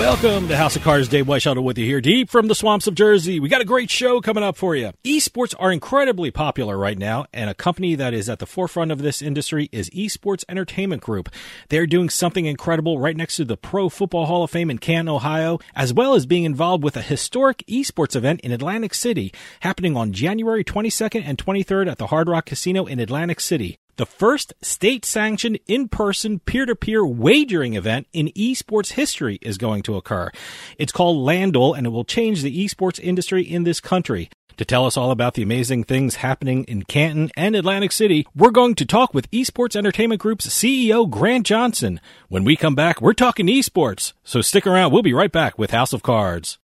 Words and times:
Welcome 0.00 0.48
to 0.48 0.56
House 0.56 0.76
of 0.76 0.82
Cards. 0.82 1.08
Dave 1.08 1.26
Weishaupt 1.26 1.62
with 1.62 1.76
you 1.76 1.84
here, 1.84 2.00
deep 2.00 2.30
from 2.30 2.48
the 2.48 2.54
swamps 2.54 2.86
of 2.86 2.94
Jersey. 2.94 3.38
We 3.38 3.50
got 3.50 3.60
a 3.60 3.66
great 3.66 3.90
show 3.90 4.22
coming 4.22 4.42
up 4.42 4.56
for 4.56 4.74
you. 4.74 4.92
Esports 5.04 5.54
are 5.58 5.70
incredibly 5.70 6.30
popular 6.30 6.78
right 6.78 6.96
now, 6.96 7.26
and 7.34 7.50
a 7.50 7.54
company 7.54 7.94
that 7.96 8.14
is 8.14 8.26
at 8.30 8.38
the 8.38 8.46
forefront 8.46 8.92
of 8.92 9.02
this 9.02 9.20
industry 9.20 9.68
is 9.72 9.90
Esports 9.90 10.42
Entertainment 10.48 11.02
Group. 11.02 11.28
They're 11.68 11.86
doing 11.86 12.08
something 12.08 12.46
incredible 12.46 12.98
right 12.98 13.14
next 13.14 13.36
to 13.36 13.44
the 13.44 13.58
Pro 13.58 13.90
Football 13.90 14.24
Hall 14.24 14.42
of 14.42 14.50
Fame 14.50 14.70
in 14.70 14.78
Canton, 14.78 15.14
Ohio, 15.14 15.58
as 15.76 15.92
well 15.92 16.14
as 16.14 16.24
being 16.24 16.44
involved 16.44 16.82
with 16.82 16.96
a 16.96 17.02
historic 17.02 17.62
esports 17.68 18.16
event 18.16 18.40
in 18.40 18.52
Atlantic 18.52 18.94
City 18.94 19.34
happening 19.60 19.98
on 19.98 20.14
January 20.14 20.64
22nd 20.64 21.22
and 21.26 21.36
23rd 21.36 21.90
at 21.90 21.98
the 21.98 22.06
Hard 22.06 22.26
Rock 22.26 22.46
Casino 22.46 22.86
in 22.86 23.00
Atlantic 23.00 23.38
City 23.38 23.78
the 24.00 24.06
first 24.06 24.54
state 24.62 25.04
sanctioned 25.04 25.58
in 25.66 25.86
person 25.86 26.38
peer 26.38 26.64
to 26.64 26.74
peer 26.74 27.04
wagering 27.04 27.74
event 27.74 28.06
in 28.14 28.28
esports 28.28 28.92
history 28.92 29.38
is 29.42 29.58
going 29.58 29.82
to 29.82 29.94
occur. 29.94 30.30
It's 30.78 30.90
called 30.90 31.18
LANDuel 31.18 31.76
and 31.76 31.86
it 31.86 31.90
will 31.90 32.06
change 32.06 32.40
the 32.40 32.64
esports 32.64 32.98
industry 32.98 33.42
in 33.42 33.64
this 33.64 33.78
country. 33.78 34.30
To 34.56 34.64
tell 34.64 34.86
us 34.86 34.96
all 34.96 35.10
about 35.10 35.34
the 35.34 35.42
amazing 35.42 35.84
things 35.84 36.14
happening 36.14 36.64
in 36.64 36.84
Canton 36.84 37.30
and 37.36 37.54
Atlantic 37.54 37.92
City, 37.92 38.26
we're 38.34 38.50
going 38.50 38.74
to 38.76 38.86
talk 38.86 39.12
with 39.12 39.30
Esports 39.32 39.76
Entertainment 39.76 40.22
Group's 40.22 40.48
CEO 40.48 41.08
Grant 41.08 41.44
Johnson. 41.44 42.00
When 42.30 42.44
we 42.44 42.56
come 42.56 42.74
back, 42.74 43.02
we're 43.02 43.12
talking 43.12 43.48
esports. 43.48 44.14
So 44.24 44.40
stick 44.40 44.66
around. 44.66 44.92
We'll 44.92 45.02
be 45.02 45.12
right 45.12 45.30
back 45.30 45.58
with 45.58 45.72
House 45.72 45.92
of 45.92 46.02
Cards. 46.02 46.58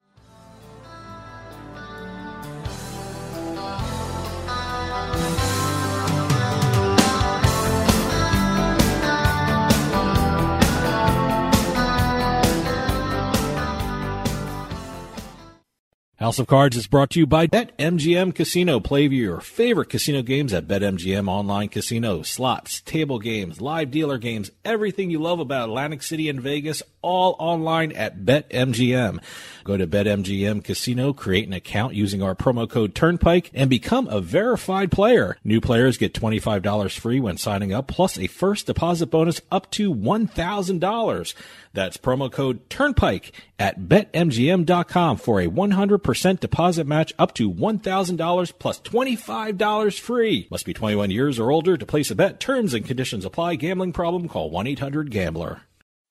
House 16.27 16.41
of 16.41 16.49
Cards 16.49 16.77
is 16.77 16.89
brought 16.89 17.11
to 17.11 17.21
you 17.21 17.27
by 17.27 17.47
BetMGM 17.47 18.35
Casino. 18.35 18.81
Play 18.81 19.07
your 19.07 19.41
favorite 19.41 19.89
casino 19.89 20.23
games 20.23 20.53
at 20.53 20.67
BetMGM 20.67 21.29
Online 21.29 21.69
Casino. 21.69 22.23
Slots, 22.23 22.81
table 22.81 23.21
games, 23.21 23.61
live 23.61 23.93
dealer 23.93 24.19
games, 24.19 24.51
everything 24.65 25.09
you 25.09 25.21
love 25.21 25.39
about 25.39 25.69
Atlantic 25.69 26.03
City 26.03 26.29
and 26.29 26.41
Vegas, 26.41 26.83
all 27.07 27.37
online 27.39 27.93
at 27.93 28.25
BetMGM. 28.25 29.23
Go 29.63 29.77
to 29.77 29.87
BetMGM 29.87 30.65
Casino, 30.65 31.13
create 31.13 31.47
an 31.47 31.53
account 31.53 31.95
using 31.95 32.21
our 32.21 32.35
promo 32.35 32.69
code 32.69 32.97
Turnpike, 32.97 33.51
and 33.55 33.71
become 33.71 34.09
a 34.09 34.21
verified 34.21 34.91
player. 34.91 35.37
New 35.45 35.61
players 35.61 35.99
get 35.99 36.13
$25 36.13 36.99
free 36.99 37.21
when 37.21 37.37
signing 37.37 37.73
up, 37.73 37.87
plus 37.87 38.19
a 38.19 38.27
first 38.27 38.67
deposit 38.67 39.07
bonus 39.07 39.41
up 39.53 39.71
to 39.73 39.95
$1,000. 39.95 41.35
That's 41.73 41.97
promo 41.97 42.31
code 42.31 42.69
Turnpike 42.69 43.33
at 43.59 43.83
betmgm.com 43.83 45.17
for 45.17 45.41
a 45.41 45.47
100% 45.47 46.41
deposit 46.41 46.87
match 46.89 47.13
up 47.19 47.35
to 47.35 47.53
$1,000 47.53 48.53
plus 48.59 48.81
$25 48.81 50.01
free. 50.01 50.49
Must 50.51 50.67
be 50.67 50.75
21 50.75 51.11
years 51.13 51.39
or 51.39 51.53
older 51.53 51.77
to 51.77 51.87
place 51.87 52.11
a 52.11 52.17
bet. 52.17 52.41
Terms 52.41 52.75
and 52.75 52.85
conditions 52.85 53.25
apply. 53.25 53.55
Gambling 53.57 53.93
problem? 53.93 54.29
Call 54.29 54.51
1-800-GAMBLER. 54.51 55.63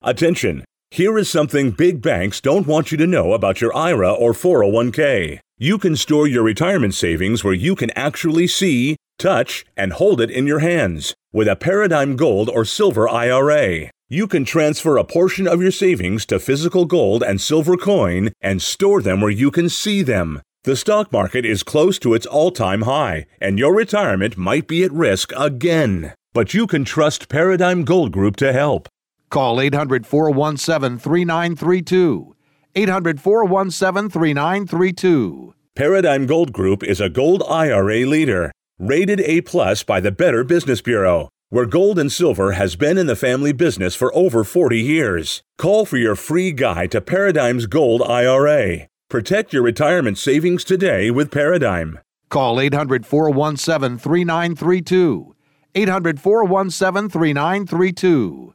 Attention. 0.02 0.64
Here 0.92 1.18
is 1.18 1.30
something 1.30 1.72
big 1.72 2.02
banks 2.02 2.40
don't 2.40 2.68
want 2.68 2.92
you 2.92 2.98
to 2.98 3.08
know 3.08 3.34
about 3.34 3.60
your 3.60 3.76
IRA 3.76 4.14
or 4.14 4.34
401k. 4.34 5.40
You 5.58 5.78
can 5.78 5.96
store 5.96 6.28
your 6.28 6.44
retirement 6.44 6.94
savings 6.94 7.44
where 7.44 7.54
you 7.54 7.76
can 7.76 7.92
actually 7.92 8.48
see, 8.48 8.96
touch, 9.18 9.66
and 9.76 9.94
hold 9.94 10.22
it 10.22 10.30
in 10.30 10.48
your 10.48 10.60
hands 10.60 11.14
with 11.34 11.48
a 11.48 11.56
Paradigm 11.56 12.16
Gold 12.16 12.50
or 12.50 12.64
Silver 12.64 13.10
IRA. 13.10 13.90
You 14.08 14.28
can 14.28 14.46
transfer 14.46 14.98
a 14.98 15.04
portion 15.04 15.48
of 15.48 15.62
your 15.62 15.72
savings 15.72 16.26
to 16.28 16.40
physical 16.40 16.86
gold 16.86 17.24
and 17.24 17.42
silver 17.42 17.76
coin 17.76 18.32
and 18.40 18.62
store 18.62 19.02
them 19.02 19.20
where 19.20 19.32
you 19.32 19.52
can 19.52 19.68
see 19.68 20.02
them. 20.02 20.42
The 20.64 20.76
stock 20.76 21.12
market 21.12 21.46
is 21.46 21.64
close 21.64 22.00
to 22.00 22.14
its 22.14 22.26
all 22.26 22.52
time 22.52 22.84
high, 22.84 23.26
and 23.42 23.60
your 23.60 23.76
retirement 23.76 24.38
might 24.38 24.68
be 24.68 24.84
at 24.84 24.92
risk 24.92 25.32
again. 25.36 26.14
But 26.34 26.54
you 26.54 26.68
can 26.68 26.86
trust 26.86 27.30
Paradigm 27.30 27.84
Gold 27.84 28.12
Group 28.12 28.36
to 28.38 28.54
help. 28.54 28.88
Call 29.30 29.60
800 29.60 30.06
417 30.06 30.98
3932. 31.00 32.36
800 32.76 33.22
417 33.22 34.10
3932. 34.10 35.54
Paradigm 35.76 36.26
Gold 36.26 36.54
Group 36.54 36.84
is 36.84 37.02
a 37.02 37.10
gold 37.10 37.44
IRA 37.50 38.06
leader, 38.06 38.52
rated 38.80 39.22
A 39.22 39.42
plus 39.42 39.84
by 39.84 40.00
the 40.00 40.12
Better 40.12 40.44
Business 40.44 40.82
Bureau 40.82 41.30
where 41.50 41.66
gold 41.66 42.00
and 42.00 42.12
silver 42.12 42.54
has 42.54 42.76
been 42.76 42.98
in 42.98 43.06
the 43.06 43.16
family 43.16 43.54
business 43.54 43.96
for 43.96 44.14
over 44.16 44.44
40 44.44 44.80
years. 44.80 45.44
Call 45.58 45.86
for 45.86 45.98
your 45.98 46.16
free 46.16 46.52
guide 46.52 46.92
to 46.92 47.02
Paradigm's 47.02 47.68
Gold 47.68 48.02
IRA. 48.02 48.88
Protect 49.10 49.54
your 49.54 49.62
retirement 49.62 50.18
savings 50.18 50.64
today 50.64 51.12
with 51.12 51.32
Paradigm. 51.32 52.00
Call 52.30 52.60
800 52.60 53.06
417 53.06 54.00
3932. 54.00 55.36
800 55.76 56.20
417 56.20 57.10
3932. 57.10 58.55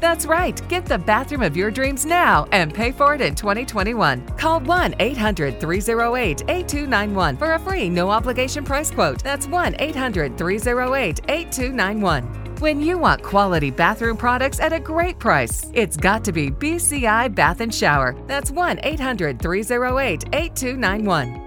That's 0.00 0.24
right. 0.26 0.60
Get 0.68 0.86
the 0.86 0.98
bathroom 0.98 1.42
of 1.42 1.56
your 1.56 1.70
dreams 1.70 2.06
now 2.06 2.46
and 2.52 2.74
pay 2.74 2.90
for 2.90 3.14
it 3.14 3.20
in 3.20 3.34
2021. 3.34 4.26
Call 4.38 4.60
1 4.60 4.94
800 4.98 5.60
308 5.60 6.42
8291 6.48 7.36
for 7.36 7.52
a 7.52 7.58
free 7.58 7.88
no 7.88 8.10
obligation 8.10 8.64
price 8.64 8.90
quote. 8.90 9.22
That's 9.22 9.46
1 9.46 9.76
800 9.78 10.38
308 10.38 11.20
8291. 11.28 12.40
When 12.60 12.80
you 12.80 12.98
want 12.98 13.22
quality 13.22 13.70
bathroom 13.70 14.18
products 14.18 14.60
at 14.60 14.72
a 14.72 14.80
great 14.80 15.18
price, 15.18 15.70
it's 15.72 15.96
got 15.96 16.24
to 16.24 16.32
be 16.32 16.50
BCI 16.50 17.34
Bath 17.34 17.60
and 17.60 17.74
Shower. 17.74 18.14
That's 18.26 18.50
1 18.50 18.80
800 18.82 19.40
308 19.40 20.24
8291. 20.32 21.46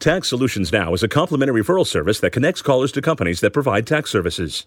Tax 0.00 0.28
Solutions 0.28 0.72
Now 0.72 0.92
is 0.92 1.02
a 1.02 1.08
complimentary 1.08 1.62
referral 1.62 1.86
service 1.86 2.20
that 2.20 2.32
connects 2.32 2.60
callers 2.62 2.92
to 2.92 3.00
companies 3.00 3.40
that 3.40 3.52
provide 3.52 3.86
tax 3.86 4.10
services. 4.10 4.66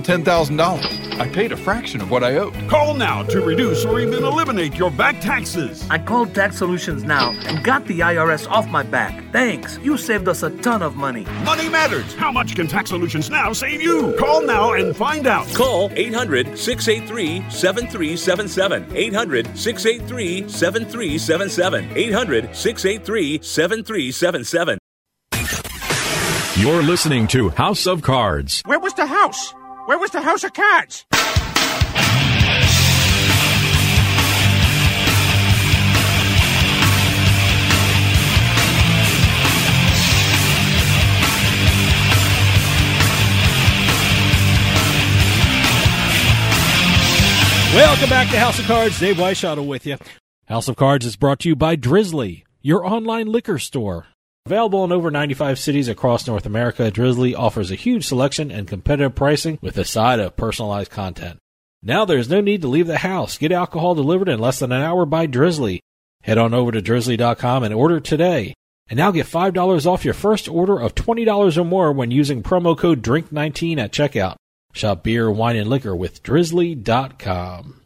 $10,000. 0.00 1.06
I 1.18 1.28
paid 1.28 1.52
a 1.52 1.56
fraction 1.56 2.00
of 2.00 2.10
what 2.10 2.22
I 2.22 2.36
owed. 2.36 2.54
Call 2.68 2.94
now 2.94 3.22
to 3.24 3.40
reduce 3.40 3.84
or 3.84 4.00
even 4.00 4.22
eliminate 4.22 4.74
your 4.74 4.90
back 4.90 5.20
taxes. 5.20 5.86
I 5.88 5.98
called 5.98 6.34
Tax 6.34 6.58
Solutions 6.58 7.04
Now 7.04 7.30
and 7.46 7.64
got 7.64 7.86
the 7.86 8.00
IRS 8.00 8.48
off 8.50 8.68
my 8.68 8.82
back. 8.82 9.32
Thanks. 9.32 9.78
You 9.78 9.96
saved 9.96 10.28
us 10.28 10.42
a 10.42 10.50
ton 10.58 10.82
of 10.82 10.96
money. 10.96 11.24
Money 11.44 11.68
matters. 11.68 12.14
How 12.14 12.30
much 12.30 12.54
can 12.54 12.66
Tax 12.66 12.90
Solutions 12.90 13.30
Now 13.30 13.52
save 13.52 13.80
you? 13.80 14.14
Call 14.18 14.42
now 14.42 14.72
and 14.74 14.94
find 14.94 15.26
out. 15.26 15.46
Call 15.54 15.90
800 15.94 16.58
683 16.58 17.50
7377. 17.50 18.94
800 18.94 19.56
683 19.56 20.48
7377. 20.48 21.96
800 21.96 22.54
683 22.54 23.42
7377. 23.42 24.78
You're 26.58 26.82
listening 26.82 27.26
to 27.28 27.50
House 27.50 27.86
of 27.86 28.00
Cards. 28.00 28.62
Where 28.64 28.78
was 28.78 28.94
the 28.94 29.04
house? 29.04 29.52
Where 29.86 29.98
was 29.98 30.10
the 30.10 30.20
house 30.20 30.42
of 30.42 30.52
cards? 30.52 31.04
Welcome 47.72 48.08
back 48.08 48.28
to 48.32 48.38
House 48.40 48.58
of 48.58 48.64
Cards. 48.64 48.98
Dave 48.98 49.16
Weishottle 49.16 49.68
with 49.68 49.86
you. 49.86 49.98
House 50.46 50.66
of 50.66 50.74
Cards 50.74 51.06
is 51.06 51.14
brought 51.14 51.38
to 51.40 51.48
you 51.48 51.54
by 51.54 51.76
Drizly, 51.76 52.42
your 52.60 52.84
online 52.84 53.28
liquor 53.28 53.60
store. 53.60 54.06
Available 54.46 54.84
in 54.84 54.92
over 54.92 55.10
95 55.10 55.58
cities 55.58 55.88
across 55.88 56.28
North 56.28 56.46
America, 56.46 56.88
Drizly 56.88 57.36
offers 57.36 57.72
a 57.72 57.74
huge 57.74 58.06
selection 58.06 58.52
and 58.52 58.68
competitive 58.68 59.16
pricing 59.16 59.58
with 59.60 59.76
a 59.76 59.84
side 59.84 60.20
of 60.20 60.36
personalized 60.36 60.92
content. 60.92 61.40
Now 61.82 62.04
there's 62.04 62.30
no 62.30 62.40
need 62.40 62.62
to 62.62 62.68
leave 62.68 62.86
the 62.86 62.98
house. 62.98 63.38
Get 63.38 63.50
alcohol 63.50 63.96
delivered 63.96 64.28
in 64.28 64.38
less 64.38 64.60
than 64.60 64.70
an 64.70 64.82
hour 64.82 65.04
by 65.04 65.26
Drizly. 65.26 65.80
Head 66.22 66.38
on 66.38 66.54
over 66.54 66.70
to 66.70 66.80
drizly.com 66.80 67.64
and 67.64 67.74
order 67.74 67.98
today. 67.98 68.54
And 68.88 68.96
now 68.96 69.10
get 69.10 69.26
$5 69.26 69.84
off 69.84 70.04
your 70.04 70.14
first 70.14 70.48
order 70.48 70.78
of 70.78 70.94
$20 70.94 71.56
or 71.56 71.64
more 71.64 71.90
when 71.90 72.12
using 72.12 72.44
promo 72.44 72.78
code 72.78 73.02
DRINK19 73.02 73.78
at 73.78 73.90
checkout. 73.90 74.36
Shop 74.72 75.02
beer, 75.02 75.28
wine, 75.28 75.56
and 75.56 75.68
liquor 75.68 75.96
with 75.96 76.22
drizly.com. 76.22 77.80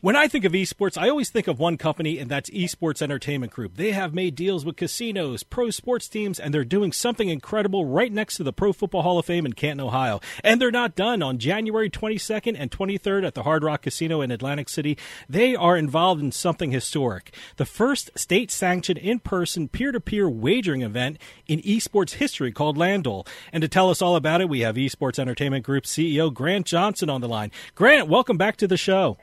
When 0.00 0.14
I 0.14 0.28
think 0.28 0.44
of 0.44 0.52
esports, 0.52 0.96
I 0.96 1.08
always 1.08 1.28
think 1.28 1.48
of 1.48 1.58
one 1.58 1.76
company, 1.76 2.18
and 2.18 2.30
that's 2.30 2.48
Esports 2.50 3.02
Entertainment 3.02 3.50
Group. 3.50 3.74
They 3.74 3.90
have 3.90 4.14
made 4.14 4.36
deals 4.36 4.64
with 4.64 4.76
casinos, 4.76 5.42
pro 5.42 5.70
sports 5.70 6.08
teams, 6.08 6.38
and 6.38 6.54
they're 6.54 6.64
doing 6.64 6.92
something 6.92 7.28
incredible 7.28 7.84
right 7.84 8.12
next 8.12 8.36
to 8.36 8.44
the 8.44 8.52
Pro 8.52 8.72
Football 8.72 9.02
Hall 9.02 9.18
of 9.18 9.26
Fame 9.26 9.44
in 9.44 9.54
Canton, 9.54 9.84
Ohio. 9.84 10.20
And 10.44 10.60
they're 10.60 10.70
not 10.70 10.94
done. 10.94 11.20
On 11.20 11.36
January 11.36 11.90
22nd 11.90 12.54
and 12.56 12.70
23rd 12.70 13.26
at 13.26 13.34
the 13.34 13.42
Hard 13.42 13.64
Rock 13.64 13.82
Casino 13.82 14.20
in 14.20 14.30
Atlantic 14.30 14.68
City, 14.68 14.96
they 15.28 15.56
are 15.56 15.76
involved 15.76 16.22
in 16.22 16.30
something 16.30 16.70
historic. 16.70 17.34
The 17.56 17.66
first 17.66 18.16
state 18.16 18.52
sanctioned 18.52 19.00
in 19.00 19.18
person 19.18 19.66
peer 19.66 19.90
to 19.90 20.00
peer 20.00 20.30
wagering 20.30 20.82
event 20.82 21.18
in 21.48 21.60
esports 21.62 22.12
history 22.12 22.52
called 22.52 22.78
LANDuel. 22.78 23.26
And 23.52 23.62
to 23.62 23.68
tell 23.68 23.90
us 23.90 24.00
all 24.00 24.14
about 24.14 24.42
it, 24.42 24.48
we 24.48 24.60
have 24.60 24.76
Esports 24.76 25.18
Entertainment 25.18 25.64
Group 25.64 25.84
CEO 25.84 26.32
Grant 26.32 26.66
Johnson 26.66 27.10
on 27.10 27.20
the 27.20 27.28
line. 27.28 27.50
Grant, 27.74 28.06
welcome 28.06 28.36
back 28.36 28.56
to 28.58 28.68
the 28.68 28.76
show. 28.76 29.18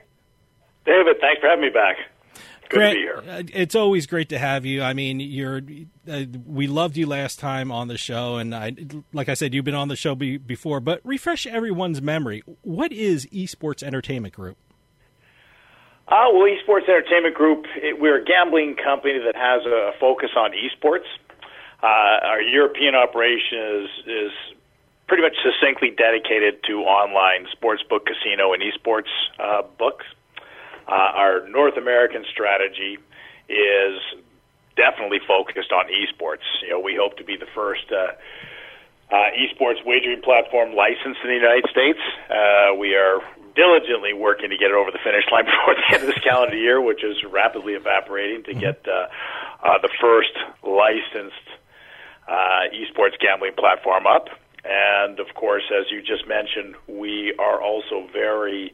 David, 0.86 1.18
thanks 1.20 1.42
for 1.42 1.48
having 1.48 1.64
me 1.64 1.70
back. 1.70 1.98
Good 2.70 2.78
Grant, 2.78 2.94
to 2.94 3.00
be 3.00 3.02
here. 3.02 3.24
uh, 3.38 3.44
It's 3.54 3.76
always 3.76 4.08
great 4.08 4.30
to 4.30 4.40
have 4.40 4.66
you. 4.66 4.82
I 4.82 4.94
mean, 4.94 5.20
you're 5.20 5.62
uh, 6.10 6.24
we 6.46 6.68
loved 6.68 6.98
you 6.98 7.06
last 7.06 7.40
time 7.40 7.72
on 7.72 7.88
the 7.88 7.98
show, 7.98 8.38
and 8.38 8.56
I, 8.56 8.74
like 9.14 9.30
I 9.30 9.36
said, 9.36 9.54
you've 9.54 9.66
been 9.66 9.76
on 9.76 9.88
the 9.88 9.96
show 9.96 10.16
be, 10.16 10.38
before. 10.38 10.80
But 10.80 11.02
refresh 11.04 11.46
everyone's 11.46 12.02
memory. 12.02 12.44
What 12.64 12.92
is 12.92 13.28
Esports 13.28 13.84
Entertainment 13.84 14.34
Group? 14.34 14.58
Uh, 16.08 16.26
well, 16.34 16.48
Esports 16.48 16.88
Entertainment 16.88 17.36
Group, 17.36 17.66
it, 17.78 18.00
we're 18.00 18.22
a 18.22 18.26
gambling 18.26 18.76
company 18.76 19.20
that 19.20 19.36
has 19.36 19.66
a 19.66 19.92
focus 20.00 20.30
on 20.38 20.52
esports. 20.52 21.06
Uh, 21.82 22.28
our 22.28 22.42
European 22.42 22.96
operation 22.96 23.60
is, 23.60 23.90
is 24.08 24.32
pretty 25.08 25.24
much 25.24 25.34
succinctly 25.44 25.90
dedicated 25.90 26.64
to 26.64 26.82
online 26.82 27.46
sportsbook, 27.46 28.06
casino, 28.06 28.54
and 28.54 28.64
esports 28.64 29.10
uh, 29.40 29.62
books. 29.78 30.06
Uh, 30.88 30.92
our 30.92 31.48
North 31.50 31.78
American 31.78 32.26
strategy 32.32 32.98
is 33.50 34.00
definitely 34.76 35.20
focused 35.28 35.72
on 35.72 35.86
esports. 35.88 36.46
You 36.62 36.72
know, 36.72 36.80
we 36.80 36.96
hope 36.96 37.18
to 37.18 37.24
be 37.24 37.38
the 37.38 37.48
first 37.56 37.92
uh, 37.92 38.14
uh, 39.12 39.30
esports 39.38 39.84
wagering 39.86 40.22
platform 40.22 40.76
licensed 40.76 41.20
in 41.24 41.30
the 41.30 41.36
United 41.36 41.66
States. 41.70 42.00
Uh, 42.30 42.76
we 42.76 42.96
are 42.96 43.22
diligently 43.56 44.14
working 44.14 44.50
to 44.50 44.58
get 44.58 44.70
it 44.70 44.76
over 44.76 44.92
the 44.92 45.00
finish 45.04 45.24
line 45.32 45.46
before 45.52 45.76
the 45.76 45.96
end 45.96 46.04
of 46.04 46.14
this 46.14 46.24
calendar 46.24 46.58
year, 46.58 46.82
which 46.82 47.04
is 47.04 47.24
rapidly 47.24 47.74
evaporating, 47.74 48.44
to 48.44 48.54
get 48.54 48.86
uh, 48.88 49.08
uh, 49.64 49.78
the 49.82 49.90
first 50.00 50.34
licensed 50.64 51.48
uh, 52.28 52.68
esports 52.74 53.18
gambling 53.20 53.54
platform 53.58 54.06
up. 54.06 54.28
And 54.66 55.20
of 55.20 55.34
course, 55.36 55.64
as 55.72 55.92
you 55.92 56.02
just 56.02 56.28
mentioned, 56.28 56.76
we 56.88 57.36
are 57.38 57.62
also 57.62 58.08
very 58.12 58.74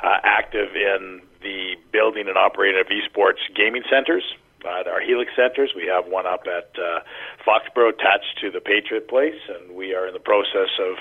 uh, 0.00 0.18
active 0.22 0.76
in 0.76 1.20
the 1.44 1.76
building 1.92 2.26
and 2.26 2.36
operating 2.36 2.80
of 2.80 2.88
esports 2.88 3.38
gaming 3.54 3.84
centers. 3.88 4.24
Uh, 4.64 4.82
our 4.90 5.00
Helix 5.00 5.30
centers, 5.36 5.72
we 5.76 5.86
have 5.86 6.06
one 6.06 6.26
up 6.26 6.44
at 6.48 6.72
uh, 6.80 7.00
Foxborough 7.44 7.90
attached 7.90 8.40
to 8.40 8.50
the 8.50 8.60
Patriot 8.60 9.08
Place, 9.08 9.38
and 9.48 9.76
we 9.76 9.94
are 9.94 10.08
in 10.08 10.14
the 10.14 10.24
process 10.24 10.72
of 10.80 10.96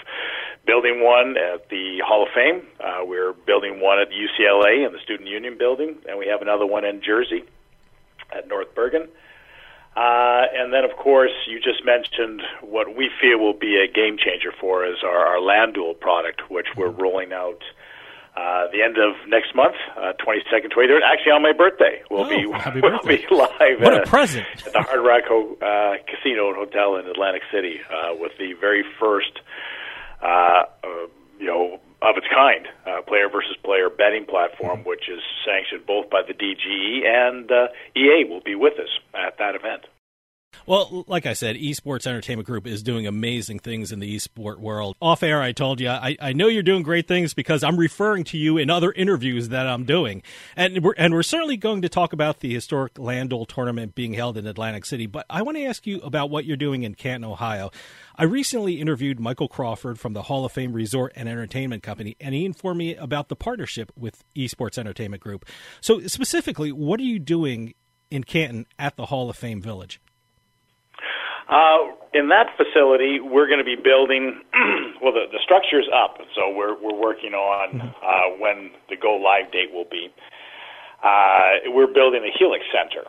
building 0.65 1.01
one 1.01 1.37
at 1.37 1.69
the 1.69 2.03
Hall 2.05 2.23
of 2.23 2.29
Fame. 2.35 2.67
Uh, 2.83 3.05
we're 3.05 3.31
building 3.31 3.79
one 3.79 3.99
at 3.99 4.09
UCLA 4.11 4.85
in 4.85 4.91
the 4.91 4.99
Student 4.99 5.29
Union 5.29 5.57
building, 5.57 5.95
and 6.09 6.19
we 6.19 6.27
have 6.27 6.41
another 6.41 6.65
one 6.65 6.83
in 6.83 7.01
Jersey 7.01 7.45
at 8.35 8.49
North 8.49 8.75
Bergen. 8.75 9.07
Uh, 9.95 10.43
and 10.53 10.73
then, 10.73 10.83
of 10.83 10.97
course, 10.97 11.31
you 11.47 11.59
just 11.59 11.85
mentioned 11.85 12.41
what 12.61 12.97
we 12.97 13.09
feel 13.21 13.37
will 13.37 13.53
be 13.53 13.77
a 13.77 13.87
game 13.87 14.17
changer 14.17 14.51
for 14.59 14.85
us, 14.85 14.97
our, 15.03 15.25
our 15.25 15.37
LANDuel 15.37 15.99
product, 15.99 16.49
which 16.49 16.67
we're 16.75 16.89
rolling 16.89 17.31
out 17.31 17.61
uh, 18.35 18.67
the 18.71 18.81
end 18.81 18.97
of 18.97 19.13
next 19.27 19.53
month, 19.55 19.75
uh, 19.97 20.13
22nd, 20.25 20.73
23rd. 20.73 21.01
Actually, 21.05 21.31
on 21.33 21.41
my 21.43 21.53
birthday, 21.53 22.01
we'll 22.09 22.25
Oh, 22.25 22.29
be 22.29 22.45
we'll 22.81 22.99
be 23.05 23.25
live 23.31 23.79
What 23.79 23.93
a 23.93 24.01
at, 24.01 24.05
present. 24.07 24.45
at 24.65 24.73
the 24.73 24.81
Hard 24.81 25.05
Rock 25.05 25.23
Ho- 25.27 25.57
uh, 25.61 25.97
Casino 26.09 26.47
and 26.49 26.57
Hotel 26.57 26.95
in 26.97 27.07
Atlantic 27.07 27.43
City 27.53 27.79
uh, 27.89 28.15
with 28.19 28.31
the 28.39 28.53
very 28.59 28.83
first, 28.99 29.39
uh, 30.21 30.25
uh, 30.25 30.87
you 31.39 31.45
know, 31.47 31.79
of 32.01 32.17
its 32.17 32.27
kind, 32.33 32.67
uh, 32.85 33.01
player 33.03 33.29
versus 33.31 33.55
player 33.63 33.89
betting 33.89 34.25
platform, 34.25 34.79
Mm-hmm. 34.79 34.89
which 34.89 35.07
is 35.09 35.21
sanctioned 35.45 35.85
both 35.85 36.09
by 36.09 36.21
the 36.27 36.33
DGE 36.33 37.05
and 37.07 37.49
uh, 37.51 37.67
EA 37.95 38.25
will 38.27 38.41
be 38.41 38.55
with 38.55 38.73
us 38.79 38.89
at 39.13 39.37
that 39.37 39.55
event. 39.55 39.85
Well, 40.65 41.03
like 41.07 41.25
I 41.25 41.33
said, 41.33 41.57
Esports 41.57 42.07
Entertainment 42.07 42.47
Group 42.47 42.65
is 42.65 42.81
doing 42.81 43.05
amazing 43.05 43.59
things 43.59 43.91
in 43.91 43.99
the 43.99 44.15
esport 44.15 44.59
world. 44.59 44.95
Off 45.01 45.21
air, 45.21 45.41
I 45.41 45.51
told 45.51 45.81
you, 45.81 45.89
I, 45.89 46.15
I 46.21 46.31
know 46.31 46.47
you're 46.47 46.63
doing 46.63 46.83
great 46.83 47.05
things 47.05 47.33
because 47.33 47.65
I'm 47.65 47.75
referring 47.75 48.23
to 48.25 48.37
you 48.37 48.57
in 48.57 48.69
other 48.69 48.93
interviews 48.93 49.49
that 49.49 49.67
I'm 49.67 49.83
doing. 49.83 50.23
And 50.55 50.81
we're, 50.81 50.93
and 50.97 51.13
we're 51.13 51.23
certainly 51.23 51.57
going 51.57 51.81
to 51.81 51.89
talk 51.89 52.13
about 52.13 52.39
the 52.39 52.53
historic 52.53 52.93
LANDuel 52.93 53.45
tournament 53.45 53.93
being 53.93 54.13
held 54.13 54.37
in 54.37 54.47
Atlantic 54.47 54.85
City. 54.85 55.05
But 55.05 55.25
I 55.29 55.41
want 55.41 55.57
to 55.57 55.65
ask 55.65 55.85
you 55.85 55.99
about 55.99 56.29
what 56.29 56.45
you're 56.45 56.55
doing 56.55 56.83
in 56.83 56.95
Canton, 56.95 57.29
Ohio. 57.29 57.69
I 58.15 58.23
recently 58.23 58.79
interviewed 58.79 59.19
Michael 59.19 59.49
Crawford 59.49 59.99
from 59.99 60.13
the 60.13 60.23
Hall 60.23 60.45
of 60.45 60.53
Fame 60.53 60.71
Resort 60.71 61.11
and 61.17 61.27
Entertainment 61.27 61.83
Company, 61.83 62.15
and 62.21 62.33
he 62.33 62.45
informed 62.45 62.77
me 62.77 62.95
about 62.95 63.27
the 63.27 63.35
partnership 63.35 63.91
with 63.97 64.23
Esports 64.33 64.77
Entertainment 64.77 65.21
Group. 65.21 65.45
So, 65.81 65.99
specifically, 66.07 66.71
what 66.71 67.01
are 67.01 67.03
you 67.03 67.19
doing 67.19 67.73
in 68.09 68.23
Canton 68.23 68.65
at 68.79 68.95
the 68.95 69.07
Hall 69.07 69.29
of 69.29 69.35
Fame 69.35 69.61
Village? 69.61 69.99
Uh, 71.49 71.93
in 72.13 72.29
that 72.29 72.47
facility, 72.57 73.19
we're 73.19 73.47
going 73.47 73.59
to 73.59 73.65
be 73.67 73.75
building. 73.75 74.41
well, 75.01 75.13
the, 75.13 75.25
the 75.31 75.39
structure's 75.43 75.89
up, 75.93 76.17
so 76.35 76.49
we're 76.53 76.75
we're 76.81 76.95
working 76.97 77.33
on 77.33 77.81
uh, 77.81 78.37
when 78.39 78.71
the 78.89 78.95
go 78.97 79.15
live 79.15 79.51
date 79.51 79.71
will 79.73 79.87
be. 79.89 80.09
Uh, 81.03 81.69
we're 81.75 81.91
building 81.91 82.23
a 82.23 82.31
Helix 82.39 82.63
Center, 82.71 83.05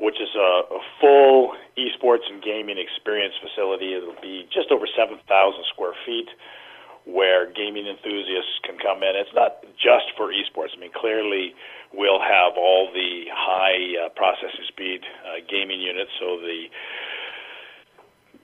which 0.00 0.16
is 0.20 0.30
a, 0.34 0.50
a 0.74 0.80
full 1.00 1.54
esports 1.78 2.26
and 2.30 2.42
gaming 2.42 2.78
experience 2.78 3.34
facility. 3.40 3.94
It'll 3.94 4.18
be 4.22 4.48
just 4.52 4.70
over 4.72 4.86
seven 4.96 5.18
thousand 5.28 5.64
square 5.72 5.94
feet. 6.06 6.28
where 7.06 7.48
gaming 7.52 7.86
enthusiasts 7.88 8.60
can 8.64 8.76
come 8.78 9.02
in. 9.02 9.16
It's 9.16 9.32
not 9.34 9.64
just 9.80 10.12
for 10.16 10.28
esports. 10.28 10.76
I 10.76 10.80
mean, 10.80 10.92
clearly 10.92 11.54
we'll 11.94 12.20
have 12.20 12.52
all 12.58 12.90
the 12.92 13.24
high 13.32 14.06
uh, 14.06 14.08
processing 14.12 14.66
speed 14.68 15.00
uh, 15.24 15.40
gaming 15.48 15.80
units, 15.80 16.10
so 16.20 16.36
the 16.42 16.68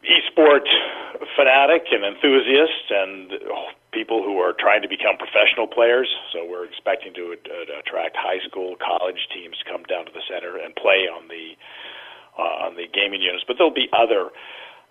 esport 0.04 0.66
fanatic 1.36 1.88
and 1.90 2.04
enthusiast 2.04 2.84
and 2.90 3.32
people 3.92 4.22
who 4.22 4.38
are 4.38 4.52
trying 4.52 4.82
to 4.82 4.88
become 4.88 5.16
professional 5.16 5.66
players. 5.66 6.10
So 6.32 6.44
we're 6.44 6.66
expecting 6.66 7.14
to 7.14 7.38
uh, 7.38 7.78
attract 7.80 8.16
high 8.18 8.42
school, 8.46 8.76
college 8.82 9.28
teams 9.32 9.56
to 9.62 9.64
come 9.64 9.84
down 9.84 10.04
to 10.06 10.12
the 10.12 10.22
center 10.28 10.58
and 10.58 10.74
play 10.74 11.06
on 11.06 11.28
the 11.28 11.54
uh, 12.34 12.66
on 12.66 12.74
the 12.74 12.90
gaming 12.90 13.22
units. 13.22 13.44
But 13.46 13.56
there'll 13.56 13.72
be 13.72 13.86
other 13.94 14.34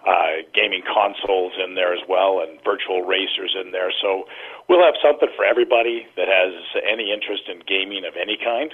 uh, 0.07 0.47
gaming 0.55 0.83
consoles 0.87 1.53
in 1.59 1.75
there 1.75 1.93
as 1.93 1.99
well, 2.07 2.39
and 2.39 2.59
virtual 2.63 3.03
racers 3.03 3.55
in 3.59 3.71
there. 3.71 3.91
So 4.01 4.23
we'll 4.67 4.83
have 4.83 4.95
something 5.03 5.29
for 5.35 5.43
everybody 5.43 6.07
that 6.15 6.27
has 6.31 6.55
any 6.87 7.11
interest 7.11 7.43
in 7.51 7.59
gaming 7.67 8.07
of 8.07 8.15
any 8.15 8.39
kind. 8.39 8.71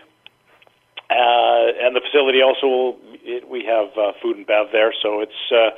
Uh, 1.10 1.74
and 1.82 1.98
the 1.98 2.02
facility 2.06 2.42
also 2.46 2.68
will, 2.70 2.98
it, 3.26 3.50
we 3.50 3.66
have 3.66 3.90
uh, 3.98 4.14
food 4.22 4.38
and 4.38 4.46
bev 4.46 4.70
there, 4.72 4.94
so 5.02 5.22
it's 5.22 5.42
uh, 5.50 5.74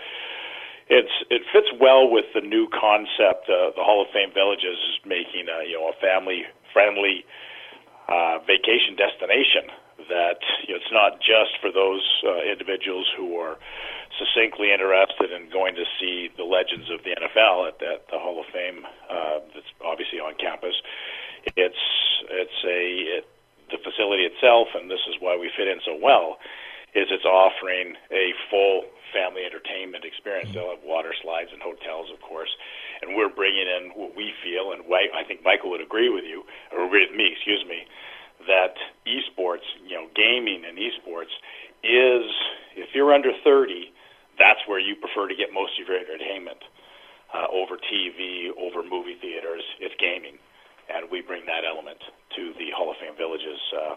it's 0.91 1.15
it 1.31 1.48
fits 1.55 1.71
well 1.79 2.12
with 2.12 2.27
the 2.36 2.43
new 2.43 2.67
concept. 2.67 3.48
Uh, 3.48 3.71
the 3.79 3.83
Hall 3.83 4.03
of 4.03 4.12
Fame 4.12 4.36
Villages 4.36 4.75
is 4.75 5.00
making 5.07 5.48
a, 5.48 5.63
you 5.63 5.79
know 5.79 5.88
a 5.88 5.98
family 6.03 6.43
friendly 6.75 7.24
uh, 8.12 8.43
vacation 8.43 9.00
destination 9.00 9.71
that 10.12 10.43
you 10.67 10.75
know, 10.75 10.83
it's 10.83 10.91
not 10.91 11.24
just 11.24 11.55
for 11.63 11.71
those 11.71 12.03
uh, 12.27 12.43
individuals 12.43 13.07
who 13.15 13.39
are 13.39 13.55
succinctly 14.19 14.75
interested 14.75 15.31
in 15.31 15.48
going 15.48 15.79
to 15.79 15.88
see 15.95 16.27
the 16.36 16.43
legends 16.43 16.91
of 16.91 17.00
the 17.07 17.15
NFL 17.15 17.71
at, 17.71 17.79
at 17.79 18.03
the 18.12 18.19
Hall 18.19 18.43
of 18.43 18.48
Fame 18.51 18.83
uh, 19.07 19.39
that's 19.55 19.71
obviously 19.79 20.19
on 20.19 20.36
campus. 20.36 20.75
It's 21.55 21.86
it's 22.27 22.60
a 22.67 23.24
it, 23.24 23.25
the 23.71 23.79
facility 23.79 24.27
itself, 24.27 24.67
and 24.75 24.91
this 24.91 25.07
is 25.07 25.15
why 25.24 25.39
we 25.39 25.48
fit 25.55 25.71
in 25.71 25.79
so 25.88 25.95
well, 25.95 26.36
is 26.91 27.07
it's 27.07 27.24
offering 27.24 27.95
a 28.12 28.36
full 28.51 28.91
family 29.13 29.46
entertainment 29.46 30.03
experience. 30.03 30.51
They'll 30.51 30.72
have 30.72 30.84
water 30.84 31.13
slides 31.22 31.51
and 31.53 31.62
hotels, 31.62 32.10
of 32.12 32.20
course, 32.22 32.50
and 33.01 33.15
we're 33.15 33.30
bringing 33.32 33.68
in 33.68 33.91
what 33.96 34.15
we 34.15 34.34
feel, 34.44 34.72
and 34.72 34.84
I 34.88 35.24
think 35.27 35.44
Michael 35.44 35.70
would 35.72 35.82
agree 35.84 36.10
with 36.10 36.24
you, 36.24 36.44
or 36.72 36.86
agree 36.86 37.08
with 37.08 37.15
me, 37.15 37.32
excuse 37.32 37.63
me, 37.68 37.86
that 38.48 38.75
esports, 39.06 39.68
you 39.86 39.96
know, 39.96 40.08
gaming 40.15 40.63
and 40.65 40.77
esports 40.77 41.34
is, 41.84 42.25
if 42.75 42.94
you're 42.94 43.13
under 43.13 43.32
30, 43.44 43.91
that's 44.39 44.60
where 44.65 44.80
you 44.80 44.96
prefer 44.96 45.27
to 45.27 45.36
get 45.36 45.53
most 45.53 45.80
of 45.80 45.88
your 45.88 45.98
entertainment 45.98 46.63
uh, 47.34 47.48
over 47.51 47.77
TV, 47.77 48.50
over 48.58 48.84
movie 48.84 49.15
theaters. 49.22 49.63
It's 49.80 49.96
gaming, 50.00 50.38
and 50.89 51.10
we 51.12 51.22
bring 51.22 51.46
that 51.46 51.63
element 51.68 52.00
to 52.36 52.53
the 52.58 52.72
Hall 52.75 52.91
of 52.91 52.98
Fame 52.98 53.15
villages. 53.18 53.60
Uh, 53.70 53.96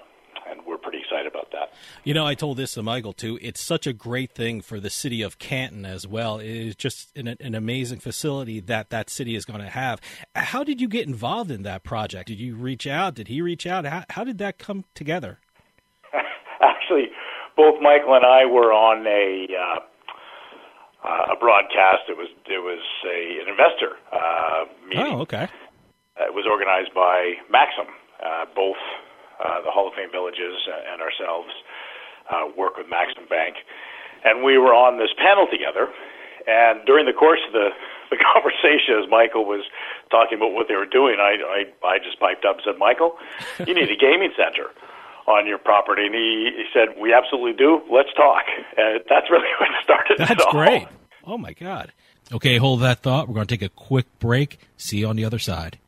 and 0.51 0.61
we're 0.67 0.79
pretty 0.79 0.99
excited 0.99 1.27
about 1.27 1.51
that. 1.53 1.73
You 2.05 2.13
know, 2.13 2.27
I 2.27 2.35
told 2.35 2.59
this 2.59 2.75
to 2.75 2.83
Michael 2.83 3.15
too. 3.15 3.39
It's 3.41 3.63
such 3.63 3.87
a 3.87 3.95
great 3.95 4.35
thing 4.35 4.61
for 4.61 4.79
the 4.79 4.91
city 4.91 5.23
of 5.23 5.39
Canton 5.39 5.87
as 5.87 6.07
well. 6.07 6.39
It 6.39 6.51
is 6.51 6.77
just 6.77 7.17
an, 7.17 7.29
an 7.29 7.55
amazing 7.55 8.01
facility 8.01 8.61
that 8.61 8.91
that 8.91 9.09
city 9.09 9.35
is 9.35 9.47
going 9.47 9.61
to 9.61 9.71
have. 9.71 10.03
How 10.35 10.65
did 10.65 10.83
you 10.83 10.89
get 10.89 11.07
involved 11.07 11.51
in 11.51 11.63
that 11.63 11.83
project? 11.83 12.29
Did 12.29 12.39
you 12.39 12.57
reach 12.57 12.87
out? 12.87 13.15
Did 13.15 13.29
he 13.29 13.41
reach 13.41 13.67
out? 13.67 13.87
How, 13.87 14.05
how 14.11 14.23
did 14.23 14.37
that 14.37 14.59
come 14.59 14.85
together? 14.95 15.39
Actually, 16.61 17.09
both 17.57 17.81
Michael 17.81 18.15
and 18.15 18.27
I 18.27 18.45
were 18.45 18.73
on 18.73 19.07
a. 19.07 19.49
Uh, 19.57 19.81
uh, 21.05 21.37
a 21.37 21.39
broadcast. 21.39 22.09
It 22.09 22.17
was 22.17 22.29
it 22.49 22.65
was 22.65 22.81
a 23.05 23.45
an 23.45 23.49
investor 23.53 24.01
uh, 24.09 24.65
meeting. 24.89 25.13
Oh, 25.13 25.21
okay. 25.21 25.49
It 26.17 26.33
was 26.33 26.49
organized 26.49 26.95
by 26.95 27.35
Maxim. 27.51 27.93
Uh, 28.25 28.47
both 28.57 28.81
uh, 29.37 29.61
the 29.61 29.71
Hall 29.71 29.87
of 29.87 29.93
Fame 29.93 30.09
Villages 30.11 30.57
and 30.65 31.03
ourselves 31.03 31.53
uh, 32.31 32.49
work 32.57 32.77
with 32.77 32.89
Maxim 32.89 33.25
Bank, 33.29 33.57
and 34.25 34.45
we 34.45 34.59
were 34.59 34.75
on 34.75 34.99
this 34.99 35.11
panel 35.17 35.47
together. 35.51 35.89
And 36.47 36.85
during 36.85 37.07
the 37.07 37.13
course 37.17 37.41
of 37.47 37.53
the 37.53 37.71
the 38.11 38.19
conversation, 38.21 39.01
as 39.03 39.09
Michael 39.11 39.45
was 39.45 39.65
talking 40.11 40.37
about 40.39 40.53
what 40.53 40.69
they 40.69 40.77
were 40.77 40.87
doing, 40.89 41.17
I 41.19 41.41
I, 41.41 41.87
I 41.87 41.99
just 41.99 42.21
piped 42.21 42.45
up 42.45 42.57
and 42.57 42.65
said, 42.65 42.79
Michael, 42.79 43.17
you 43.67 43.75
need 43.75 43.91
a 43.91 43.97
gaming 43.97 44.33
center 44.37 44.69
on 45.27 45.47
your 45.47 45.59
property? 45.59 46.07
And 46.07 46.15
he, 46.15 46.51
he 46.57 46.65
said, 46.73 47.01
We 47.01 47.13
absolutely 47.13 47.55
do. 47.55 47.81
Let's 47.91 48.13
talk. 48.15 48.45
And 48.77 49.01
that's 49.09 49.31
really 49.31 49.49
what 49.61 49.71
started 49.83 50.19
That's 50.19 50.33
it 50.33 50.41
all. 50.41 50.53
great. 50.53 50.87
Oh, 51.27 51.39
my 51.39 51.53
God. 51.53 51.93
Okay, 52.33 52.57
hold 52.59 52.83
that 52.83 53.01
thought. 53.01 53.29
We're 53.29 53.35
going 53.35 53.47
to 53.47 53.57
take 53.57 53.63
a 53.67 53.73
quick 53.73 54.07
break. 54.19 54.59
See 54.77 54.99
you 54.99 55.09
on 55.09 55.17
the 55.17 55.25
other 55.25 55.39
side. 55.39 55.79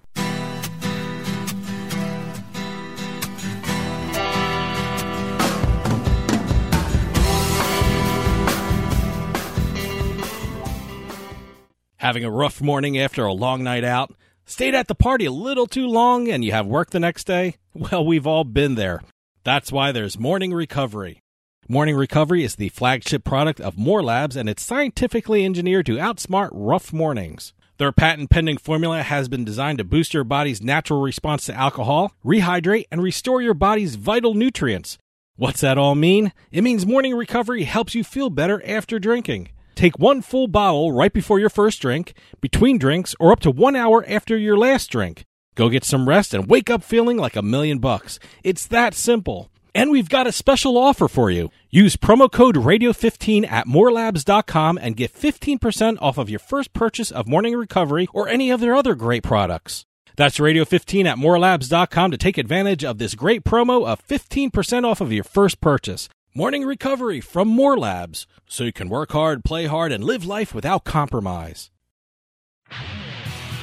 Having 12.07 12.25
a 12.25 12.31
rough 12.31 12.63
morning 12.63 12.97
after 12.97 13.25
a 13.25 13.33
long 13.33 13.65
night 13.65 13.83
out? 13.83 14.15
Stayed 14.45 14.77
at 14.77 14.87
the 14.87 14.95
party 14.95 15.25
a 15.25 15.33
little 15.33 15.67
too 15.67 15.89
long 15.89 16.29
and 16.29 16.45
you 16.45 16.53
have 16.53 16.65
work 16.65 16.91
the 16.91 17.01
next 17.01 17.25
day? 17.25 17.57
Well, 17.75 18.07
we've 18.07 18.29
all 18.29 18.45
been 18.45 18.77
there. 18.77 19.03
That's 19.43 19.73
why 19.73 19.91
there's 19.91 20.17
Morning 20.17 20.55
Recovery. 20.55 21.21
Morning 21.69 21.97
Recovery 21.97 22.45
is 22.45 22.55
the 22.55 22.69
flagship 22.69 23.25
product 23.25 23.61
of 23.61 23.77
More 23.77 24.05
Labs 24.05 24.37
and 24.37 24.49
it's 24.49 24.63
scientifically 24.63 25.45
engineered 25.45 25.87
to 25.87 25.97
outsmart 25.97 26.51
rough 26.53 26.93
mornings. 26.93 27.53
Their 27.79 27.91
patent 27.91 28.31
pending 28.31 28.59
formula 28.59 29.03
has 29.03 29.29
been 29.29 29.45
designed 29.45 29.79
to 29.79 29.85
boost 29.85 30.15
your 30.15 30.23
body's 30.23 30.63
natural 30.63 31.01
response 31.01 31.45
to 31.47 31.55
alcohol, 31.55 32.13
rehydrate, 32.25 32.85
and 32.93 33.03
restore 33.03 33.43
your 33.43 33.53
body's 33.53 33.97
vital 33.97 34.35
nutrients. 34.35 34.97
What's 35.35 35.61
that 35.63 35.77
all 35.77 35.97
mean? 35.97 36.33
It 36.53 36.63
means 36.63 36.87
Morning 36.87 37.17
Recovery 37.17 37.65
helps 37.65 37.97
you 37.97 38.05
feel 38.05 38.31
better 38.31 38.63
after 38.65 39.01
drinking. 39.01 39.49
Take 39.77 39.99
one 39.99 40.23
full 40.23 40.49
bottle 40.49 40.91
right 40.91 41.13
before 41.13 41.39
your 41.39 41.51
first 41.51 41.83
drink, 41.83 42.15
between 42.41 42.79
drinks, 42.79 43.15
or 43.21 43.31
up 43.31 43.41
to 43.41 43.51
one 43.51 43.77
hour 43.77 44.03
after 44.09 44.35
your 44.35 44.57
last 44.57 44.91
drink. 44.91 45.27
Go 45.55 45.69
get 45.69 45.85
some 45.85 46.09
rest 46.09 46.33
and 46.33 46.49
wake 46.49 46.71
up 46.71 46.83
feeling 46.83 47.19
like 47.19 47.37
a 47.37 47.43
million 47.43 47.79
bucks. 47.79 48.19
It's 48.43 48.67
that 48.69 48.95
simple. 48.95 49.51
And 49.75 49.91
we've 49.91 50.09
got 50.09 50.27
a 50.27 50.33
special 50.33 50.79
offer 50.79 51.09
for 51.09 51.31
you. 51.31 51.51
Use 51.69 51.95
promo 51.97 52.33
code 52.33 52.57
radio15 52.57 53.47
at 53.51 53.67
morelabs.com 53.67 54.79
and 54.81 54.97
get 54.97 55.13
15% 55.13 55.99
off 56.01 56.17
of 56.17 56.31
your 56.31 56.39
first 56.39 56.73
purchase 56.73 57.11
of 57.11 57.29
Morning 57.29 57.55
Recovery 57.55 58.09
or 58.15 58.29
any 58.29 58.51
of 58.51 58.61
their 58.61 58.75
other 58.75 58.95
great 58.95 59.23
products. 59.23 59.85
That's 60.17 60.39
radio15 60.39 61.05
at 61.05 61.19
morelabs.com 61.19 62.11
to 62.11 62.17
take 62.17 62.39
advantage 62.39 62.83
of 62.83 62.97
this 62.97 63.15
great 63.15 63.45
promo 63.45 63.87
of 63.87 64.07
15% 64.07 64.85
off 64.85 65.03
of 65.03 65.13
your 65.13 65.25
first 65.25 65.61
purchase. 65.61 66.09
Morning 66.37 66.67
Recovery 66.67 67.23
from 67.23 67.49
More 67.49 67.79
Labs, 67.79 68.27
so 68.47 68.65
you 68.65 68.71
can 68.71 68.91
work 68.91 69.13
hard, 69.13 69.43
play 69.43 69.65
hard, 69.65 69.91
and 69.91 70.05
live 70.05 70.27
life 70.27 70.55
without 70.55 70.85
compromise. 70.85 71.71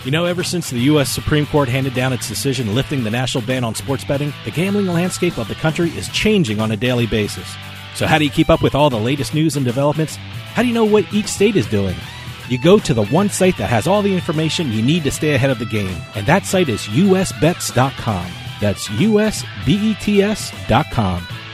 You 0.04 0.10
know, 0.10 0.26
ever 0.26 0.44
since 0.44 0.72
the 0.72 0.80
U.S. 0.80 1.12
Supreme 1.12 1.46
Court 1.46 1.70
handed 1.70 1.94
down 1.94 2.14
its 2.14 2.28
decision 2.28 2.74
lifting 2.74 3.04
the 3.04 3.12
national 3.12 3.46
ban 3.46 3.64
on 3.64 3.76
sports 3.76 4.04
betting, 4.04 4.34
the 4.44 4.50
gambling 4.50 4.88
landscape 4.88 5.38
of 5.38 5.48
the 5.48 5.54
country 5.54 5.92
is 5.92 6.10
changing 6.10 6.60
on 6.60 6.72
a 6.72 6.76
daily 6.76 7.06
basis. 7.06 7.48
So, 7.94 8.08
how 8.08 8.18
do 8.18 8.26
you 8.26 8.32
keep 8.32 8.50
up 8.50 8.64
with 8.64 8.74
all 8.74 8.90
the 8.90 9.00
latest 9.00 9.36
news 9.36 9.56
and 9.56 9.64
developments? 9.64 10.16
How 10.16 10.64
do 10.64 10.68
you 10.68 10.74
know 10.74 10.84
what 10.84 11.14
each 11.14 11.28
state 11.28 11.56
is 11.56 11.68
doing? 11.68 11.96
You 12.50 12.58
go 12.58 12.80
to 12.80 12.94
the 12.96 13.06
one 13.06 13.30
site 13.30 13.58
that 13.58 13.70
has 13.70 13.86
all 13.86 14.02
the 14.02 14.16
information 14.16 14.72
you 14.72 14.82
need 14.82 15.04
to 15.04 15.12
stay 15.12 15.36
ahead 15.36 15.52
of 15.52 15.60
the 15.60 15.68
game, 15.68 16.02
and 16.16 16.26
that 16.26 16.48
site 16.48 16.70
is 16.70 16.88
usbets.com. 16.88 18.32
That's 18.60 18.88
usbets.com. 18.88 19.28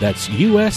That's 0.00 0.28
usbets.com. 0.28 0.76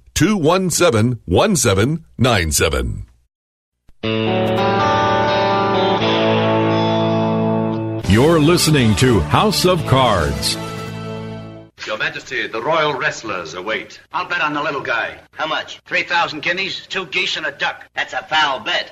217 0.13 1.21
1797. 1.25 3.05
You're 8.11 8.39
listening 8.39 8.95
to 8.97 9.19
House 9.21 9.65
of 9.65 9.85
Cards. 9.87 10.57
Your 11.87 11.97
Majesty, 11.97 12.45
the 12.47 12.61
royal 12.61 12.93
wrestlers 12.93 13.53
await. 13.53 13.99
I'll 14.11 14.27
bet 14.27 14.41
on 14.41 14.53
the 14.53 14.61
little 14.61 14.81
guy. 14.81 15.17
How 15.31 15.47
much? 15.47 15.79
3,000 15.85 16.41
guineas, 16.41 16.85
two 16.87 17.05
geese, 17.05 17.37
and 17.37 17.45
a 17.45 17.51
duck. 17.51 17.87
That's 17.95 18.13
a 18.13 18.21
foul 18.23 18.59
bet. 18.59 18.91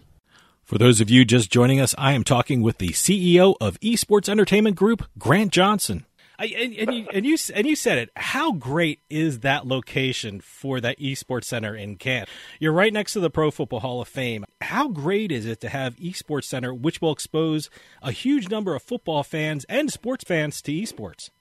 For 0.71 0.77
those 0.77 1.01
of 1.01 1.09
you 1.09 1.25
just 1.25 1.51
joining 1.51 1.81
us, 1.81 1.93
I 1.97 2.13
am 2.13 2.23
talking 2.23 2.61
with 2.61 2.77
the 2.77 2.91
CEO 2.91 3.55
of 3.59 3.77
Esports 3.81 4.29
Entertainment 4.29 4.77
Group, 4.77 5.05
Grant 5.19 5.51
Johnson. 5.51 6.05
I, 6.39 6.45
and, 6.45 6.73
and, 6.73 6.93
you, 6.95 7.07
and 7.11 7.25
you 7.25 7.37
and 7.53 7.67
you 7.67 7.75
said 7.75 7.97
it. 7.97 8.09
How 8.15 8.53
great 8.53 9.01
is 9.09 9.41
that 9.41 9.67
location 9.67 10.39
for 10.39 10.79
that 10.79 10.97
esports 10.97 11.43
center 11.43 11.75
in 11.75 11.97
Canton? 11.97 12.33
You're 12.57 12.71
right 12.71 12.93
next 12.93 13.11
to 13.13 13.19
the 13.19 13.29
Pro 13.29 13.51
Football 13.51 13.81
Hall 13.81 13.99
of 13.99 14.07
Fame. 14.07 14.45
How 14.61 14.87
great 14.87 15.29
is 15.29 15.45
it 15.45 15.59
to 15.59 15.67
have 15.67 15.97
esports 15.97 16.45
center, 16.45 16.73
which 16.73 17.01
will 17.01 17.11
expose 17.11 17.69
a 18.01 18.13
huge 18.13 18.49
number 18.49 18.73
of 18.73 18.81
football 18.81 19.23
fans 19.23 19.65
and 19.67 19.91
sports 19.91 20.23
fans 20.23 20.61
to 20.61 20.71
esports? 20.71 21.31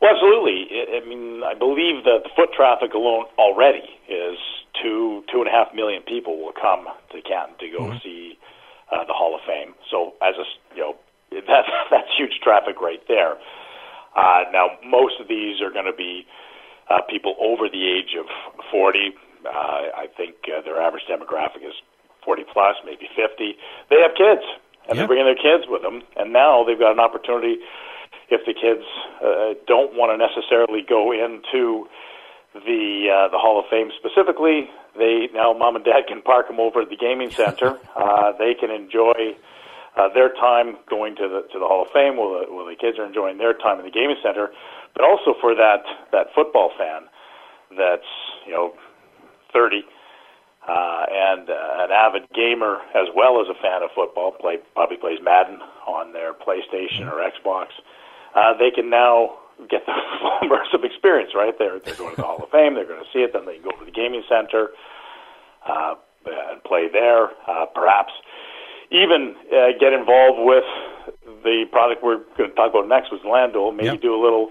Well, 0.00 0.12
absolutely. 0.14 0.68
I 0.70 1.04
mean, 1.08 1.42
I 1.42 1.54
believe 1.58 2.04
that 2.04 2.20
the 2.22 2.30
foot 2.36 2.50
traffic 2.56 2.94
alone 2.94 3.24
already 3.36 3.82
is 4.08 4.38
two 4.80 5.24
two 5.32 5.38
and 5.38 5.48
a 5.48 5.50
half 5.64 5.74
million 5.74 6.02
people 6.02 6.38
will 6.42 6.52
come 6.52 6.86
to 7.12 7.22
Canton 7.22 7.56
to 7.58 7.68
go 7.70 7.84
mm-hmm. 7.84 7.98
see 8.02 8.38
uh, 8.92 9.04
the 9.04 9.12
Hall 9.12 9.34
of 9.34 9.40
Fame. 9.46 9.74
So 9.90 10.14
as 10.22 10.34
a 10.36 10.44
you 10.76 10.82
know 10.82 10.94
that's 11.48 11.68
that's 11.90 12.08
huge 12.16 12.40
traffic 12.42 12.80
right 12.80 13.02
there. 13.08 13.36
Uh, 14.16 14.44
now 14.52 14.68
most 14.84 15.20
of 15.20 15.28
these 15.28 15.60
are 15.60 15.70
going 15.70 15.86
to 15.86 15.96
be 15.96 16.26
uh, 16.90 17.00
people 17.08 17.34
over 17.40 17.68
the 17.68 17.82
age 17.88 18.14
of 18.18 18.26
40. 18.70 19.14
Uh, 19.44 19.50
I 19.50 20.06
think 20.16 20.36
uh, 20.46 20.62
their 20.62 20.80
average 20.80 21.04
demographic 21.10 21.66
is 21.66 21.74
40 22.24 22.44
plus, 22.52 22.76
maybe 22.84 23.08
50. 23.16 23.56
They 23.90 24.00
have 24.00 24.14
kids, 24.16 24.44
and 24.88 24.98
they're 24.98 25.06
bringing 25.06 25.26
their 25.26 25.36
kids 25.36 25.68
with 25.68 25.82
them. 25.82 26.02
And 26.16 26.32
now 26.32 26.64
they've 26.64 26.78
got 26.78 26.92
an 26.92 27.00
opportunity. 27.00 27.56
If 28.30 28.46
the 28.46 28.54
kids 28.54 28.86
uh, 29.20 29.58
don't 29.66 29.92
want 29.96 30.12
to 30.12 30.16
necessarily 30.16 30.80
go 30.80 31.12
into 31.12 31.88
the 32.54 33.10
uh, 33.10 33.28
the 33.28 33.38
Hall 33.38 33.58
of 33.58 33.66
Fame 33.68 33.90
specifically. 33.98 34.70
They 34.96 35.28
now 35.32 35.52
mom 35.52 35.76
and 35.76 35.84
dad 35.84 36.06
can 36.08 36.22
park 36.22 36.48
them 36.48 36.60
over 36.60 36.82
at 36.82 36.90
the 36.90 36.96
gaming 36.96 37.30
center. 37.30 37.78
uh, 37.96 38.32
they 38.38 38.54
can 38.54 38.70
enjoy 38.70 39.36
uh, 39.96 40.08
their 40.12 40.30
time 40.34 40.76
going 40.88 41.16
to 41.16 41.28
the 41.28 41.48
to 41.52 41.58
the 41.58 41.66
Hall 41.66 41.82
of 41.82 41.92
Fame 41.92 42.16
while 42.16 42.40
the, 42.40 42.52
while 42.52 42.66
the 42.66 42.76
kids 42.76 42.98
are 42.98 43.06
enjoying 43.06 43.38
their 43.38 43.54
time 43.54 43.78
in 43.78 43.84
the 43.84 43.90
gaming 43.90 44.16
center. 44.22 44.50
But 44.94 45.04
also 45.04 45.34
for 45.40 45.54
that 45.54 45.84
that 46.12 46.28
football 46.34 46.70
fan 46.78 47.08
that's 47.76 48.06
you 48.46 48.52
know 48.52 48.74
30 49.52 49.82
uh, 50.66 51.06
and 51.10 51.50
uh, 51.50 51.84
an 51.84 51.90
avid 51.90 52.22
gamer 52.34 52.80
as 52.94 53.08
well 53.14 53.40
as 53.40 53.48
a 53.48 53.60
fan 53.60 53.82
of 53.82 53.90
football. 53.94 54.32
Play 54.32 54.58
probably 54.74 54.96
plays 54.96 55.18
Madden 55.22 55.60
on 55.86 56.12
their 56.12 56.32
PlayStation 56.32 57.10
or 57.10 57.20
Xbox. 57.20 57.68
Uh, 58.34 58.56
they 58.56 58.70
can 58.70 58.90
now 58.90 59.38
get 59.68 59.86
the 59.86 59.92
full 60.20 60.48
immersive 60.48 60.84
experience, 60.84 61.32
right? 61.34 61.54
They're 61.58 61.78
they're 61.78 61.96
going 61.96 62.16
to 62.16 62.22
the 62.22 62.26
Hall 62.26 62.42
of 62.42 62.50
Fame. 62.50 62.74
They're 62.74 62.86
going 62.86 63.02
to 63.02 63.10
see 63.12 63.20
it. 63.20 63.32
Then 63.32 63.46
they 63.46 63.58
go 63.58 63.70
to 63.70 63.84
the 63.84 63.90
gaming 63.90 64.22
center 64.28 64.70
uh, 65.66 65.94
and 66.26 66.62
play 66.64 66.88
there. 66.92 67.30
Uh, 67.48 67.66
perhaps 67.74 68.12
even 68.90 69.34
uh, 69.50 69.76
get 69.80 69.92
involved 69.92 70.40
with 70.44 70.64
the 71.42 71.64
product 71.70 72.02
we're 72.02 72.22
going 72.36 72.50
to 72.50 72.56
talk 72.56 72.70
about 72.70 72.88
next, 72.88 73.10
was 73.10 73.20
LANDuel. 73.22 73.74
Maybe 73.74 73.88
yep. 73.88 74.02
do 74.02 74.14
a 74.14 74.22
little 74.22 74.50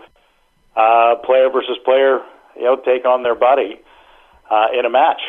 uh, 0.76 1.16
player 1.24 1.50
versus 1.50 1.78
player, 1.86 2.20
you 2.56 2.64
know, 2.64 2.76
take 2.78 3.06
on 3.06 3.24
their 3.24 3.36
buddy 3.36 3.80
uh, 4.50 4.68
in 4.78 4.86
a 4.86 4.90
match. 4.90 5.22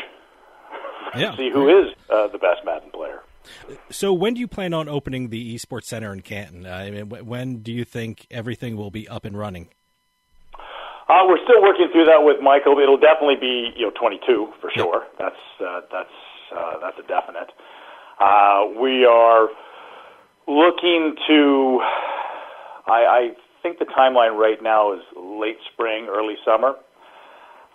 Yeah, 1.16 1.36
see 1.36 1.50
who 1.50 1.68
is 1.68 1.94
uh, 2.10 2.28
the 2.28 2.38
best 2.38 2.64
Madden 2.64 2.90
player. 2.90 3.20
So, 3.90 4.12
when 4.12 4.34
do 4.34 4.40
you 4.40 4.48
plan 4.48 4.74
on 4.74 4.88
opening 4.88 5.28
the 5.28 5.54
esports 5.54 5.84
center 5.84 6.12
in 6.12 6.20
Canton? 6.22 6.66
I 6.66 6.90
mean, 6.90 7.08
when 7.08 7.58
do 7.58 7.72
you 7.72 7.84
think 7.84 8.26
everything 8.30 8.76
will 8.76 8.90
be 8.90 9.08
up 9.08 9.24
and 9.24 9.36
running? 9.36 9.68
Uh, 11.08 11.24
we're 11.28 11.42
still 11.44 11.60
working 11.60 11.88
through 11.92 12.06
that 12.06 12.24
with 12.24 12.40
Michael. 12.40 12.78
It'll 12.78 12.98
definitely 12.98 13.36
be 13.36 13.72
you 13.76 13.86
know 13.86 13.92
22 13.98 14.48
for 14.60 14.70
sure. 14.74 15.04
That's 15.18 15.36
uh, 15.60 15.80
that's 15.92 16.08
uh, 16.56 16.78
that's 16.80 16.98
a 16.98 17.06
definite. 17.06 17.52
Uh, 18.18 18.80
we 18.80 19.04
are 19.04 19.48
looking 20.48 21.14
to. 21.28 21.80
I, 22.86 23.04
I 23.04 23.28
think 23.62 23.78
the 23.78 23.86
timeline 23.86 24.38
right 24.38 24.62
now 24.62 24.92
is 24.94 25.00
late 25.16 25.58
spring, 25.72 26.06
early 26.08 26.36
summer. 26.44 26.74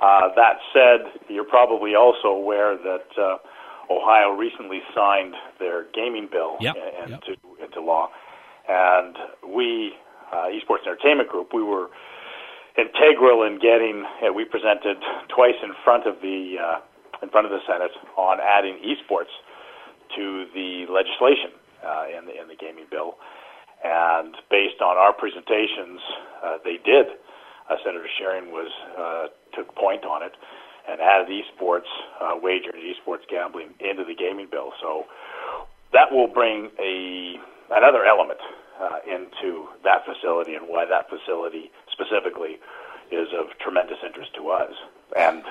Uh, 0.01 0.29
that 0.35 0.57
said, 0.73 1.21
you're 1.27 1.43
probably 1.43 1.93
also 1.93 2.29
aware 2.29 2.77
that. 2.77 3.39
Ohio 3.89 4.31
recently 4.31 4.81
signed 4.95 5.33
their 5.59 5.85
gaming 5.93 6.29
bill 6.31 6.57
yep. 6.61 6.75
into 6.75 7.31
yep. 7.31 7.39
into 7.63 7.81
law, 7.81 8.09
and 8.67 9.17
we, 9.47 9.93
uh, 10.31 10.45
Esports 10.53 10.85
Entertainment 10.85 11.29
Group, 11.29 11.53
we 11.53 11.63
were 11.63 11.89
integral 12.77 13.43
in 13.43 13.57
getting. 13.57 14.05
Uh, 14.21 14.31
we 14.31 14.45
presented 14.45 14.97
twice 15.33 15.57
in 15.63 15.73
front 15.83 16.05
of 16.05 16.21
the 16.21 16.55
uh, 16.61 16.79
in 17.21 17.29
front 17.29 17.45
of 17.45 17.51
the 17.51 17.59
Senate 17.67 17.91
on 18.15 18.37
adding 18.39 18.77
esports 18.85 19.33
to 20.15 20.45
the 20.53 20.85
legislation 20.89 21.51
uh, 21.83 22.05
in 22.07 22.25
the 22.25 22.39
in 22.39 22.47
the 22.47 22.55
gaming 22.55 22.85
bill, 22.89 23.17
and 23.83 24.35
based 24.49 24.81
on 24.81 24.97
our 24.97 25.13
presentations, 25.13 25.99
uh, 26.45 26.57
they 26.63 26.77
did. 26.85 27.07
Uh, 27.69 27.75
Senator 27.85 28.09
Schuring 28.17 28.51
was 28.51 28.71
uh, 28.97 29.27
took 29.55 29.73
point 29.75 30.05
on 30.05 30.23
it 30.23 30.33
and 30.89 30.99
added 31.01 31.29
esports 31.29 31.89
uh, 32.21 32.35
wagering, 32.41 32.81
esports 32.81 33.27
gambling 33.29 33.69
into 33.79 34.03
the 34.03 34.15
gaming 34.15 34.47
bill. 34.49 34.73
So 34.81 35.05
that 35.93 36.11
will 36.11 36.27
bring 36.27 36.69
a 36.79 37.35
another 37.71 38.05
element 38.05 38.39
uh, 38.81 38.99
into 39.05 39.67
that 39.83 40.05
facility, 40.05 40.55
and 40.55 40.67
why 40.67 40.85
that 40.85 41.09
facility 41.09 41.71
specifically 41.91 42.57
is 43.11 43.27
of 43.37 43.57
tremendous 43.59 43.97
interest 44.05 44.33
to 44.35 44.49
us, 44.49 44.73
and 45.17 45.43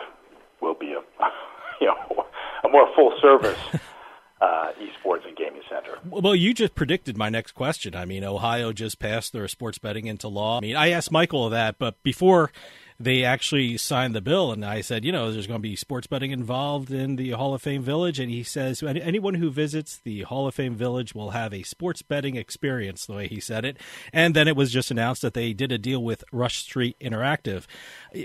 will 0.61 0.75
be 0.75 0.93
a 0.93 1.01
you 1.81 1.87
know 1.87 2.27
a 2.65 2.69
more 2.69 2.89
full 2.95 3.15
service 3.21 3.59
uh, 4.41 4.73
esports 4.81 5.27
and 5.27 5.37
gaming 5.37 5.63
center. 5.69 5.99
Well, 6.05 6.35
you 6.35 6.55
just 6.55 6.75
predicted 6.75 7.17
my 7.17 7.29
next 7.29 7.53
question. 7.53 7.95
I 7.95 8.05
mean, 8.05 8.25
Ohio 8.25 8.73
just 8.73 8.99
passed 8.99 9.33
their 9.33 9.49
sports 9.49 9.79
betting 9.79 10.07
into 10.07 10.29
law. 10.29 10.59
I 10.59 10.61
mean, 10.61 10.77
I 10.77 10.91
asked 10.91 11.13
Michael 11.13 11.49
that, 11.51 11.79
but 11.79 12.03
before 12.03 12.51
they 13.01 13.23
actually 13.23 13.77
signed 13.77 14.13
the 14.13 14.21
bill, 14.21 14.51
and 14.51 14.65
I 14.65 14.81
said, 14.81 15.05
you 15.05 15.13
know, 15.13 15.31
there's 15.31 15.47
going 15.47 15.61
to 15.61 15.69
be 15.69 15.77
sports 15.77 16.09
betting 16.09 16.33
involved 16.33 16.91
in 16.91 17.15
the 17.15 17.31
Hall 17.31 17.55
of 17.55 17.63
Fame 17.63 17.83
Village, 17.83 18.19
and 18.19 18.29
he 18.29 18.43
says 18.43 18.83
anyone 18.83 19.35
who 19.35 19.51
visits 19.51 19.99
the 19.99 20.23
Hall 20.23 20.49
of 20.49 20.55
Fame 20.55 20.75
Village 20.75 21.15
will 21.15 21.31
have 21.31 21.55
a 21.55 21.63
sports 21.63 22.03
betting 22.03 22.35
experience, 22.35 23.07
the 23.07 23.15
way 23.15 23.29
he 23.29 23.39
said 23.39 23.65
it. 23.65 23.77
And 24.13 24.35
then 24.35 24.49
it 24.49 24.57
was 24.57 24.73
just 24.73 24.91
announced 24.91 25.23
that 25.23 25.35
they 25.35 25.53
did 25.53 25.71
a 25.71 25.79
deal 25.79 26.03
with 26.03 26.25
Rush 26.33 26.59
Street 26.59 26.97
Interactive. 27.01 27.67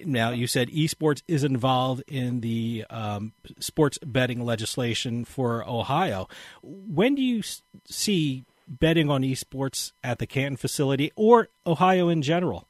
Now, 0.05 0.31
you 0.31 0.47
said 0.47 0.69
esports 0.69 1.21
is 1.27 1.43
involved 1.43 2.03
in 2.07 2.39
the 2.39 2.85
um, 2.89 3.33
sports 3.59 3.99
betting 4.03 4.43
legislation 4.43 5.23
for 5.23 5.63
Ohio. 5.69 6.27
When 6.63 7.13
do 7.13 7.21
you 7.21 7.43
see 7.85 8.45
betting 8.67 9.11
on 9.11 9.21
esports 9.21 9.91
at 10.03 10.17
the 10.17 10.25
Canton 10.25 10.57
facility 10.57 11.11
or 11.15 11.49
Ohio 11.67 12.09
in 12.09 12.23
general? 12.23 12.67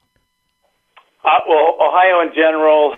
Uh, 1.24 1.40
well, 1.48 1.80
Ohio 1.80 2.20
in 2.20 2.36
general, 2.36 2.96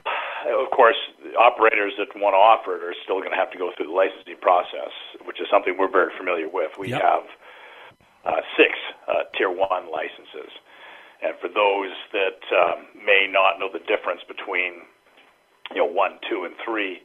of 0.49 0.69
course, 0.73 0.97
operators 1.37 1.93
that 1.97 2.09
want 2.17 2.33
to 2.33 2.41
offer 2.41 2.73
it 2.77 2.81
are 2.81 2.97
still 3.05 3.21
going 3.21 3.29
to 3.29 3.37
have 3.37 3.51
to 3.53 3.57
go 3.57 3.69
through 3.77 3.85
the 3.85 3.93
licensing 3.93 4.37
process, 4.41 4.89
which 5.25 5.39
is 5.39 5.45
something 5.49 5.77
we're 5.77 5.91
very 5.91 6.11
familiar 6.17 6.49
with. 6.49 6.73
We 6.77 6.89
yep. 6.89 7.01
have 7.01 7.25
uh, 8.25 8.41
six 8.57 8.73
uh, 9.07 9.29
Tier 9.37 9.53
1 9.53 9.61
licenses. 9.93 10.49
And 11.21 11.37
for 11.37 11.47
those 11.47 11.93
that 12.13 12.41
um, 12.49 12.89
may 12.97 13.29
not 13.29 13.61
know 13.61 13.69
the 13.69 13.81
difference 13.85 14.21
between 14.27 14.89
you 15.73 15.85
know, 15.85 15.89
1, 15.89 16.19
2, 16.29 16.45
and 16.45 16.55
3, 16.65 17.01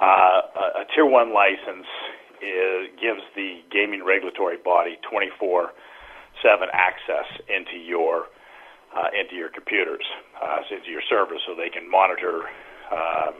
uh, 0.00 0.04
a 0.04 0.84
Tier 0.94 1.06
1 1.08 1.32
license 1.32 1.88
is, 2.44 2.92
gives 3.00 3.24
the 3.34 3.64
gaming 3.72 4.04
regulatory 4.04 4.60
body 4.60 4.98
24 5.08 5.72
7 6.42 6.68
access 6.72 7.28
into 7.48 7.76
your 7.76 8.26
uh, 8.96 9.08
into 9.18 9.36
your 9.36 9.48
computers, 9.48 10.04
uh, 10.42 10.60
into 10.70 10.90
your 10.90 11.02
servers, 11.08 11.40
so 11.46 11.54
they 11.54 11.70
can 11.70 11.90
monitor 11.90 12.48
um, 12.92 13.34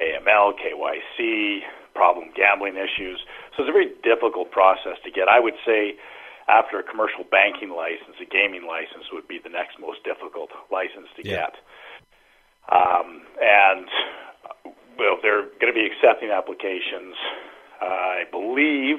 AML, 0.00 0.54
KYC, 0.58 1.60
problem 1.94 2.30
gambling 2.34 2.76
issues. 2.76 3.20
So 3.56 3.62
it's 3.62 3.70
a 3.70 3.72
very 3.72 3.92
difficult 4.02 4.50
process 4.50 4.96
to 5.04 5.10
get. 5.10 5.28
I 5.28 5.40
would 5.40 5.58
say 5.66 5.96
after 6.48 6.78
a 6.78 6.82
commercial 6.82 7.24
banking 7.30 7.70
license, 7.70 8.16
a 8.20 8.26
gaming 8.26 8.66
license 8.66 9.06
would 9.12 9.28
be 9.28 9.38
the 9.42 9.50
next 9.50 9.78
most 9.78 10.02
difficult 10.04 10.50
license 10.70 11.08
to 11.16 11.22
yeah. 11.22 11.46
get. 11.46 11.54
Um, 12.70 13.22
and 13.40 13.86
well, 14.98 15.18
they're 15.22 15.50
going 15.60 15.72
to 15.72 15.76
be 15.76 15.86
accepting 15.86 16.30
applications, 16.30 17.14
uh, 17.80 18.22
I 18.22 18.24
believe, 18.30 18.98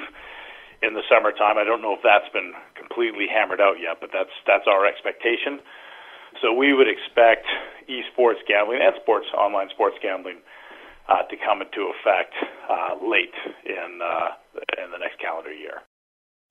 in 0.84 0.94
the 0.94 1.02
summertime. 1.08 1.58
I 1.58 1.64
don't 1.64 1.82
know 1.82 1.96
if 1.96 2.04
that's 2.04 2.28
been 2.36 2.52
completely 2.76 3.26
hammered 3.32 3.64
out 3.64 3.80
yet, 3.80 4.04
but 4.04 4.12
that's 4.12 4.34
that's 4.46 4.68
our 4.68 4.86
expectation. 4.86 5.64
So 6.42 6.52
we 6.52 6.74
would 6.74 6.88
expect 6.92 7.48
esports 7.88 8.44
gambling 8.48 8.84
and 8.84 8.94
sports 9.02 9.28
online 9.38 9.70
sports 9.72 9.96
gambling 10.04 10.44
uh, 11.08 11.24
to 11.24 11.36
come 11.40 11.62
into 11.62 11.92
effect 11.96 12.34
uh, 12.68 13.00
late 13.00 13.36
in 13.66 14.00
uh, 14.04 14.36
in 14.84 14.92
the 14.92 15.00
next 15.00 15.20
calendar 15.20 15.54
year. 15.54 15.82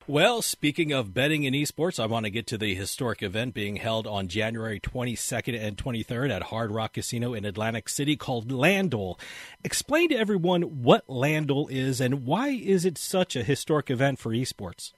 Well, 0.05 0.41
speaking 0.41 0.91
of 0.91 1.13
betting 1.13 1.45
in 1.45 1.53
esports, 1.53 1.97
I 1.97 2.07
want 2.07 2.25
to 2.25 2.29
get 2.29 2.45
to 2.47 2.57
the 2.57 2.75
historic 2.75 3.23
event 3.23 3.53
being 3.53 3.77
held 3.77 4.05
on 4.05 4.27
January 4.27 4.77
22nd 4.77 5.57
and 5.57 5.77
23rd 5.77 6.29
at 6.29 6.43
Hard 6.43 6.71
Rock 6.71 6.95
Casino 6.95 7.33
in 7.33 7.45
Atlantic 7.45 7.87
City 7.87 8.17
called 8.17 8.49
LANDuel. 8.49 9.17
Explain 9.63 10.09
to 10.09 10.17
everyone 10.17 10.83
what 10.83 11.07
LANDuel 11.07 11.71
is 11.71 12.01
and 12.01 12.25
why 12.25 12.49
is 12.49 12.83
it 12.83 12.97
such 12.97 13.37
a 13.37 13.43
historic 13.43 13.89
event 13.89 14.19
for 14.19 14.31
esports? 14.31 14.91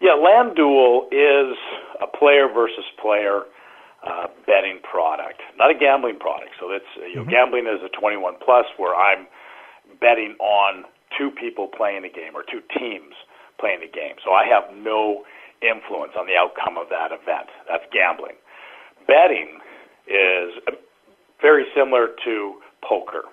Yeah, 0.00 0.18
LANDuel 0.18 1.06
is 1.12 1.56
a 2.02 2.08
player 2.08 2.48
versus 2.52 2.84
player 3.00 3.42
uh, 4.04 4.26
betting 4.46 4.80
product, 4.82 5.40
not 5.58 5.70
a 5.70 5.78
gambling 5.78 6.18
product. 6.18 6.50
So 6.58 6.72
it's 6.72 6.84
you 6.96 7.14
know, 7.14 7.20
mm-hmm. 7.22 7.30
gambling 7.30 7.66
is 7.68 7.80
a 7.84 8.00
21 8.00 8.34
plus 8.44 8.66
where 8.78 8.96
I'm 8.96 9.28
betting 10.00 10.34
on 10.40 10.86
two 11.16 11.30
people 11.30 11.68
playing 11.68 12.04
a 12.04 12.08
game 12.08 12.34
or 12.34 12.42
two 12.42 12.62
teams 12.76 13.14
playing 13.58 13.80
the 13.80 13.92
game. 13.92 14.16
So 14.24 14.32
I 14.32 14.44
have 14.46 14.74
no 14.76 15.24
influence 15.62 16.12
on 16.18 16.26
the 16.26 16.36
outcome 16.36 16.76
of 16.76 16.88
that 16.90 17.12
event. 17.12 17.48
That's 17.68 17.84
gambling. 17.92 18.36
Betting 19.06 19.60
is 20.06 20.52
very 21.40 21.64
similar 21.74 22.08
to 22.24 22.60
poker. 22.82 23.24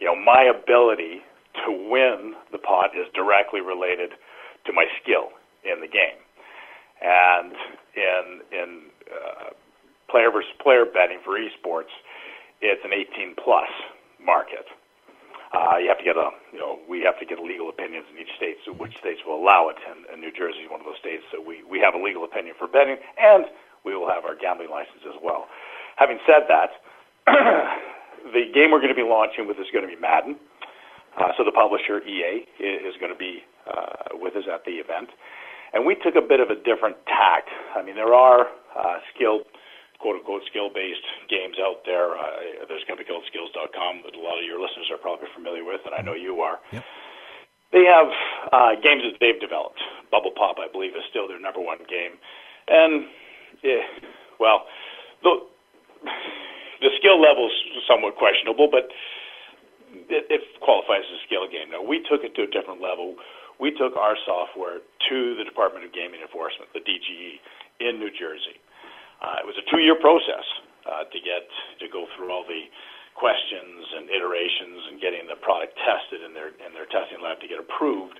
You 0.00 0.06
know, 0.06 0.16
my 0.16 0.48
ability 0.50 1.22
to 1.66 1.70
win 1.70 2.34
the 2.50 2.58
pot 2.58 2.90
is 2.96 3.06
directly 3.14 3.60
related 3.60 4.16
to 4.66 4.72
my 4.72 4.86
skill 5.02 5.30
in 5.64 5.80
the 5.80 5.88
game. 5.88 6.18
And 7.02 7.52
in 7.96 8.24
in 8.52 8.68
uh, 9.10 9.50
player 10.10 10.30
versus 10.30 10.50
player 10.62 10.84
betting 10.84 11.18
for 11.24 11.38
esports, 11.38 11.90
it's 12.60 12.82
an 12.84 12.92
18 12.94 13.34
plus 13.42 13.68
market. 14.24 14.66
Uh, 15.52 15.76
you 15.76 15.88
have 15.88 16.00
to 16.00 16.04
get 16.04 16.16
a, 16.16 16.32
you 16.48 16.56
know, 16.56 16.80
we 16.88 17.04
have 17.04 17.20
to 17.20 17.28
get 17.28 17.36
legal 17.36 17.68
opinions 17.68 18.08
in 18.08 18.16
each 18.16 18.32
state, 18.40 18.56
so 18.64 18.72
which 18.72 18.96
states 19.04 19.20
will 19.28 19.36
allow 19.36 19.68
it. 19.68 19.76
And, 19.84 20.08
and 20.08 20.16
New 20.16 20.32
Jersey 20.32 20.64
is 20.64 20.70
one 20.72 20.80
of 20.80 20.88
those 20.88 20.96
states 20.96 21.22
that 21.28 21.44
we, 21.44 21.60
we 21.68 21.76
have 21.84 21.92
a 21.92 22.00
legal 22.00 22.24
opinion 22.24 22.56
for 22.56 22.64
betting, 22.64 22.96
and 23.20 23.44
we 23.84 23.92
will 23.92 24.08
have 24.08 24.24
our 24.24 24.32
gambling 24.32 24.72
license 24.72 25.04
as 25.04 25.16
well. 25.20 25.52
Having 26.00 26.24
said 26.24 26.48
that, 26.48 26.80
the 28.32 28.48
game 28.48 28.72
we're 28.72 28.80
going 28.80 28.94
to 28.94 28.98
be 28.98 29.04
launching 29.04 29.44
with 29.44 29.60
is 29.60 29.68
going 29.76 29.84
to 29.84 29.92
be 29.92 30.00
Madden. 30.00 30.40
Uh, 31.20 31.36
so 31.36 31.44
the 31.44 31.52
publisher 31.52 32.00
EA 32.00 32.48
is 32.56 32.96
going 32.96 33.12
to 33.12 33.18
be 33.18 33.44
uh, 33.68 34.16
with 34.16 34.32
us 34.36 34.48
at 34.48 34.64
the 34.64 34.80
event, 34.80 35.12
and 35.76 35.84
we 35.84 35.94
took 36.00 36.16
a 36.16 36.24
bit 36.24 36.40
of 36.40 36.48
a 36.48 36.56
different 36.56 36.96
tact. 37.04 37.52
I 37.76 37.84
mean, 37.84 37.94
there 37.94 38.14
are 38.14 38.48
uh, 38.72 38.96
skilled 39.12 39.44
quote 40.02 40.18
unquote 40.18 40.42
skill 40.50 40.68
based 40.68 41.06
games 41.30 41.56
out 41.62 41.86
there. 41.86 42.18
Uh, 42.18 42.66
there's 42.66 42.82
a 42.82 42.88
company 42.90 43.06
called 43.06 43.22
skills.com 43.30 44.02
that 44.02 44.18
a 44.18 44.20
lot 44.20 44.36
of 44.36 44.44
your 44.44 44.58
listeners 44.58 44.90
are 44.90 44.98
probably 44.98 45.30
familiar 45.30 45.62
with, 45.62 45.80
and 45.86 45.94
I 45.94 46.02
know 46.02 46.18
you 46.18 46.42
are. 46.42 46.58
Yep. 46.74 46.82
They 47.70 47.88
have 47.88 48.10
uh, 48.52 48.74
games 48.82 49.06
that 49.06 49.16
they've 49.22 49.40
developed. 49.40 49.80
Bubble 50.10 50.34
Pop, 50.36 50.60
I 50.60 50.68
believe, 50.68 50.92
is 50.92 51.06
still 51.08 51.24
their 51.24 51.40
number 51.40 51.62
one 51.62 51.80
game. 51.88 52.20
And, 52.68 53.08
yeah, 53.64 53.80
well, 54.36 54.68
the, 55.24 55.40
the 56.84 56.90
skill 57.00 57.16
level 57.16 57.48
is 57.48 57.56
somewhat 57.88 58.20
questionable, 58.20 58.68
but 58.68 58.92
it, 60.12 60.28
it 60.28 60.42
qualifies 60.60 61.08
as 61.08 61.16
a 61.16 61.22
skill 61.24 61.48
game. 61.48 61.72
Now, 61.72 61.80
we 61.80 62.04
took 62.04 62.28
it 62.28 62.36
to 62.36 62.44
a 62.44 62.50
different 62.52 62.84
level. 62.84 63.16
We 63.56 63.72
took 63.72 63.96
our 63.96 64.20
software 64.28 64.84
to 65.08 65.16
the 65.40 65.44
Department 65.48 65.88
of 65.88 65.96
Gaming 65.96 66.20
Enforcement, 66.20 66.68
the 66.76 66.84
DGE, 66.84 67.40
in 67.80 67.96
New 67.96 68.12
Jersey 68.12 68.60
it 69.42 69.46
was 69.46 69.54
a 69.58 69.66
two-year 69.70 69.98
process 70.02 70.46
uh, 70.86 71.06
to 71.06 71.18
get 71.22 71.46
to 71.78 71.86
go 71.86 72.06
through 72.14 72.30
all 72.30 72.42
the 72.42 72.66
questions 73.14 73.84
and 73.94 74.08
iterations 74.08 74.90
and 74.90 74.94
getting 74.98 75.28
the 75.28 75.38
product 75.38 75.76
tested 75.84 76.24
in 76.24 76.32
their 76.34 76.50
in 76.64 76.72
their 76.74 76.88
testing 76.90 77.20
lab 77.22 77.38
to 77.38 77.46
get 77.46 77.60
approved 77.60 78.18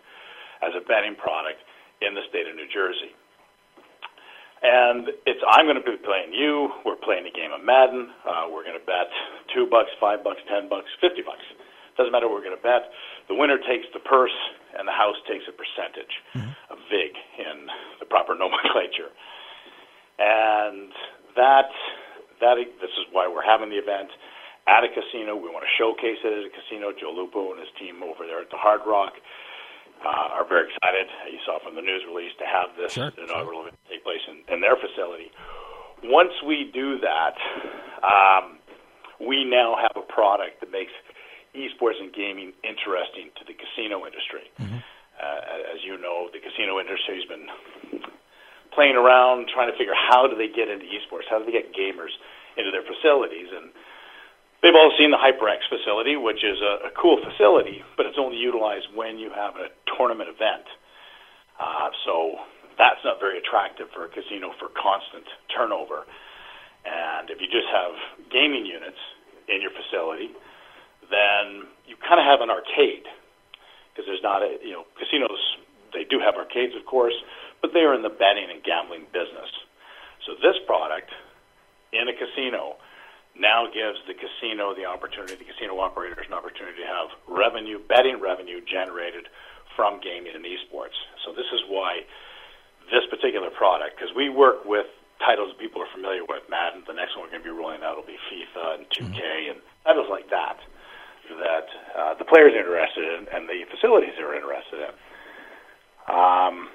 as 0.62 0.70
a 0.78 0.82
betting 0.84 1.16
product 1.18 1.58
in 2.04 2.14
the 2.14 2.22
state 2.28 2.46
of 2.46 2.54
New 2.54 2.68
Jersey. 2.70 3.10
And 4.62 5.10
it's 5.26 5.42
I'm 5.42 5.66
going 5.66 5.80
to 5.80 5.82
be 5.82 5.98
playing 6.06 6.30
you. 6.30 6.70
We're 6.86 7.00
playing 7.02 7.26
a 7.26 7.34
game 7.34 7.50
of 7.50 7.66
Madden. 7.66 8.14
Uh, 8.22 8.46
we're 8.46 8.62
going 8.62 8.78
to 8.78 8.86
bet 8.86 9.10
two 9.50 9.66
bucks, 9.66 9.90
five 9.98 10.22
bucks, 10.22 10.38
ten 10.46 10.70
bucks, 10.70 10.86
fifty 11.02 11.26
bucks. 11.26 11.42
Doesn't 11.98 12.14
matter 12.14 12.30
what 12.30 12.38
we're 12.40 12.46
going 12.46 12.56
to 12.56 12.62
bet. 12.62 12.94
The 13.26 13.34
winner 13.34 13.58
takes 13.58 13.84
the 13.92 14.00
purse, 14.00 14.34
and 14.78 14.86
the 14.86 14.96
house 14.96 15.18
takes 15.28 15.44
a 15.44 15.52
percentage, 15.52 16.14
mm-hmm. 16.32 16.54
a 16.72 16.76
vig 16.88 17.12
in 17.42 17.68
the 18.00 18.06
proper 18.06 18.32
nomenclature 18.38 19.10
and 20.18 20.92
that 21.36 21.70
that 22.40 22.58
this 22.82 22.90
is 22.98 23.06
why 23.12 23.30
we're 23.30 23.46
having 23.46 23.70
the 23.70 23.78
event 23.78 24.10
at 24.66 24.82
a 24.82 24.90
casino. 24.90 25.38
We 25.38 25.48
want 25.48 25.62
to 25.62 25.74
showcase 25.78 26.18
it 26.22 26.32
at 26.32 26.44
a 26.46 26.52
casino. 26.52 26.90
Joe 26.90 27.14
Lupo 27.14 27.54
and 27.54 27.60
his 27.62 27.70
team 27.78 28.02
over 28.02 28.26
there 28.26 28.42
at 28.42 28.50
the 28.50 28.58
Hard 28.58 28.82
Rock 28.86 29.14
uh, 30.02 30.38
are 30.38 30.46
very 30.46 30.66
excited. 30.70 31.06
You 31.30 31.38
saw 31.46 31.62
from 31.62 31.74
the 31.78 31.82
news 31.82 32.02
release 32.06 32.34
to 32.42 32.46
have 32.46 32.74
this 32.74 32.98
sure, 32.98 33.14
inaugural 33.14 33.62
event 33.62 33.78
take 33.86 34.02
place 34.02 34.22
in, 34.26 34.42
in 34.50 34.60
their 34.60 34.74
facility. 34.74 35.30
Once 36.02 36.34
we 36.42 36.70
do 36.74 36.98
that, 36.98 37.38
um, 38.02 38.58
we 39.22 39.46
now 39.46 39.78
have 39.78 39.94
a 39.94 40.06
product 40.06 40.58
that 40.60 40.70
makes 40.74 40.90
esports 41.54 42.00
and 42.02 42.10
gaming 42.12 42.50
interesting 42.66 43.30
to 43.38 43.46
the 43.46 43.54
casino 43.54 44.02
industry. 44.02 44.50
Mm-hmm. 44.58 44.82
Uh, 45.22 45.70
as 45.70 45.84
you 45.86 45.94
know, 45.94 46.26
the 46.34 46.42
casino 46.42 46.80
industry 46.82 47.22
has 47.22 47.26
been 47.30 47.46
playing 48.74 48.96
around 48.96 49.48
trying 49.52 49.70
to 49.70 49.76
figure 49.76 49.94
how 49.96 50.26
do 50.26 50.34
they 50.36 50.48
get 50.48 50.68
into 50.68 50.84
esports, 50.88 51.28
how 51.28 51.38
do 51.38 51.44
they 51.44 51.52
get 51.54 51.72
gamers 51.76 52.12
into 52.56 52.72
their 52.72 52.84
facilities, 52.84 53.48
and 53.52 53.72
they've 54.60 54.76
all 54.76 54.92
seen 54.96 55.12
the 55.12 55.20
HyperX 55.20 55.64
facility, 55.68 56.16
which 56.16 56.44
is 56.44 56.60
a, 56.60 56.88
a 56.88 56.92
cool 56.96 57.20
facility, 57.20 57.84
but 57.96 58.04
it's 58.04 58.20
only 58.20 58.36
utilized 58.36 58.88
when 58.92 59.16
you 59.16 59.32
have 59.32 59.56
a 59.56 59.72
tournament 59.96 60.28
event. 60.28 60.64
Uh, 61.60 61.88
so 62.04 62.40
that's 62.76 63.00
not 63.04 63.20
very 63.20 63.38
attractive 63.38 63.88
for 63.92 64.04
a 64.04 64.10
casino 64.12 64.52
for 64.56 64.72
constant 64.72 65.24
turnover. 65.52 66.08
And 66.84 67.30
if 67.30 67.38
you 67.38 67.46
just 67.46 67.68
have 67.70 67.94
gaming 68.32 68.66
units 68.66 68.98
in 69.48 69.62
your 69.62 69.70
facility, 69.70 70.32
then 71.12 71.68
you 71.86 71.94
kind 72.00 72.18
of 72.18 72.26
have 72.26 72.40
an 72.40 72.50
arcade 72.50 73.06
because 73.92 74.08
there's 74.08 74.24
not 74.24 74.40
a 74.40 74.56
you 74.64 74.72
know 74.72 74.88
casinos 74.96 75.60
they 75.92 76.08
do 76.08 76.16
have 76.18 76.34
arcades 76.40 76.72
of 76.72 76.84
course, 76.88 77.14
but 77.62 77.72
they 77.72 77.86
are 77.86 77.94
in 77.94 78.02
the 78.02 78.10
betting 78.12 78.50
and 78.50 78.62
gambling 78.62 79.06
business. 79.14 79.48
So 80.26 80.34
this 80.42 80.58
product 80.66 81.10
in 81.94 82.10
a 82.10 82.14
casino 82.14 82.76
now 83.38 83.64
gives 83.70 83.96
the 84.04 84.12
casino 84.12 84.74
the 84.74 84.84
opportunity, 84.84 85.34
the 85.40 85.48
casino 85.48 85.80
operators 85.80 86.26
an 86.26 86.34
opportunity 86.34 86.82
to 86.82 86.90
have 86.90 87.08
revenue, 87.24 87.80
betting 87.88 88.20
revenue 88.20 88.60
generated 88.60 89.30
from 89.74 90.00
gaming 90.04 90.36
and 90.36 90.44
esports. 90.44 90.98
So 91.24 91.32
this 91.32 91.48
is 91.54 91.64
why 91.68 92.04
this 92.92 93.06
particular 93.08 93.48
product, 93.48 93.96
because 93.96 94.12
we 94.14 94.28
work 94.28 94.66
with 94.66 94.86
titles 95.24 95.54
that 95.54 95.58
people 95.58 95.80
are 95.80 95.88
familiar 95.94 96.26
with, 96.28 96.42
Madden. 96.50 96.82
The 96.84 96.92
next 96.92 97.16
one 97.16 97.24
we're 97.24 97.38
going 97.38 97.46
to 97.46 97.48
be 97.48 97.56
rolling 97.56 97.80
out 97.80 97.96
will 97.96 98.04
be 98.04 98.18
FIFA 98.28 98.82
and 98.82 98.84
2K 98.90 99.16
mm-hmm. 99.16 99.50
and 99.54 99.58
titles 99.86 100.10
like 100.10 100.28
that 100.30 100.58
that 101.38 101.68
uh, 101.96 102.14
the 102.18 102.24
players 102.24 102.52
are 102.52 102.60
interested 102.60 103.04
in 103.04 103.28
and 103.32 103.48
the 103.48 103.64
facilities 103.70 104.12
are 104.18 104.34
interested 104.34 104.90
in. 104.90 104.92
Um, 106.12 106.68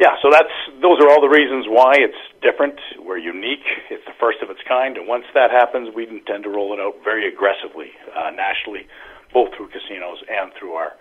yeah, 0.00 0.16
so 0.22 0.30
that's 0.30 0.52
those 0.80 0.98
are 1.00 1.08
all 1.10 1.20
the 1.20 1.30
reasons 1.30 1.66
why 1.68 1.94
it's 1.98 2.18
different. 2.40 2.78
We're 2.98 3.18
unique. 3.18 3.64
It's 3.90 4.04
the 4.04 4.16
first 4.18 4.38
of 4.42 4.50
its 4.50 4.60
kind, 4.66 4.96
and 4.96 5.06
once 5.06 5.24
that 5.34 5.50
happens, 5.50 5.94
we 5.94 6.08
intend 6.08 6.44
to 6.44 6.50
roll 6.50 6.72
it 6.72 6.80
out 6.80 6.94
very 7.04 7.28
aggressively 7.28 7.92
uh, 8.16 8.30
nationally, 8.30 8.88
both 9.32 9.54
through 9.56 9.68
casinos 9.68 10.18
and 10.28 10.52
through 10.58 10.72
our 10.72 10.92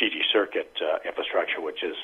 GG 0.00 0.22
Circuit 0.32 0.70
uh, 0.80 1.02
infrastructure, 1.06 1.60
which 1.60 1.82
is 1.82 1.96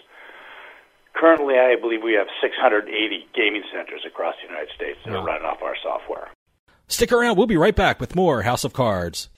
currently, 1.14 1.54
I 1.54 1.76
believe, 1.80 2.02
we 2.02 2.14
have 2.14 2.26
680 2.42 2.90
gaming 3.34 3.62
centers 3.72 4.02
across 4.06 4.34
the 4.42 4.48
United 4.48 4.74
States 4.74 4.98
that 5.06 5.12
wow. 5.12 5.22
are 5.22 5.26
running 5.26 5.46
off 5.46 5.62
our 5.62 5.76
software. 5.82 6.28
Stick 6.88 7.12
around. 7.12 7.36
We'll 7.36 7.46
be 7.46 7.56
right 7.56 7.74
back 7.74 8.00
with 8.00 8.14
more 8.14 8.42
House 8.42 8.64
of 8.64 8.72
Cards. 8.72 9.30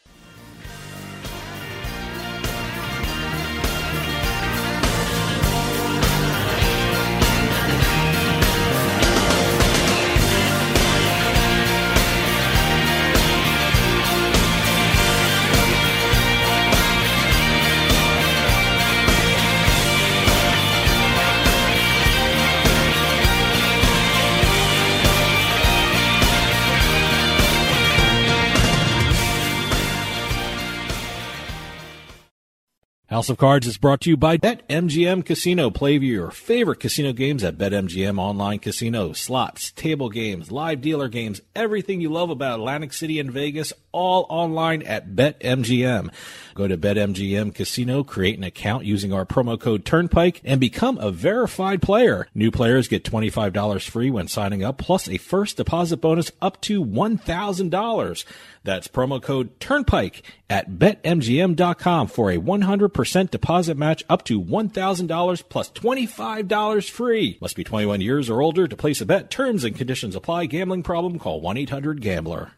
House 33.17 33.31
of 33.31 33.39
Cards 33.39 33.67
is 33.67 33.79
brought 33.79 34.03
to 34.03 34.11
you 34.11 34.17
by 34.19 34.37
BetMGM 34.37 35.25
Casino. 35.25 35.71
Play 35.71 35.97
your 35.97 36.31
favorite 36.31 36.81
casino 36.81 37.15
games 37.15 37.43
at 37.45 37.57
BetMGM 37.57 38.19
Online 38.19 38.59
Casino. 38.59 39.15
Slots, 39.15 39.71
table 39.71 40.11
games, 40.11 40.53
live 40.53 40.83
dealer 40.83 41.09
games, 41.09 41.41
everything 41.55 42.03
you 42.03 42.11
love 42.11 42.29
about 42.29 42.59
Atlantic 42.59 42.93
City 42.93 43.19
and 43.19 43.33
Vegas, 43.33 43.73
all 43.91 44.27
online 44.29 44.83
at 44.83 45.13
BetMGM. 45.17 46.13
Go 46.57 46.67
to 46.67 46.79
BetMGM 46.79 47.55
Casino, 47.55 48.03
create 48.03 48.39
an 48.39 48.43
account 48.43 48.87
using 48.87 49.13
our 49.13 49.27
promo 49.27 49.61
code 49.61 49.85
Turnpike, 49.85 50.41
and 50.43 50.59
become 50.59 50.97
a 50.97 51.11
verified 51.11 51.83
player. 51.83 52.29
New 52.35 52.51
players 52.51 52.89
get 52.89 53.05
$25 53.05 53.87
free 53.91 54.11
when 54.11 54.27
signing 54.27 54.65
up, 54.65 54.79
plus 54.79 55.07
a 55.07 55.19
first 55.19 55.59
deposit 55.59 55.99
bonus 55.99 56.33
up 56.41 56.59
to 56.63 56.83
$1,000. 56.83 58.25
That's 58.65 58.89
promo 58.89 59.21
code 59.21 59.61
Turnpike 59.61 60.23
at 60.49 60.71
betmgm.com 60.71 62.07
for 62.07 62.31
a 62.31 62.39
100% 62.39 63.31
deposit 63.31 63.77
match 63.77 64.03
up 64.09 64.25
to 64.25 64.43
$1,000 64.43 65.49
plus 65.51 65.71
$25 65.73 66.91
free. 66.91 67.37
Must 67.43 67.55
be 67.55 67.65
21 67.65 68.01
years 68.01 68.31
or 68.31 68.41
older 68.41 68.67
to 68.67 68.77
place 68.77 69.03
a 69.03 69.07
bet. 69.07 69.31
Terms 69.31 69.63
and 69.63 69.77
conditions 69.77 70.17
apply. 70.17 70.47
Gambling 70.47 70.85
problem? 70.85 71.19
Call 71.19 71.43
1-800-GAMBLER. 71.43 72.53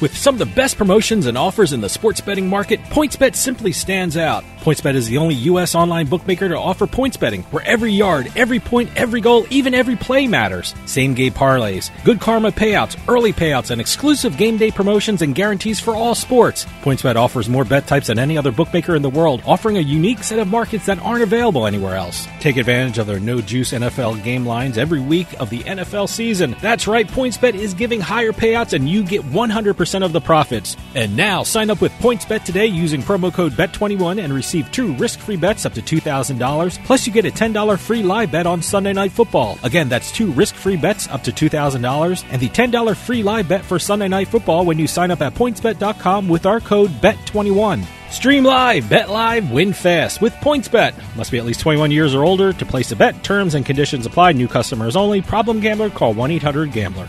With 0.00 0.16
some 0.16 0.34
of 0.34 0.38
the 0.38 0.54
best 0.54 0.76
promotions 0.76 1.26
and 1.26 1.38
offers 1.38 1.72
in 1.72 1.80
the 1.80 1.88
sports 1.88 2.20
betting 2.20 2.48
market, 2.48 2.80
PointsBet 2.84 3.34
simply 3.34 3.72
stands 3.72 4.16
out. 4.16 4.44
PointsBet 4.60 4.94
is 4.94 5.06
the 5.06 5.18
only 5.18 5.34
U.S. 5.34 5.74
online 5.74 6.06
bookmaker 6.06 6.48
to 6.48 6.58
offer 6.58 6.86
points 6.86 7.18
betting, 7.18 7.42
where 7.44 7.62
every 7.66 7.92
yard, 7.92 8.32
every 8.34 8.58
point, 8.58 8.90
every 8.96 9.20
goal, 9.20 9.46
even 9.50 9.74
every 9.74 9.94
play 9.94 10.26
matters. 10.26 10.74
Same 10.86 11.12
game 11.12 11.32
parlays, 11.32 11.90
good 12.02 12.18
karma 12.18 12.50
payouts, 12.50 12.98
early 13.06 13.32
payouts, 13.32 13.70
and 13.70 13.80
exclusive 13.80 14.38
game 14.38 14.56
day 14.56 14.70
promotions 14.70 15.20
and 15.20 15.34
guarantees 15.34 15.80
for 15.80 15.94
all 15.94 16.14
sports. 16.14 16.64
PointsBet 16.82 17.16
offers 17.16 17.48
more 17.48 17.64
bet 17.64 17.86
types 17.86 18.06
than 18.06 18.18
any 18.18 18.38
other 18.38 18.50
bookmaker 18.52 18.96
in 18.96 19.02
the 19.02 19.10
world, 19.10 19.42
offering 19.46 19.76
a 19.76 19.80
unique 19.80 20.22
set 20.24 20.38
of 20.38 20.48
markets 20.48 20.86
that 20.86 20.98
aren't 21.00 21.22
available 21.22 21.66
anywhere 21.66 21.94
else. 21.94 22.26
Take 22.40 22.56
advantage 22.56 22.98
of 22.98 23.06
their 23.06 23.20
no 23.20 23.42
juice 23.42 23.72
NFL 23.72 24.24
game 24.24 24.46
lines 24.46 24.78
every 24.78 25.00
week 25.00 25.28
of 25.38 25.50
the 25.50 25.60
NFL 25.60 26.08
season. 26.08 26.56
That's 26.62 26.86
right, 26.86 27.06
PointsBet 27.06 27.54
is 27.54 27.74
giving 27.74 28.00
higher 28.00 28.32
payouts, 28.32 28.72
and 28.72 28.88
you 28.88 29.02
get 29.04 29.22
100% 29.22 29.93
of 30.02 30.12
the 30.12 30.20
profits. 30.20 30.76
And 30.94 31.16
now, 31.16 31.42
sign 31.42 31.70
up 31.70 31.80
with 31.80 31.92
PointsBet 31.92 32.44
today 32.44 32.66
using 32.66 33.02
promo 33.02 33.32
code 33.32 33.52
BET21 33.52 34.22
and 34.22 34.32
receive 34.32 34.70
two 34.72 34.94
risk-free 34.94 35.36
bets 35.36 35.66
up 35.66 35.74
to 35.74 35.82
$2,000. 35.82 36.84
Plus, 36.84 37.06
you 37.06 37.12
get 37.12 37.24
a 37.24 37.30
$10 37.30 37.78
free 37.78 38.02
live 38.02 38.32
bet 38.32 38.46
on 38.46 38.62
Sunday 38.62 38.92
Night 38.92 39.12
Football. 39.12 39.58
Again, 39.62 39.88
that's 39.88 40.10
two 40.10 40.32
risk-free 40.32 40.76
bets 40.76 41.08
up 41.08 41.22
to 41.24 41.32
$2,000 41.32 42.24
and 42.30 42.40
the 42.42 42.48
$10 42.48 42.96
free 42.96 43.22
live 43.22 43.48
bet 43.48 43.64
for 43.64 43.78
Sunday 43.78 44.08
Night 44.08 44.28
Football 44.28 44.64
when 44.64 44.78
you 44.78 44.86
sign 44.86 45.10
up 45.10 45.20
at 45.20 45.34
PointsBet.com 45.34 46.28
with 46.28 46.46
our 46.46 46.60
code 46.60 46.90
BET21. 47.02 47.84
Stream 48.10 48.44
live, 48.44 48.88
bet 48.88 49.10
live, 49.10 49.50
win 49.50 49.72
fast 49.72 50.20
with 50.20 50.32
PointsBet. 50.34 50.94
Must 51.16 51.32
be 51.32 51.38
at 51.38 51.44
least 51.44 51.60
21 51.60 51.90
years 51.90 52.14
or 52.14 52.24
older 52.24 52.52
to 52.52 52.64
place 52.64 52.92
a 52.92 52.96
bet. 52.96 53.24
Terms 53.24 53.56
and 53.56 53.66
conditions 53.66 54.06
apply. 54.06 54.32
New 54.32 54.46
customers 54.46 54.94
only. 54.94 55.20
Problem 55.20 55.58
gambler? 55.58 55.90
Call 55.90 56.14
1-800-GAMBLER. 56.14 57.08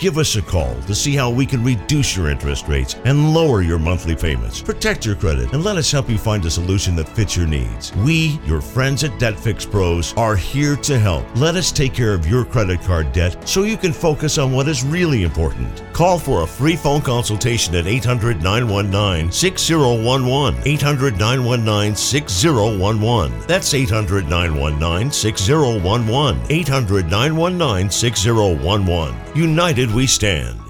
Give 0.00 0.16
us 0.16 0.34
a 0.34 0.40
call 0.40 0.74
to 0.86 0.94
see 0.94 1.14
how 1.14 1.28
we 1.28 1.44
can 1.44 1.62
reduce 1.62 2.16
your 2.16 2.30
interest 2.30 2.68
rates 2.68 2.96
and 3.04 3.34
lower 3.34 3.60
your 3.60 3.78
monthly 3.78 4.16
payments. 4.16 4.62
Protect 4.62 5.04
your 5.04 5.14
credit 5.14 5.52
and 5.52 5.62
let 5.62 5.76
us 5.76 5.92
help 5.92 6.08
you 6.08 6.16
find 6.16 6.42
a 6.46 6.50
solution 6.50 6.96
that 6.96 7.06
fits 7.06 7.36
your 7.36 7.46
needs. 7.46 7.94
We, 7.96 8.40
your 8.46 8.62
friends 8.62 9.04
at 9.04 9.18
Debt 9.18 9.38
Fix 9.38 9.66
Pros, 9.66 10.14
are 10.16 10.36
here 10.36 10.74
to 10.76 10.98
help. 10.98 11.26
Let 11.36 11.54
us 11.54 11.70
take 11.70 11.92
care 11.92 12.14
of 12.14 12.26
your 12.26 12.46
credit 12.46 12.80
card 12.80 13.12
debt 13.12 13.46
so 13.46 13.64
you 13.64 13.76
can 13.76 13.92
focus 13.92 14.38
on 14.38 14.52
what 14.52 14.68
is 14.68 14.82
really 14.82 15.22
important. 15.22 15.82
Call 15.92 16.18
for 16.18 16.44
a 16.44 16.46
free 16.46 16.76
phone 16.76 17.02
consultation 17.02 17.74
at 17.74 17.86
800 17.86 18.42
919 18.42 19.30
6011. 19.30 20.62
800 20.64 21.18
919 21.18 21.94
6011. 21.94 23.46
That's 23.46 23.74
800 23.74 24.26
919 24.30 25.12
6011. 25.12 26.46
800 26.48 27.10
919 27.10 27.90
6011. 27.90 29.30
United 29.34 29.89
we 29.94 30.06
stand. 30.06 30.69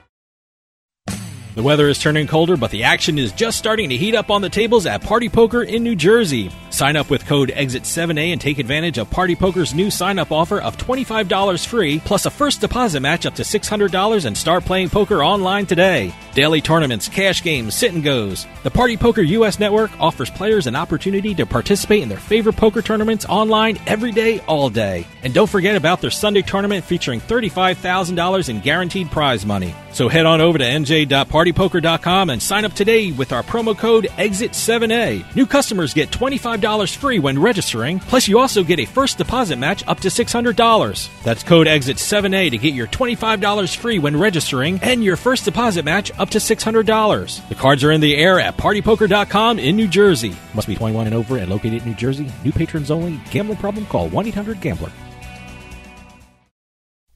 The 1.53 1.63
weather 1.63 1.89
is 1.89 1.99
turning 1.99 2.27
colder, 2.27 2.55
but 2.55 2.71
the 2.71 2.85
action 2.85 3.19
is 3.19 3.33
just 3.33 3.57
starting 3.57 3.89
to 3.89 3.97
heat 3.97 4.15
up 4.15 4.31
on 4.31 4.41
the 4.41 4.47
tables 4.47 4.85
at 4.85 5.01
Party 5.01 5.27
Poker 5.27 5.63
in 5.63 5.83
New 5.83 5.97
Jersey. 5.97 6.49
Sign 6.69 6.95
up 6.95 7.09
with 7.09 7.25
code 7.25 7.49
EXIT7A 7.49 8.31
and 8.31 8.39
take 8.39 8.57
advantage 8.57 8.97
of 8.97 9.09
Party 9.09 9.35
Poker's 9.35 9.73
new 9.73 9.91
sign 9.91 10.17
up 10.17 10.31
offer 10.31 10.61
of 10.61 10.77
$25 10.77 11.67
free, 11.67 11.99
plus 11.99 12.25
a 12.25 12.29
first 12.29 12.61
deposit 12.61 13.01
match 13.01 13.25
up 13.25 13.35
to 13.35 13.43
$600 13.43 14.25
and 14.25 14.37
start 14.37 14.63
playing 14.63 14.89
poker 14.89 15.21
online 15.21 15.65
today. 15.65 16.15
Daily 16.33 16.61
tournaments, 16.61 17.09
cash 17.09 17.43
games, 17.43 17.75
sit 17.75 17.91
and 17.91 18.01
goes. 18.01 18.47
The 18.63 18.71
Party 18.71 18.95
Poker 18.95 19.21
US 19.21 19.59
network 19.59 19.91
offers 19.99 20.29
players 20.29 20.67
an 20.67 20.77
opportunity 20.77 21.35
to 21.35 21.45
participate 21.45 22.01
in 22.01 22.07
their 22.07 22.17
favorite 22.17 22.55
poker 22.55 22.81
tournaments 22.81 23.25
online 23.25 23.77
every 23.85 24.13
day, 24.13 24.39
all 24.47 24.69
day. 24.69 25.05
And 25.23 25.33
don't 25.33 25.49
forget 25.49 25.75
about 25.75 25.99
their 25.99 26.11
Sunday 26.11 26.43
tournament 26.43 26.85
featuring 26.85 27.19
$35,000 27.19 28.47
in 28.47 28.61
guaranteed 28.61 29.11
prize 29.11 29.45
money. 29.45 29.75
So 29.91 30.07
head 30.07 30.25
on 30.25 30.39
over 30.39 30.57
to 30.57 30.65
nj.partypoker.com 31.45 32.29
and 32.29 32.41
sign 32.41 32.65
up 32.65 32.73
today 32.73 33.11
with 33.11 33.31
our 33.31 33.43
promo 33.43 33.77
code 33.77 34.05
EXIT7A. 34.17 35.35
New 35.35 35.45
customers 35.45 35.93
get 35.93 36.11
$25 36.11 36.95
free 36.95 37.19
when 37.19 37.39
registering, 37.39 37.99
plus 37.99 38.27
you 38.27 38.39
also 38.39 38.63
get 38.63 38.79
a 38.79 38.85
first 38.85 39.17
deposit 39.17 39.57
match 39.57 39.85
up 39.87 39.99
to 39.99 40.09
$600. 40.09 41.23
That's 41.23 41.43
code 41.43 41.67
EXIT7A 41.67 42.51
to 42.51 42.57
get 42.57 42.73
your 42.73 42.87
$25 42.87 43.75
free 43.75 43.99
when 43.99 44.17
registering 44.17 44.79
and 44.81 45.03
your 45.03 45.17
first 45.17 45.45
deposit 45.45 45.85
match 45.85 46.11
up 46.19 46.29
to 46.31 46.37
$600. 46.37 47.49
The 47.49 47.55
cards 47.55 47.83
are 47.83 47.91
in 47.91 48.01
the 48.01 48.15
air 48.15 48.39
at 48.39 48.57
partypoker.com 48.57 49.59
in 49.59 49.75
New 49.75 49.87
Jersey. 49.87 50.35
Must 50.53 50.67
be 50.67 50.75
21 50.75 51.07
and 51.07 51.15
over 51.15 51.37
and 51.37 51.49
located 51.49 51.81
in 51.81 51.89
New 51.89 51.95
Jersey. 51.95 52.31
New 52.43 52.51
patrons 52.51 52.91
only. 52.91 53.19
Gambling 53.31 53.57
problem? 53.57 53.85
Call 53.85 54.09
1-800-GAMBLER. 54.09 55.10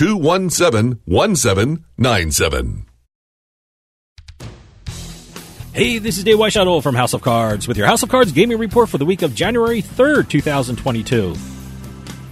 217 0.00 0.98
1797. 1.04 2.86
Hey, 5.74 5.98
this 5.98 6.16
is 6.16 6.24
Dave 6.24 6.38
Weishaupt 6.38 6.82
from 6.82 6.94
House 6.94 7.12
of 7.12 7.20
Cards 7.20 7.68
with 7.68 7.76
your 7.76 7.86
House 7.86 8.02
of 8.02 8.08
Cards 8.08 8.32
gaming 8.32 8.56
report 8.56 8.88
for 8.88 8.96
the 8.96 9.04
week 9.04 9.20
of 9.20 9.34
January 9.34 9.82
3rd, 9.82 10.30
2022. 10.30 11.34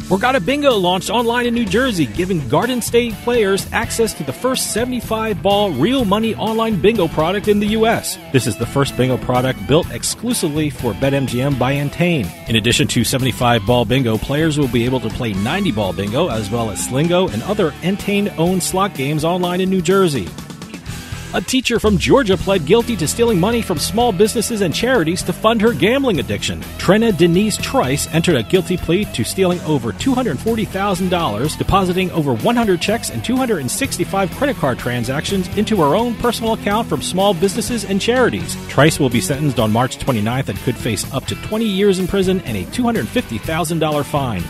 Borgata 0.08 0.42
Bingo 0.42 0.74
launched 0.74 1.10
online 1.10 1.44
in 1.44 1.52
New 1.52 1.66
Jersey, 1.66 2.06
giving 2.06 2.48
Garden 2.48 2.80
State 2.80 3.12
players 3.24 3.70
access 3.72 4.14
to 4.14 4.24
the 4.24 4.32
first 4.32 4.72
75 4.72 5.42
ball 5.42 5.70
real 5.72 6.06
money 6.06 6.34
online 6.36 6.80
bingo 6.80 7.08
product 7.08 7.46
in 7.46 7.60
the 7.60 7.66
U.S. 7.76 8.16
This 8.32 8.46
is 8.46 8.56
the 8.56 8.64
first 8.64 8.96
bingo 8.96 9.18
product 9.18 9.66
built 9.68 9.90
exclusively 9.90 10.70
for 10.70 10.94
BetMGM 10.94 11.58
by 11.58 11.74
Entain. 11.74 12.26
In 12.48 12.56
addition 12.56 12.88
to 12.88 13.04
75 13.04 13.66
ball 13.66 13.84
bingo, 13.84 14.16
players 14.16 14.56
will 14.56 14.68
be 14.68 14.86
able 14.86 15.00
to 15.00 15.10
play 15.10 15.34
90 15.34 15.72
ball 15.72 15.92
bingo 15.92 16.28
as 16.28 16.50
well 16.50 16.70
as 16.70 16.88
Slingo 16.88 17.30
and 17.30 17.42
other 17.42 17.72
Entain 17.82 18.32
owned 18.38 18.62
slot 18.62 18.94
games 18.94 19.24
online 19.26 19.60
in 19.60 19.68
New 19.68 19.82
Jersey. 19.82 20.26
A 21.34 21.42
teacher 21.42 21.78
from 21.78 21.98
Georgia 21.98 22.38
pled 22.38 22.64
guilty 22.64 22.96
to 22.96 23.06
stealing 23.06 23.38
money 23.38 23.60
from 23.60 23.76
small 23.76 24.12
businesses 24.12 24.62
and 24.62 24.74
charities 24.74 25.22
to 25.24 25.32
fund 25.34 25.60
her 25.60 25.74
gambling 25.74 26.20
addiction. 26.20 26.62
Trina 26.78 27.12
Denise 27.12 27.58
Trice 27.58 28.08
entered 28.14 28.36
a 28.36 28.42
guilty 28.42 28.78
plea 28.78 29.04
to 29.12 29.24
stealing 29.24 29.60
over 29.60 29.92
$240,000, 29.92 31.58
depositing 31.58 32.10
over 32.12 32.32
100 32.32 32.80
checks 32.80 33.10
and 33.10 33.22
265 33.22 34.30
credit 34.30 34.56
card 34.56 34.78
transactions 34.78 35.54
into 35.58 35.76
her 35.76 35.94
own 35.94 36.14
personal 36.14 36.54
account 36.54 36.88
from 36.88 37.02
small 37.02 37.34
businesses 37.34 37.84
and 37.84 38.00
charities. 38.00 38.56
Trice 38.68 38.98
will 38.98 39.10
be 39.10 39.20
sentenced 39.20 39.58
on 39.58 39.70
March 39.70 39.98
29th 39.98 40.48
and 40.48 40.58
could 40.60 40.78
face 40.78 41.12
up 41.12 41.26
to 41.26 41.34
20 41.42 41.66
years 41.66 41.98
in 41.98 42.06
prison 42.06 42.40
and 42.46 42.56
a 42.56 42.64
$250,000 42.64 44.04
fine. 44.06 44.42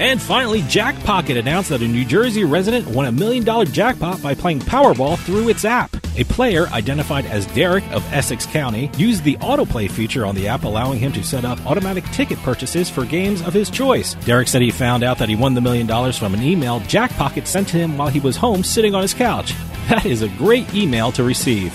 And 0.00 0.20
finally, 0.20 0.60
Jackpocket 0.62 1.38
announced 1.38 1.68
that 1.68 1.80
a 1.82 1.86
New 1.86 2.04
Jersey 2.04 2.42
resident 2.44 2.86
won 2.88 3.06
a 3.06 3.12
million 3.12 3.44
dollar 3.44 3.64
jackpot 3.64 4.20
by 4.20 4.34
playing 4.34 4.60
Powerball 4.60 5.16
through 5.18 5.48
its 5.48 5.64
app. 5.64 5.94
A 6.16 6.24
player 6.24 6.66
identified 6.68 7.26
as 7.26 7.46
Derek 7.46 7.84
of 7.92 8.04
Essex 8.12 8.46
County 8.46 8.90
used 8.96 9.24
the 9.24 9.36
autoplay 9.36 9.90
feature 9.90 10.26
on 10.26 10.34
the 10.34 10.46
app, 10.48 10.64
allowing 10.64 10.98
him 10.98 11.12
to 11.12 11.24
set 11.24 11.44
up 11.44 11.64
automatic 11.66 12.04
ticket 12.06 12.38
purchases 12.38 12.88
for 12.88 13.04
games 13.04 13.42
of 13.42 13.52
his 13.52 13.70
choice. 13.70 14.14
Derek 14.24 14.48
said 14.48 14.62
he 14.62 14.70
found 14.70 15.02
out 15.02 15.18
that 15.18 15.28
he 15.28 15.36
won 15.36 15.54
the 15.54 15.60
million 15.60 15.86
dollars 15.86 16.16
from 16.16 16.34
an 16.34 16.42
email 16.42 16.80
Jackpocket 16.80 17.46
sent 17.46 17.68
to 17.68 17.76
him 17.76 17.96
while 17.96 18.08
he 18.08 18.20
was 18.20 18.36
home 18.36 18.62
sitting 18.62 18.94
on 18.94 19.02
his 19.02 19.14
couch. 19.14 19.54
That 19.84 20.06
is 20.06 20.22
a 20.22 20.28
great 20.28 20.72
email 20.74 21.12
to 21.12 21.22
receive. 21.22 21.70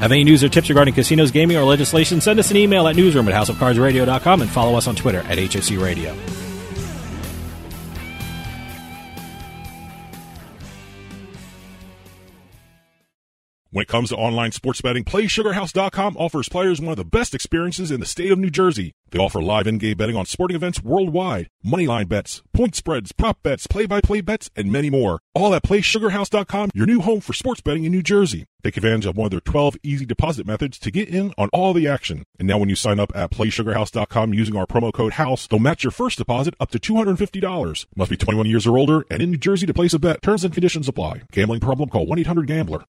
Have 0.00 0.10
any 0.10 0.24
news 0.24 0.42
or 0.42 0.48
tips 0.48 0.70
regarding 0.70 0.94
casinos, 0.94 1.30
gaming, 1.30 1.58
or 1.58 1.64
legislation? 1.64 2.22
Send 2.22 2.38
us 2.40 2.50
an 2.50 2.56
email 2.56 2.88
at 2.88 2.96
newsroom 2.96 3.28
at 3.28 3.34
houseofcardsradio.com 3.34 4.40
and 4.40 4.50
follow 4.50 4.74
us 4.78 4.86
on 4.86 4.96
Twitter 4.96 5.20
at 5.28 5.38
HOC 5.38 5.78
Radio. 5.78 6.16
When 13.74 13.82
it 13.82 13.88
comes 13.88 14.10
to 14.10 14.16
online 14.16 14.52
sports 14.52 14.80
betting, 14.80 15.02
PlaySugarHouse.com 15.02 16.16
offers 16.16 16.48
players 16.48 16.80
one 16.80 16.92
of 16.92 16.96
the 16.96 17.04
best 17.04 17.34
experiences 17.34 17.90
in 17.90 17.98
the 17.98 18.06
state 18.06 18.30
of 18.30 18.38
New 18.38 18.48
Jersey. 18.48 18.92
They 19.10 19.18
offer 19.18 19.42
live 19.42 19.66
in-game 19.66 19.96
betting 19.96 20.14
on 20.14 20.26
sporting 20.26 20.54
events 20.54 20.80
worldwide, 20.80 21.48
moneyline 21.66 22.08
bets, 22.08 22.40
point 22.52 22.76
spreads, 22.76 23.10
prop 23.10 23.42
bets, 23.42 23.66
play-by-play 23.66 24.20
bets, 24.20 24.48
and 24.54 24.70
many 24.70 24.90
more. 24.90 25.18
All 25.34 25.52
at 25.56 25.64
PlaySugarHouse.com, 25.64 26.70
your 26.72 26.86
new 26.86 27.00
home 27.00 27.20
for 27.20 27.32
sports 27.32 27.62
betting 27.62 27.82
in 27.82 27.90
New 27.90 28.04
Jersey. 28.04 28.44
Take 28.62 28.76
advantage 28.76 29.06
of 29.06 29.16
one 29.16 29.26
of 29.26 29.30
their 29.32 29.40
12 29.40 29.78
easy 29.82 30.06
deposit 30.06 30.46
methods 30.46 30.78
to 30.78 30.92
get 30.92 31.08
in 31.08 31.34
on 31.36 31.48
all 31.52 31.72
the 31.72 31.88
action. 31.88 32.22
And 32.38 32.46
now 32.46 32.58
when 32.58 32.68
you 32.68 32.76
sign 32.76 33.00
up 33.00 33.10
at 33.16 33.32
PlaySugarHouse.com 33.32 34.34
using 34.34 34.54
our 34.54 34.66
promo 34.66 34.92
code 34.92 35.14
HOUSE, 35.14 35.48
they'll 35.48 35.58
match 35.58 35.82
your 35.82 35.90
first 35.90 36.18
deposit 36.18 36.54
up 36.60 36.70
to 36.70 36.78
$250. 36.78 37.86
Must 37.96 38.10
be 38.10 38.16
21 38.16 38.46
years 38.46 38.68
or 38.68 38.78
older 38.78 39.04
and 39.10 39.20
in 39.20 39.32
New 39.32 39.36
Jersey 39.36 39.66
to 39.66 39.74
place 39.74 39.94
a 39.94 39.98
bet. 39.98 40.22
Terms 40.22 40.44
and 40.44 40.54
conditions 40.54 40.86
apply. 40.86 41.22
Gambling 41.32 41.58
problem? 41.58 41.88
Call 41.88 42.06
1-800-GAMBLER. 42.06 42.84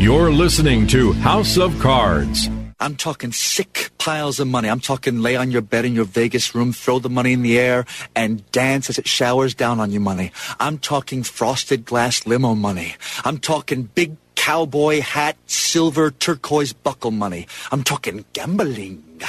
You're 0.00 0.32
listening 0.32 0.86
to 0.86 1.12
House 1.12 1.58
of 1.58 1.78
Cards. 1.78 2.48
I'm 2.80 2.96
talking 2.96 3.32
sick 3.32 3.90
piles 3.98 4.40
of 4.40 4.48
money. 4.48 4.70
I'm 4.70 4.80
talking 4.80 5.20
lay 5.20 5.36
on 5.36 5.50
your 5.50 5.60
bed 5.60 5.84
in 5.84 5.94
your 5.94 6.06
Vegas 6.06 6.54
room, 6.54 6.72
throw 6.72 6.98
the 6.98 7.10
money 7.10 7.34
in 7.34 7.42
the 7.42 7.58
air, 7.58 7.84
and 8.16 8.50
dance 8.50 8.88
as 8.88 8.98
it 8.98 9.06
showers 9.06 9.54
down 9.54 9.78
on 9.78 9.90
you 9.90 10.00
money. 10.00 10.32
I'm 10.58 10.78
talking 10.78 11.22
frosted 11.22 11.84
glass 11.84 12.26
limo 12.26 12.54
money. 12.54 12.94
I'm 13.26 13.36
talking 13.36 13.90
big 13.94 14.16
cowboy 14.36 15.02
hat, 15.02 15.36
silver 15.44 16.10
turquoise 16.10 16.72
buckle 16.72 17.10
money. 17.10 17.46
I'm 17.70 17.84
talking 17.84 18.24
gambling. 18.32 19.20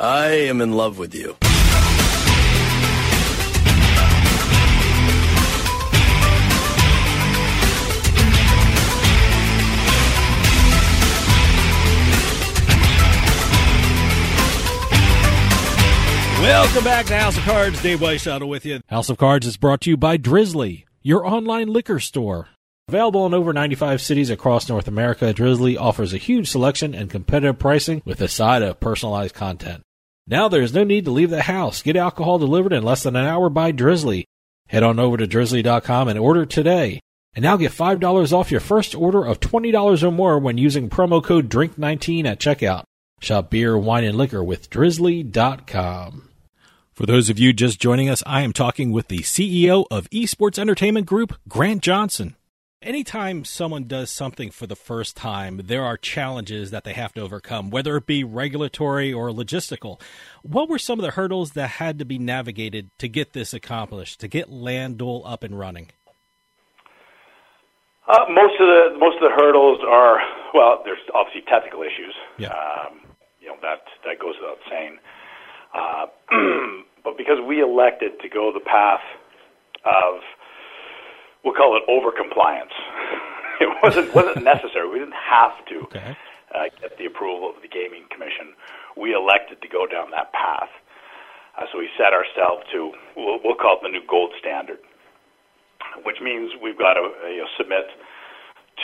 I 0.00 0.28
am 0.28 0.62
in 0.62 0.72
love 0.72 0.96
with 0.96 1.14
you. 1.14 1.36
Welcome 16.42 16.82
back 16.82 17.06
to 17.06 17.16
House 17.16 17.38
of 17.38 17.44
Cards. 17.44 17.80
Dave 17.80 18.00
Weishuttle 18.00 18.48
with 18.48 18.66
you. 18.66 18.80
House 18.88 19.08
of 19.08 19.16
Cards 19.16 19.46
is 19.46 19.56
brought 19.56 19.80
to 19.82 19.90
you 19.90 19.96
by 19.96 20.18
Drizly, 20.18 20.82
your 21.00 21.24
online 21.24 21.68
liquor 21.68 22.00
store. 22.00 22.48
Available 22.88 23.24
in 23.26 23.32
over 23.32 23.52
95 23.52 24.02
cities 24.02 24.28
across 24.28 24.68
North 24.68 24.88
America, 24.88 25.32
Drizly 25.32 25.78
offers 25.78 26.12
a 26.12 26.18
huge 26.18 26.50
selection 26.50 26.96
and 26.96 27.08
competitive 27.08 27.60
pricing 27.60 28.02
with 28.04 28.20
a 28.20 28.26
side 28.26 28.60
of 28.62 28.80
personalized 28.80 29.36
content. 29.36 29.82
Now 30.26 30.48
there 30.48 30.62
is 30.62 30.74
no 30.74 30.82
need 30.82 31.04
to 31.04 31.12
leave 31.12 31.30
the 31.30 31.42
house. 31.42 31.80
Get 31.80 31.94
alcohol 31.94 32.40
delivered 32.40 32.72
in 32.72 32.82
less 32.82 33.04
than 33.04 33.14
an 33.14 33.24
hour 33.24 33.48
by 33.48 33.70
Drizly. 33.70 34.24
Head 34.66 34.82
on 34.82 34.98
over 34.98 35.16
to 35.18 35.28
drizly.com 35.28 36.08
and 36.08 36.18
order 36.18 36.44
today. 36.44 36.98
And 37.36 37.44
now 37.44 37.56
get 37.56 37.70
$5 37.70 38.32
off 38.32 38.50
your 38.50 38.60
first 38.60 38.96
order 38.96 39.24
of 39.24 39.38
$20 39.38 40.02
or 40.02 40.10
more 40.10 40.40
when 40.40 40.58
using 40.58 40.90
promo 40.90 41.22
code 41.22 41.48
DRINK19 41.48 42.24
at 42.24 42.40
checkout. 42.40 42.82
Shop 43.20 43.48
beer, 43.48 43.78
wine, 43.78 44.02
and 44.02 44.18
liquor 44.18 44.42
with 44.42 44.68
drizly.com. 44.68 46.30
For 46.92 47.06
those 47.06 47.30
of 47.30 47.38
you 47.38 47.54
just 47.54 47.80
joining 47.80 48.10
us, 48.10 48.22
I 48.26 48.42
am 48.42 48.52
talking 48.52 48.92
with 48.92 49.08
the 49.08 49.20
CEO 49.20 49.86
of 49.90 50.10
Esports 50.10 50.58
Entertainment 50.58 51.06
Group, 51.06 51.34
Grant 51.48 51.82
Johnson. 51.82 52.36
Anytime 52.82 53.46
someone 53.46 53.84
does 53.84 54.10
something 54.10 54.50
for 54.50 54.66
the 54.66 54.76
first 54.76 55.16
time, 55.16 55.62
there 55.64 55.84
are 55.84 55.96
challenges 55.96 56.70
that 56.70 56.84
they 56.84 56.92
have 56.92 57.14
to 57.14 57.22
overcome, 57.22 57.70
whether 57.70 57.96
it 57.96 58.04
be 58.04 58.24
regulatory 58.24 59.10
or 59.10 59.30
logistical. 59.30 60.02
What 60.42 60.68
were 60.68 60.78
some 60.78 60.98
of 60.98 61.02
the 61.02 61.12
hurdles 61.12 61.52
that 61.52 61.68
had 61.68 61.98
to 61.98 62.04
be 62.04 62.18
navigated 62.18 62.90
to 62.98 63.08
get 63.08 63.32
this 63.32 63.54
accomplished, 63.54 64.20
to 64.20 64.28
get 64.28 64.50
LANDuel 64.50 65.22
up 65.24 65.44
and 65.44 65.58
running? 65.58 65.92
Uh, 68.06 68.26
most 68.28 68.60
of 68.60 68.66
the 68.66 68.98
most 68.98 69.16
of 69.16 69.22
the 69.22 69.34
hurdles 69.34 69.78
are 69.88 70.18
well. 70.52 70.82
There's 70.84 70.98
obviously 71.14 71.40
technical 71.48 71.80
issues. 71.80 72.14
Yeah. 72.36 72.48
Um, 72.48 73.00
you 73.40 73.48
know 73.48 73.56
that 73.62 73.80
that 74.04 74.18
goes 74.18 74.34
without 74.38 74.58
saying. 74.68 74.98
Uh, 75.74 76.06
but 77.04 77.16
because 77.16 77.38
we 77.46 77.60
elected 77.60 78.20
to 78.20 78.28
go 78.28 78.52
the 78.52 78.60
path 78.60 79.02
of, 79.84 80.20
we'll 81.44 81.54
call 81.54 81.76
it 81.76 81.82
over 81.88 82.12
compliance, 82.12 82.72
it 83.60 83.68
wasn't 83.82 84.14
wasn't 84.14 84.44
necessary. 84.54 84.88
We 84.88 84.98
didn't 84.98 85.18
have 85.18 85.52
to 85.68 85.76
okay. 85.88 86.16
uh, 86.54 86.68
get 86.80 86.98
the 86.98 87.06
approval 87.06 87.50
of 87.54 87.62
the 87.62 87.68
gaming 87.68 88.04
commission. 88.10 88.54
We 88.96 89.14
elected 89.14 89.62
to 89.62 89.68
go 89.68 89.86
down 89.86 90.10
that 90.12 90.32
path. 90.32 90.70
Uh, 91.58 91.66
so 91.72 91.78
we 91.78 91.88
set 91.96 92.12
ourselves 92.12 92.64
to 92.72 92.92
we'll, 93.16 93.38
we'll 93.44 93.56
call 93.56 93.76
it 93.76 93.82
the 93.82 93.92
new 93.92 94.04
gold 94.08 94.32
standard, 94.40 94.78
which 96.04 96.20
means 96.20 96.52
we've 96.62 96.78
got 96.78 96.94
to 96.94 97.12
uh, 97.12 97.28
you 97.28 97.44
know, 97.44 97.50
submit 97.56 97.88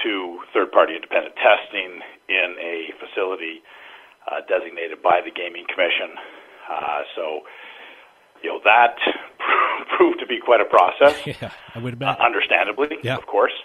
to 0.04 0.38
third-party 0.52 0.94
independent 0.94 1.34
testing 1.40 2.00
in 2.28 2.54
a 2.60 2.92
facility 3.00 3.64
uh, 4.28 4.44
designated 4.44 5.02
by 5.02 5.20
the 5.24 5.32
gaming 5.32 5.64
commission. 5.64 6.12
Uh, 6.68 7.02
so, 7.16 7.40
you 8.42 8.50
know, 8.50 8.60
that 8.64 8.96
proved 9.96 10.20
to 10.20 10.26
be 10.26 10.38
quite 10.38 10.60
a 10.60 10.68
process. 10.68 11.16
yeah, 11.26 11.50
I 11.74 11.78
would 11.78 12.02
uh, 12.02 12.16
understandably, 12.20 12.88
yeah. 13.02 13.16
of 13.16 13.26
course. 13.26 13.56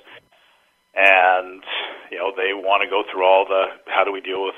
And, 0.95 1.63
you 2.11 2.17
know, 2.17 2.31
they 2.37 2.53
want 2.53 2.85
to 2.85 2.89
go 2.89 3.03
through 3.11 3.25
all 3.25 3.45
the 3.45 3.65
how 3.89 4.03
do 4.03 4.11
we 4.11 4.21
deal 4.21 4.45
with, 4.45 4.55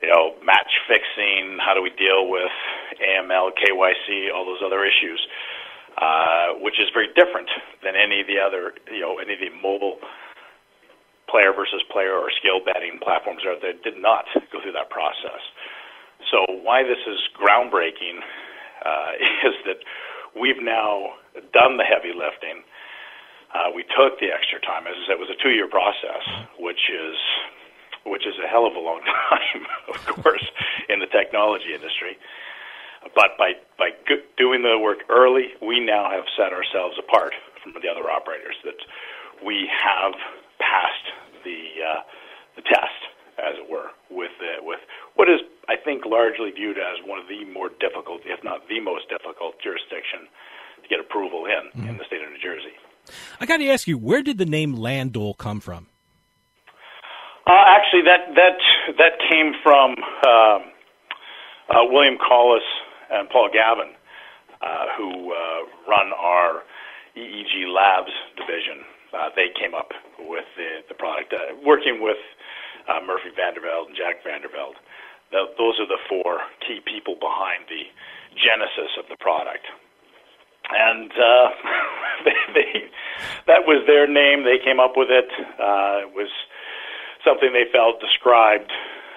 you 0.00 0.08
know, 0.08 0.38
match 0.44 0.70
fixing, 0.86 1.58
how 1.58 1.74
do 1.74 1.82
we 1.82 1.90
deal 1.90 2.30
with 2.30 2.52
AML, 3.02 3.50
KYC, 3.58 4.30
all 4.32 4.46
those 4.46 4.62
other 4.64 4.86
issues, 4.86 5.18
uh, 5.98 6.54
which 6.62 6.78
is 6.78 6.88
very 6.94 7.10
different 7.18 7.50
than 7.82 7.94
any 7.98 8.22
of 8.22 8.26
the 8.26 8.38
other, 8.38 8.72
you 8.90 9.02
know, 9.02 9.18
any 9.18 9.34
of 9.34 9.40
the 9.42 9.50
mobile 9.50 9.98
player 11.26 11.50
versus 11.56 11.82
player 11.90 12.14
or 12.14 12.30
skill 12.38 12.60
betting 12.62 13.00
platforms 13.02 13.42
out 13.48 13.58
there 13.62 13.74
did 13.82 13.98
not 13.98 14.28
go 14.52 14.62
through 14.62 14.76
that 14.76 14.90
process. 14.90 15.42
So 16.30 16.44
why 16.62 16.82
this 16.82 17.00
is 17.06 17.18
groundbreaking 17.36 18.20
uh, 18.84 19.12
is 19.48 19.54
that 19.66 19.80
we've 20.38 20.62
now 20.62 21.18
done 21.52 21.76
the 21.76 21.84
heavy 21.84 22.12
lifting. 22.14 22.62
Uh, 23.52 23.68
we 23.74 23.84
took 23.92 24.16
the 24.20 24.32
extra 24.32 24.60
time. 24.60 24.86
As 24.88 24.96
I 24.96 25.02
said, 25.06 25.20
it 25.20 25.22
was 25.22 25.28
a 25.28 25.40
two-year 25.42 25.68
process, 25.68 26.24
which 26.58 26.88
is 26.88 27.16
which 28.04 28.26
is 28.26 28.34
a 28.42 28.48
hell 28.48 28.66
of 28.66 28.74
a 28.74 28.80
long 28.82 28.98
time, 29.30 29.62
of 29.88 29.98
course, 30.22 30.42
in 30.88 30.98
the 30.98 31.06
technology 31.06 31.70
industry. 31.74 32.18
But 33.14 33.36
by 33.38 33.54
by 33.78 33.90
doing 34.38 34.62
the 34.62 34.78
work 34.78 35.04
early, 35.10 35.54
we 35.60 35.80
now 35.80 36.10
have 36.10 36.24
set 36.36 36.52
ourselves 36.52 36.96
apart 36.98 37.34
from 37.62 37.74
the 37.82 37.88
other 37.88 38.10
operators. 38.10 38.56
That 38.64 38.78
we 39.44 39.68
have 39.68 40.14
passed 40.58 41.06
the 41.44 41.60
uh, 41.82 42.00
the 42.56 42.62
test, 42.62 43.00
as 43.38 43.58
it 43.58 43.70
were, 43.70 43.90
with 44.10 44.32
uh, 44.40 44.62
with 44.62 44.80
what 45.14 45.28
is 45.28 45.40
I 45.68 45.76
think 45.76 46.01
largely 46.12 46.52
viewed 46.52 46.76
as 46.76 47.00
one 47.08 47.18
of 47.18 47.26
the 47.26 47.48
more 47.48 47.72
difficult, 47.80 48.20
if 48.28 48.44
not 48.44 48.68
the 48.68 48.80
most 48.80 49.08
difficult, 49.08 49.56
jurisdiction 49.64 50.28
to 50.84 50.86
get 50.92 51.00
approval 51.00 51.48
in 51.48 51.72
mm-hmm. 51.72 51.88
in 51.88 51.96
the 51.96 52.04
state 52.04 52.20
of 52.20 52.28
New 52.28 52.42
Jersey. 52.44 52.76
I 53.40 53.46
got 53.46 53.56
to 53.56 53.68
ask 53.68 53.88
you, 53.88 53.96
where 53.96 54.22
did 54.22 54.36
the 54.36 54.46
name 54.46 54.76
LANDuel 54.76 55.36
come 55.38 55.60
from? 55.60 55.88
Uh, 57.42 57.64
actually, 57.74 58.06
that 58.06 58.30
that 58.38 58.58
that 59.02 59.18
came 59.26 59.50
from 59.64 59.96
uh, 60.22 60.62
uh, 61.74 61.82
William 61.90 62.14
Collis 62.22 62.62
and 63.10 63.28
Paul 63.30 63.50
Gavin, 63.50 63.98
uh, 64.62 64.86
who 64.96 65.34
uh, 65.34 65.66
run 65.90 66.14
our 66.14 66.62
EEG 67.18 67.66
Labs 67.66 68.14
division. 68.38 68.86
Uh, 69.10 69.28
they 69.34 69.50
came 69.58 69.74
up 69.74 69.90
with 70.20 70.46
the, 70.56 70.86
the 70.88 70.94
product, 70.94 71.34
working 71.66 72.00
with 72.00 72.16
Murphy 73.04 73.28
Vanderveld 73.36 73.90
and 73.90 73.96
Jack 73.96 74.24
Vanderveld. 74.24 74.78
Those 75.32 75.80
are 75.80 75.88
the 75.88 76.00
four 76.08 76.40
key 76.60 76.80
people 76.84 77.16
behind 77.16 77.64
the 77.68 77.88
genesis 78.36 78.92
of 79.00 79.08
the 79.08 79.16
product 79.16 79.66
and 80.70 81.10
uh, 81.12 81.48
they, 82.24 82.38
they, 82.54 82.70
that 83.46 83.66
was 83.66 83.84
their 83.86 84.06
name. 84.06 84.44
They 84.44 84.62
came 84.62 84.80
up 84.80 84.94
with 84.96 85.10
it. 85.10 85.28
Uh, 85.58 86.08
it 86.08 86.12
was 86.14 86.30
something 87.24 87.52
they 87.52 87.68
felt 87.70 88.00
described 88.00 88.70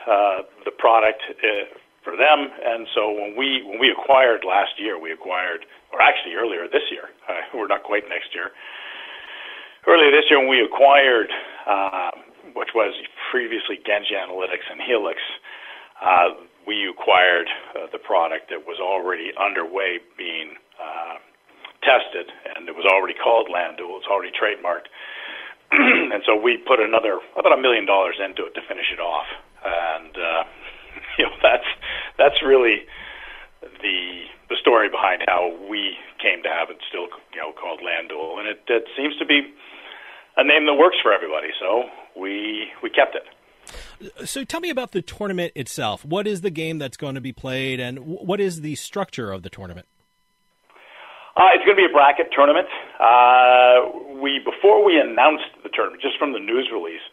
uh, 0.06 0.46
the 0.66 0.72
product 0.72 1.22
uh, 1.30 1.66
for 2.04 2.18
them. 2.18 2.52
And 2.64 2.88
so 2.94 3.10
when 3.10 3.36
we 3.38 3.64
when 3.66 3.80
we 3.80 3.90
acquired 3.90 4.44
last 4.46 4.78
year, 4.78 5.00
we 5.00 5.12
acquired, 5.12 5.66
or 5.92 6.02
actually 6.02 6.36
earlier 6.36 6.68
this 6.68 6.86
year, 6.92 7.10
we're 7.54 7.72
not 7.72 7.84
quite 7.84 8.08
next 8.10 8.34
year. 8.34 8.52
Earlier 9.88 10.10
this 10.10 10.26
year, 10.30 10.40
when 10.40 10.50
we 10.50 10.66
acquired, 10.66 11.30
uh, 11.70 12.10
which 12.58 12.74
was 12.74 12.94
previously 13.30 13.78
Genji 13.86 14.18
Analytics 14.18 14.66
and 14.70 14.82
Helix, 14.82 15.22
uh, 16.02 16.36
we 16.68 16.90
acquired 16.90 17.48
uh, 17.78 17.88
the 17.92 18.00
product 18.02 18.50
that 18.50 18.66
was 18.66 18.82
already 18.82 19.32
underway 19.38 20.02
being 20.18 20.58
uh, 20.82 21.22
tested, 21.86 22.28
and 22.56 22.68
it 22.68 22.76
was 22.76 22.86
already 22.90 23.14
called 23.14 23.48
LANDuel. 23.48 24.02
It's 24.02 24.10
already 24.10 24.34
trademarked, 24.34 24.90
and 25.72 26.22
so 26.26 26.36
we 26.36 26.58
put 26.58 26.82
another 26.82 27.22
about 27.38 27.54
a 27.54 27.62
million 27.62 27.86
dollars 27.86 28.18
into 28.18 28.50
it 28.50 28.54
to 28.58 28.62
finish 28.68 28.90
it 28.92 29.00
off. 29.00 29.30
And 29.64 30.14
uh, 30.18 30.44
you 31.18 31.26
know 31.30 31.36
that's 31.42 31.70
that's 32.18 32.42
really 32.42 32.84
the 33.82 34.26
the 34.50 34.58
story 34.62 34.90
behind 34.90 35.24
how 35.26 35.54
we 35.70 35.98
came 36.22 36.42
to 36.44 36.50
have 36.50 36.70
it 36.70 36.82
still 36.90 37.08
you 37.34 37.40
know 37.40 37.54
called 37.54 37.80
LANDuel, 37.80 38.42
and 38.42 38.50
it, 38.50 38.66
it 38.68 38.90
seems 38.98 39.16
to 39.22 39.26
be 39.26 39.54
a 40.38 40.44
name 40.44 40.66
that 40.66 40.76
works 40.76 40.98
for 41.02 41.14
everybody. 41.14 41.54
So 41.62 41.86
we 42.18 42.68
we 42.82 42.90
kept 42.90 43.16
it. 43.16 43.24
So 44.26 44.44
tell 44.44 44.60
me 44.60 44.70
about 44.70 44.92
the 44.92 45.02
tournament 45.02 45.54
itself. 45.56 46.06
What 46.06 46.28
is 46.28 46.42
the 46.42 46.50
game 46.50 46.80
that's 46.80 46.98
going 46.98 47.16
to 47.16 47.22
be 47.22 47.32
played, 47.32 47.80
and 47.80 48.00
what 48.00 48.40
is 48.40 48.62
the 48.62 48.76
structure 48.76 49.32
of 49.32 49.44
the 49.44 49.50
tournament? 49.50 49.88
Uh, 51.36 51.52
it's 51.54 51.66
going 51.66 51.76
to 51.76 51.82
be 51.84 51.90
a 51.90 51.92
bracket 51.92 52.32
tournament. 52.32 52.68
Uh, 53.00 54.16
we 54.22 54.40
before 54.40 54.86
we 54.86 55.00
announced 55.00 55.52
the 55.64 55.70
tournament, 55.70 56.02
just 56.02 56.18
from 56.18 56.32
the 56.32 56.40
news 56.40 56.70
release, 56.72 57.04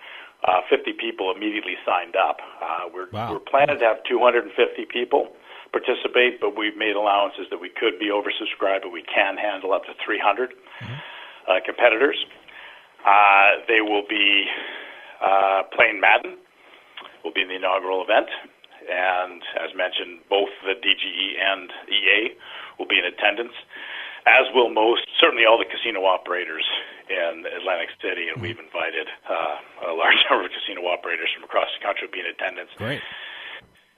uh, 0.47 0.61
50 0.71 0.93
people 0.99 1.33
immediately 1.35 1.75
signed 1.87 2.15
up. 2.17 2.39
Uh, 2.61 2.91
we're, 2.93 3.11
wow. 3.11 3.33
we're 3.33 3.39
planning 3.43 3.79
to 3.79 3.85
have 3.85 3.99
250 4.09 4.51
people 4.91 5.29
participate, 5.71 6.41
but 6.41 6.57
we've 6.57 6.77
made 6.77 6.95
allowances 6.95 7.47
that 7.51 7.59
we 7.59 7.71
could 7.71 7.99
be 7.99 8.11
oversubscribed, 8.11 8.83
but 8.83 8.93
we 8.93 9.03
can 9.03 9.37
handle 9.37 9.73
up 9.73 9.85
to 9.85 9.93
300 10.05 10.51
mm-hmm. 10.51 10.95
uh, 11.49 11.59
competitors. 11.65 12.19
Uh, 13.07 13.63
they 13.67 13.81
will 13.81 14.05
be 14.09 14.45
uh, 15.23 15.63
playing 15.75 16.01
Madden. 16.01 16.39
Will 17.25 17.33
be 17.33 17.43
in 17.43 17.49
the 17.49 17.57
inaugural 17.57 18.03
event, 18.03 18.27
and 18.91 19.43
as 19.63 19.71
mentioned, 19.79 20.27
both 20.29 20.51
the 20.67 20.75
DGE 20.75 21.27
and 21.39 21.71
EA 21.87 22.35
will 22.79 22.91
be 22.91 22.99
in 22.99 23.07
attendance 23.07 23.55
as 24.27 24.47
will 24.55 24.71
most, 24.71 25.03
certainly 25.19 25.43
all 25.43 25.59
the 25.59 25.67
casino 25.67 26.07
operators 26.07 26.63
in 27.11 27.43
Atlantic 27.59 27.91
City, 27.99 28.31
and 28.31 28.39
we've 28.39 28.59
invited 28.59 29.11
uh, 29.27 29.91
a 29.91 29.95
large 29.95 30.19
number 30.31 30.47
of 30.47 30.53
casino 30.55 30.87
operators 30.87 31.27
from 31.35 31.43
across 31.43 31.67
the 31.75 31.83
country 31.83 32.07
to 32.07 32.13
be 32.13 32.23
in 32.23 32.31
attendance. 32.31 32.71
Great. 32.79 33.03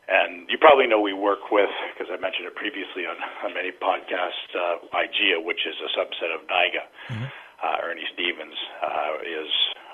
And 0.05 0.45
you 0.53 0.61
probably 0.61 0.85
know 0.85 1.01
we 1.01 1.17
work 1.17 1.49
with, 1.49 1.73
because 1.93 2.13
I 2.13 2.21
mentioned 2.21 2.45
it 2.45 2.57
previously 2.57 3.09
on, 3.09 3.17
on 3.45 3.57
many 3.57 3.73
podcasts, 3.73 4.53
uh, 4.53 4.85
IGEA, 4.93 5.41
which 5.41 5.65
is 5.65 5.77
a 5.81 5.89
subset 5.97 6.29
of 6.33 6.45
NIGA. 6.45 6.85
Mm-hmm. 7.09 7.29
Uh, 7.65 7.89
Ernie 7.89 8.09
Stevens 8.13 8.57
uh, 8.85 9.25
is 9.25 9.49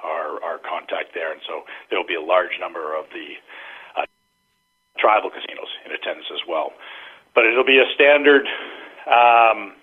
our, 0.05 0.42
our 0.42 0.59
contact 0.59 1.14
there, 1.14 1.32
and 1.32 1.40
so 1.46 1.62
there 1.88 1.98
will 1.98 2.09
be 2.09 2.18
a 2.18 2.22
large 2.22 2.57
number 2.61 2.96
of 2.96 3.07
the 3.12 3.36
uh, 4.01 4.07
tribal 4.98 5.30
casinos 5.30 5.70
in 5.86 5.92
attendance 5.92 6.28
as 6.32 6.42
well. 6.48 6.72
But 7.34 7.46
it'll 7.46 7.64
be 7.64 7.78
a 7.78 7.88
standard 7.94 8.46
um, 9.07 9.74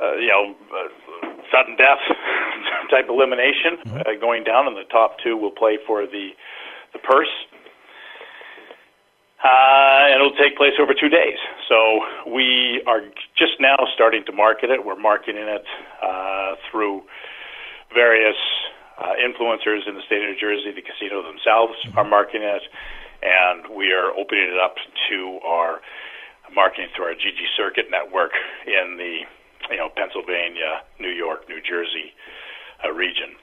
uh, 0.00 0.14
you 0.14 0.28
know, 0.28 0.54
uh, 0.70 1.26
sudden 1.50 1.76
death 1.76 1.98
type 2.90 3.06
elimination 3.08 3.82
mm-hmm. 3.82 3.96
uh, 3.98 4.20
going 4.20 4.44
down, 4.44 4.66
and 4.66 4.76
the 4.76 4.86
top 4.90 5.16
two 5.22 5.36
will 5.36 5.50
play 5.50 5.78
for 5.86 6.06
the 6.06 6.30
the 6.92 6.98
purse. 7.00 7.32
Uh, 9.44 10.10
and 10.10 10.14
it'll 10.14 10.34
take 10.34 10.56
place 10.56 10.72
over 10.80 10.92
two 10.94 11.08
days. 11.08 11.38
So 11.68 12.00
we 12.32 12.82
are 12.88 13.02
just 13.36 13.54
now 13.60 13.76
starting 13.94 14.24
to 14.26 14.32
market 14.32 14.70
it. 14.70 14.84
We're 14.84 14.98
marketing 14.98 15.46
it 15.46 15.64
uh, 16.02 16.54
through 16.70 17.02
various 17.94 18.38
uh, 18.98 19.14
influencers 19.16 19.86
in 19.86 19.94
the 19.94 20.02
state 20.06 20.22
of 20.22 20.34
New 20.34 20.40
Jersey. 20.40 20.72
The 20.74 20.82
casino 20.82 21.22
themselves 21.22 21.74
mm-hmm. 21.86 21.98
are 21.98 22.04
marketing 22.04 22.42
it, 22.42 22.62
and 23.22 23.74
we 23.74 23.92
are 23.92 24.10
opening 24.12 24.50
it 24.50 24.58
up 24.58 24.76
to 25.10 25.38
our 25.46 25.80
marketing 26.54 26.88
through 26.96 27.12
our 27.12 27.18
GG 27.18 27.40
Circuit 27.56 27.86
network 27.90 28.32
in 28.66 28.96
the 28.96 29.24
you 29.70 29.76
know, 29.76 29.88
Pennsylvania, 29.92 30.82
New 30.98 31.12
York, 31.12 31.48
New 31.48 31.60
Jersey 31.60 32.14
uh, 32.84 32.90
region. 32.92 33.36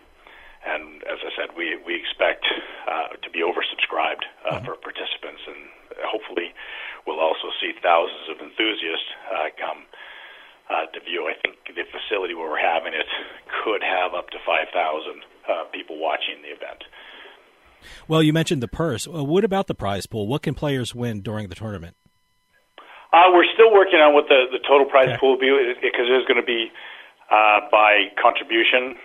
And 0.65 1.05
as 1.05 1.21
I 1.21 1.29
said, 1.37 1.53
we 1.53 1.77
we 1.85 1.93
expect 1.93 2.41
uh, 2.89 3.13
to 3.21 3.29
be 3.29 3.45
oversubscribed 3.45 4.25
uh, 4.49 4.57
mm-hmm. 4.57 4.65
for 4.65 4.73
participants, 4.81 5.45
and 5.45 5.69
hopefully, 6.01 6.57
we'll 7.05 7.21
also 7.21 7.53
see 7.61 7.77
thousands 7.85 8.33
of 8.33 8.41
enthusiasts 8.41 9.09
uh, 9.29 9.53
come 9.61 9.85
uh, 10.69 10.85
to 10.93 10.99
view. 11.01 11.29
I 11.29 11.35
think 11.41 11.57
the 11.67 11.83
facility 11.91 12.33
where 12.33 12.49
we're 12.49 12.61
having 12.61 12.93
it 12.93 13.05
could 13.63 13.83
have 13.83 14.13
up 14.13 14.29
to 14.31 14.37
five 14.45 14.67
thousand 14.73 15.23
uh, 15.49 15.65
people 15.71 15.99
watching 15.99 16.41
the 16.41 16.49
event. 16.49 16.83
Well, 18.07 18.23
you 18.23 18.33
mentioned 18.33 18.63
the 18.63 18.67
purse. 18.67 19.07
what 19.07 19.43
about 19.43 19.67
the 19.67 19.75
prize 19.75 20.05
pool? 20.05 20.27
What 20.27 20.41
can 20.41 20.55
players 20.55 20.95
win 20.95 21.21
during 21.21 21.49
the 21.49 21.55
tournament? 21.55 21.95
Uh, 23.13 23.31
we're 23.31 23.47
still 23.53 23.71
working 23.71 23.99
on 23.99 24.13
what 24.13 24.27
the, 24.27 24.45
the 24.51 24.59
total 24.67 24.85
prize 24.85 25.07
okay. 25.07 25.17
pool 25.17 25.37
will 25.37 25.39
be 25.39 25.53
because 25.81 26.09
it 26.09 26.17
is 26.17 26.25
going 26.27 26.41
to 26.41 26.45
be 26.45 26.71
uh, 27.31 27.61
by 27.71 28.11
contribution. 28.21 28.97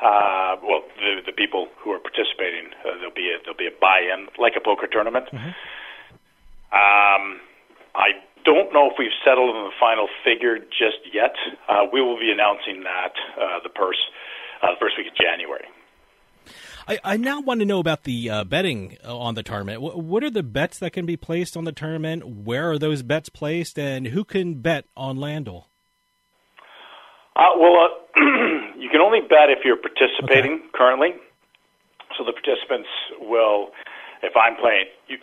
Uh, 0.00 0.56
well, 0.62 0.82
the, 0.98 1.20
the 1.26 1.32
people 1.32 1.68
who 1.78 1.92
are 1.92 2.00
participating, 2.00 2.72
uh, 2.82 2.96
there'll 2.98 3.14
be 3.14 3.30
a, 3.30 3.38
there'll 3.44 3.58
be 3.58 3.68
a 3.68 3.76
buy-in 3.78 4.26
like 4.38 4.54
a 4.56 4.60
poker 4.60 4.86
tournament. 4.86 5.26
Mm-hmm. 5.30 5.52
Um, 6.72 7.44
I 7.94 8.16
don't 8.44 8.72
know 8.72 8.90
if 8.90 8.94
we've 8.98 9.14
settled 9.24 9.54
on 9.54 9.64
the 9.64 9.76
final 9.78 10.08
figure 10.24 10.58
just 10.58 11.02
yet. 11.12 11.34
Uh, 11.68 11.84
we 11.92 12.00
will 12.00 12.18
be 12.18 12.30
announcing 12.30 12.82
that 12.84 13.12
uh, 13.40 13.60
the 13.62 13.68
purse 13.68 13.98
uh, 14.62 14.68
the 14.68 14.80
first 14.80 14.96
week 14.96 15.06
of 15.08 15.16
January. 15.16 15.66
I, 16.88 16.98
I 17.04 17.16
now 17.16 17.40
want 17.40 17.60
to 17.60 17.66
know 17.66 17.78
about 17.78 18.04
the 18.04 18.28
uh, 18.28 18.44
betting 18.44 18.98
on 19.04 19.34
the 19.34 19.42
tournament. 19.42 19.80
what 19.80 20.24
are 20.24 20.30
the 20.30 20.42
bets 20.42 20.78
that 20.80 20.92
can 20.92 21.06
be 21.06 21.16
placed 21.16 21.56
on 21.56 21.64
the 21.64 21.72
tournament? 21.72 22.26
Where 22.26 22.70
are 22.72 22.78
those 22.78 23.02
bets 23.02 23.28
placed, 23.28 23.78
and 23.78 24.08
who 24.08 24.24
can 24.24 24.54
bet 24.54 24.86
on 24.96 25.18
LANDuel? 25.18 25.64
Uh, 27.36 27.42
well, 27.58 27.88
uh, 27.88 28.20
you 28.78 28.90
can 28.90 29.00
only 29.00 29.20
bet 29.20 29.48
if 29.48 29.64
you're 29.64 29.76
participating 29.76 30.54
okay. 30.54 30.68
currently. 30.74 31.14
So 32.18 32.24
the 32.24 32.32
participants 32.32 32.88
will, 33.20 33.70
if 34.22 34.36
I'm 34.36 34.56
playing, 34.56 34.86
you, 35.08 35.16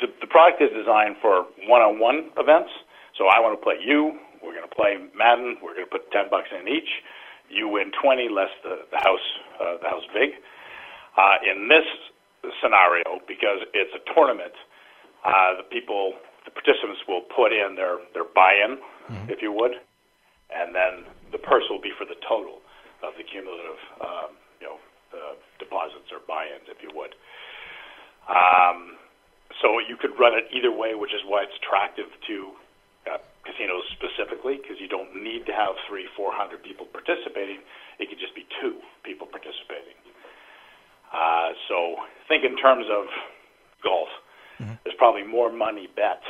the, 0.00 0.08
the 0.20 0.26
product 0.26 0.62
is 0.62 0.70
designed 0.70 1.16
for 1.20 1.46
one-on-one 1.68 2.30
events. 2.36 2.70
So 3.18 3.26
I 3.26 3.40
want 3.40 3.58
to 3.58 3.62
play 3.62 3.78
you. 3.80 4.18
We're 4.42 4.52
going 4.52 4.68
to 4.68 4.76
play 4.76 4.96
Madden. 5.16 5.56
We're 5.62 5.74
going 5.74 5.88
to 5.88 5.94
put 5.96 6.10
ten 6.12 6.28
bucks 6.30 6.48
in 6.52 6.68
each. 6.68 6.90
You 7.48 7.68
win 7.68 7.92
twenty 8.02 8.28
less 8.28 8.52
the, 8.62 8.84
the 8.90 8.98
house 8.98 9.26
uh, 9.60 9.76
the 9.82 9.88
house 9.88 10.06
vig. 10.12 10.36
Uh, 11.16 11.40
in 11.48 11.68
this 11.72 11.88
scenario, 12.60 13.18
because 13.26 13.64
it's 13.72 13.90
a 13.96 14.02
tournament, 14.12 14.52
uh, 15.24 15.56
the 15.56 15.64
people, 15.64 16.12
the 16.44 16.52
participants 16.52 17.00
will 17.08 17.24
put 17.34 17.50
in 17.56 17.74
their, 17.74 17.98
their 18.12 18.28
buy-in, 18.36 18.76
mm-hmm. 18.76 19.32
if 19.32 19.40
you 19.40 19.50
would, 19.50 19.72
and 20.52 20.76
then 20.76 21.08
the 21.32 21.40
purse 21.40 21.64
will 21.72 21.80
be 21.80 21.90
for 21.96 22.04
the 22.04 22.14
total 22.22 22.60
of 23.02 23.16
the 23.16 23.24
cumulative, 23.24 23.80
um, 23.98 24.36
you 24.60 24.68
know, 24.68 24.78
uh, 25.10 25.34
deposits 25.58 26.06
or 26.12 26.20
buy-ins, 26.28 26.68
if 26.68 26.78
you 26.84 26.92
would. 26.94 27.16
Um, 28.28 29.00
so 29.62 29.78
you 29.80 29.96
could 29.96 30.18
run 30.18 30.34
it 30.34 30.46
either 30.52 30.70
way, 30.70 30.94
which 30.94 31.14
is 31.14 31.22
why 31.26 31.44
it's 31.44 31.56
attractive 31.62 32.10
to 32.28 32.36
uh, 33.06 33.18
casinos 33.46 33.86
specifically, 33.94 34.58
because 34.60 34.76
you 34.80 34.88
don't 34.88 35.14
need 35.14 35.46
to 35.46 35.54
have 35.54 35.78
three, 35.88 36.06
four 36.16 36.32
hundred 36.34 36.62
people 36.62 36.86
participating. 36.86 37.62
It 37.98 38.10
could 38.10 38.18
just 38.18 38.34
be 38.34 38.44
two 38.60 38.82
people 39.04 39.26
participating. 39.26 39.96
Uh, 41.14 41.54
so 41.68 41.96
think 42.28 42.44
in 42.44 42.56
terms 42.58 42.86
of 42.90 43.06
golf. 43.82 44.10
Mm-hmm. 44.58 44.74
There's 44.82 44.96
probably 44.98 45.22
more 45.22 45.52
money 45.52 45.86
bet 45.94 46.24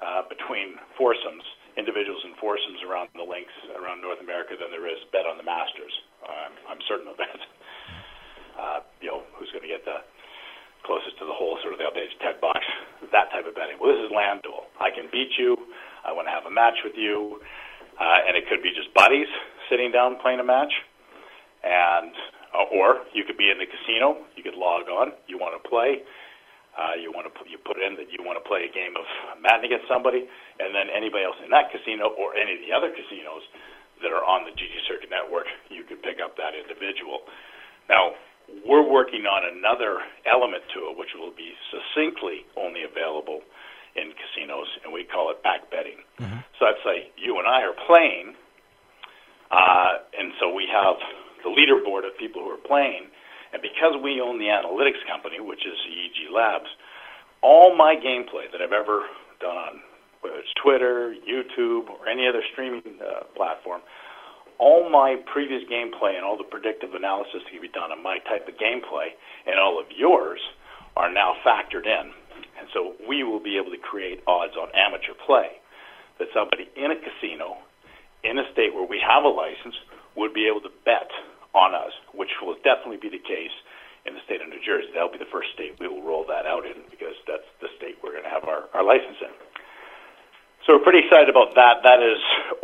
uh, 0.00 0.24
between 0.28 0.80
foursomes, 0.96 1.44
individuals 1.76 2.24
and 2.24 2.34
foursomes 2.40 2.80
around 2.82 3.12
the 3.14 3.22
links 3.22 3.52
around 3.76 4.00
North 4.00 4.20
America 4.20 4.56
than 4.58 4.72
there 4.72 4.88
is 4.88 4.98
bet 5.12 5.28
on 5.28 5.36
the 5.36 5.44
Masters. 5.44 5.92
Uh, 6.24 6.50
I'm, 6.50 6.56
I'm 6.72 6.80
certain 6.88 7.06
of 7.06 7.16
that. 7.20 7.40
Uh, 8.56 8.80
you 9.04 9.12
know, 9.12 9.20
who's 9.36 9.52
going 9.52 9.60
to 9.60 9.68
get 9.68 9.84
the 9.84 10.00
closest 10.86 11.18
to 11.18 11.26
the 11.26 11.34
hole, 11.34 11.58
sort 11.60 11.74
of 11.74 11.82
the 11.82 11.88
updates, 11.90 12.14
10 12.22 12.38
bucks, 12.40 12.64
that 13.10 13.28
type 13.34 13.44
of 13.44 13.58
betting. 13.58 13.76
Well, 13.82 13.90
this 13.90 14.06
is 14.06 14.14
LANDuel. 14.14 14.70
I 14.78 14.94
can 14.94 15.10
beat 15.10 15.34
you. 15.36 15.58
I 16.06 16.14
want 16.14 16.30
to 16.30 16.32
have 16.32 16.46
a 16.46 16.54
match 16.54 16.78
with 16.86 16.94
you. 16.94 17.42
Uh, 17.98 18.28
and 18.28 18.38
it 18.38 18.46
could 18.46 18.62
be 18.62 18.70
just 18.70 18.94
buddies 18.94 19.28
sitting 19.68 19.90
down 19.90 20.22
playing 20.22 20.38
a 20.38 20.46
match. 20.46 20.72
And 21.66 22.14
uh, 22.54 22.70
or 22.72 23.04
you 23.12 23.26
could 23.26 23.36
be 23.36 23.50
in 23.50 23.58
the 23.58 23.66
casino. 23.66 24.22
You 24.38 24.46
could 24.46 24.54
log 24.54 24.86
on. 24.88 25.12
You 25.26 25.36
want 25.36 25.58
to 25.58 25.62
play. 25.66 26.06
Uh, 26.76 26.92
you 27.00 27.08
want 27.08 27.24
to 27.24 27.32
put, 27.32 27.48
you 27.48 27.56
put 27.56 27.80
in 27.80 27.96
that 27.96 28.12
you 28.12 28.20
want 28.20 28.36
to 28.36 28.44
play 28.44 28.68
a 28.68 28.72
game 28.72 28.92
of 29.00 29.08
Madden 29.40 29.64
against 29.64 29.88
somebody, 29.88 30.28
and 30.60 30.76
then 30.76 30.92
anybody 30.92 31.24
else 31.24 31.40
in 31.40 31.48
that 31.48 31.72
casino 31.72 32.12
or 32.20 32.36
any 32.36 32.52
of 32.52 32.60
the 32.60 32.68
other 32.68 32.92
casinos 32.92 33.40
that 34.04 34.12
are 34.12 34.20
on 34.20 34.44
the 34.44 34.52
GG 34.52 34.84
Circuit 34.84 35.08
network, 35.08 35.48
you 35.72 35.88
could 35.88 36.04
pick 36.04 36.20
up 36.20 36.36
that 36.36 36.52
individual. 36.52 37.24
Now, 37.88 38.12
we're 38.66 38.86
working 38.86 39.26
on 39.26 39.42
another 39.46 39.98
element 40.26 40.62
to 40.74 40.90
it, 40.90 40.98
which 40.98 41.10
will 41.18 41.34
be 41.34 41.52
succinctly 41.70 42.46
only 42.56 42.82
available 42.82 43.42
in 43.96 44.12
casinos, 44.12 44.68
and 44.84 44.92
we 44.92 45.04
call 45.04 45.30
it 45.30 45.42
back 45.42 45.70
betting. 45.70 46.04
Mm-hmm. 46.20 46.44
So 46.58 46.68
let's 46.68 46.82
say 46.84 47.10
you 47.16 47.38
and 47.38 47.48
I 47.48 47.64
are 47.64 47.76
playing, 47.88 48.36
uh, 49.50 50.04
and 50.18 50.32
so 50.38 50.52
we 50.52 50.68
have 50.70 50.96
the 51.42 51.50
leaderboard 51.50 52.06
of 52.06 52.12
people 52.18 52.42
who 52.42 52.50
are 52.50 52.66
playing. 52.66 53.08
And 53.52 53.62
because 53.62 53.96
we 54.02 54.20
own 54.20 54.38
the 54.38 54.52
analytics 54.52 55.00
company, 55.08 55.40
which 55.40 55.64
is 55.64 55.78
EEG 55.88 56.34
Labs, 56.34 56.68
all 57.40 57.74
my 57.74 57.94
gameplay 57.96 58.50
that 58.52 58.60
I've 58.60 58.74
ever 58.74 59.06
done 59.40 59.56
on 59.56 59.80
whether 60.20 60.42
it's 60.42 60.52
Twitter, 60.58 61.14
YouTube, 61.22 61.88
or 61.88 62.08
any 62.08 62.26
other 62.26 62.42
streaming 62.52 62.82
uh, 62.98 63.24
platform, 63.36 63.80
all 64.58 64.88
my 64.88 65.16
previous 65.32 65.62
gameplay 65.68 66.16
and 66.16 66.24
all 66.24 66.36
the 66.36 66.48
predictive 66.48 66.94
analysis 66.94 67.44
that 67.44 67.50
can 67.52 67.60
be 67.60 67.72
done 67.72 67.92
on 67.92 68.02
my 68.02 68.18
type 68.24 68.48
of 68.48 68.54
gameplay 68.56 69.12
and 69.46 69.60
all 69.60 69.78
of 69.78 69.86
yours 69.94 70.40
are 70.96 71.12
now 71.12 71.36
factored 71.44 71.84
in. 71.84 72.12
And 72.58 72.68
so 72.72 72.96
we 73.08 73.22
will 73.22 73.40
be 73.42 73.56
able 73.60 73.70
to 73.70 73.80
create 73.80 74.24
odds 74.26 74.56
on 74.56 74.68
amateur 74.72 75.12
play 75.26 75.60
that 76.18 76.28
somebody 76.32 76.68
in 76.76 76.90
a 76.90 76.96
casino 76.96 77.60
in 78.24 78.38
a 78.40 78.46
state 78.52 78.72
where 78.72 78.88
we 78.88 78.98
have 78.98 79.24
a 79.24 79.32
license 79.32 79.76
would 80.16 80.32
be 80.32 80.48
able 80.48 80.64
to 80.64 80.72
bet 80.84 81.08
on 81.52 81.76
us, 81.76 81.92
which 82.16 82.32
will 82.40 82.56
definitely 82.64 82.96
be 82.96 83.12
the 83.12 83.22
case 83.22 83.52
in 84.08 84.14
the 84.16 84.22
state 84.24 84.40
of 84.40 84.48
New 84.48 84.60
Jersey. 84.64 84.88
That'll 84.96 85.12
be 85.12 85.20
the 85.20 85.28
first 85.28 85.52
state 85.52 85.76
we 85.76 85.88
will 85.88 86.02
roll 86.02 86.24
that 86.28 86.48
out 86.48 86.64
in 86.64 86.84
because 86.88 87.16
that's 87.28 87.46
the 87.60 87.68
state 87.76 88.00
we're 88.00 88.16
going 88.16 88.24
to 88.24 88.32
have 88.32 88.48
our, 88.48 88.72
our 88.72 88.84
license 88.84 89.20
in. 89.20 89.34
So 90.66 90.74
we're 90.74 90.82
pretty 90.82 91.06
excited 91.06 91.30
about 91.30 91.54
that. 91.54 91.86
That 91.86 92.02
is 92.02 92.18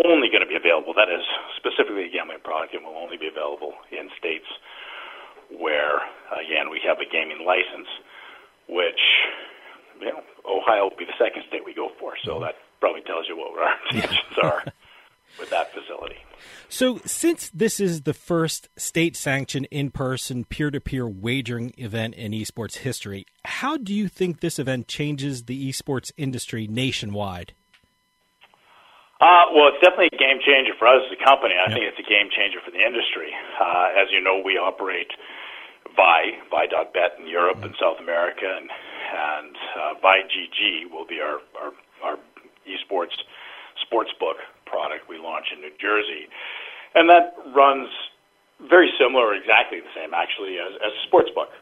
only 0.04 0.26
going 0.26 0.42
to 0.42 0.50
be 0.50 0.58
available. 0.58 0.90
That 0.90 1.06
is 1.06 1.22
specifically 1.54 2.10
a 2.10 2.10
gambling 2.10 2.42
product 2.42 2.74
and 2.74 2.82
will 2.82 2.98
only 2.98 3.16
be 3.16 3.30
available 3.30 3.78
in 3.94 4.10
states 4.18 4.50
where, 5.54 6.02
again, 6.34 6.66
we 6.66 6.82
have 6.82 6.98
a 6.98 7.06
gaming 7.06 7.46
license, 7.46 7.86
which, 8.66 8.98
you 10.02 10.10
know, 10.10 10.18
Ohio 10.42 10.90
will 10.90 10.98
be 10.98 11.06
the 11.06 11.14
second 11.14 11.46
state 11.46 11.62
we 11.64 11.74
go 11.74 11.94
for. 12.00 12.14
So 12.26 12.40
that 12.40 12.58
probably 12.80 13.02
tells 13.02 13.30
you 13.30 13.38
what 13.38 13.54
our 13.54 13.78
intentions 13.94 14.34
are 14.42 14.64
with 15.38 15.50
that 15.50 15.72
facility. 15.72 16.18
So, 16.68 16.98
since 17.06 17.50
this 17.50 17.78
is 17.78 18.02
the 18.02 18.14
first 18.14 18.68
state 18.76 19.14
sanctioned 19.14 19.68
in 19.70 19.90
person 19.92 20.44
peer 20.44 20.72
to 20.72 20.80
peer 20.80 21.06
wagering 21.06 21.72
event 21.78 22.14
in 22.14 22.32
esports 22.32 22.78
history, 22.78 23.26
how 23.44 23.76
do 23.76 23.94
you 23.94 24.08
think 24.08 24.40
this 24.40 24.58
event 24.58 24.88
changes 24.88 25.44
the 25.44 25.68
esports 25.68 26.10
industry 26.16 26.66
nationwide? 26.66 27.54
Uh, 29.22 29.46
well, 29.54 29.70
it's 29.70 29.78
definitely 29.78 30.10
a 30.10 30.18
game 30.18 30.42
changer 30.42 30.74
for 30.74 30.90
us 30.90 30.98
as 31.06 31.14
a 31.14 31.22
company. 31.22 31.54
I 31.54 31.70
yep. 31.70 31.78
think 31.78 31.86
it's 31.86 32.02
a 32.02 32.10
game 32.10 32.26
changer 32.34 32.58
for 32.58 32.74
the 32.74 32.82
industry. 32.82 33.30
Uh, 33.54 33.94
as 33.94 34.10
you 34.10 34.18
know, 34.18 34.42
we 34.42 34.58
operate 34.58 35.14
Vi, 35.94 36.22
Vie.bet 36.50 37.22
in 37.22 37.30
Europe 37.30 37.62
mm-hmm. 37.62 37.70
and 37.70 37.78
South 37.78 38.02
America, 38.02 38.50
and, 38.50 38.66
and 38.66 39.54
uh, 39.78 39.94
Vie.gg 40.02 40.90
will 40.90 41.06
be 41.06 41.22
our, 41.22 41.38
our, 41.54 41.70
our 42.02 42.16
esports 42.66 43.14
sports 43.86 44.10
book 44.18 44.42
product 44.66 45.06
we 45.06 45.22
launch 45.22 45.54
in 45.54 45.62
New 45.62 45.74
Jersey. 45.78 46.26
And 46.98 47.06
that 47.06 47.38
runs 47.54 47.88
very 48.66 48.90
similar, 48.98 49.38
exactly 49.38 49.78
the 49.78 49.94
same 49.94 50.18
actually 50.18 50.58
as, 50.58 50.74
as 50.82 50.90
a 50.98 51.02
sports 51.06 51.30
book. 51.30 51.54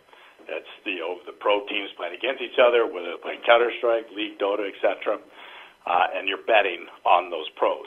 It's 0.48 0.72
the 0.88 0.96
you 0.96 1.04
know, 1.04 1.20
the 1.28 1.36
pro 1.36 1.60
teams 1.68 1.92
playing 1.92 2.16
against 2.16 2.40
each 2.40 2.56
other, 2.56 2.88
whether 2.88 3.12
they're 3.12 3.22
playing 3.22 3.44
Counter 3.44 3.70
Strike, 3.76 4.08
League, 4.16 4.40
Dota, 4.40 4.64
etc., 4.64 5.20
uh, 5.86 6.06
and 6.14 6.28
you're 6.28 6.44
betting 6.46 6.86
on 7.04 7.30
those 7.30 7.48
pros. 7.56 7.86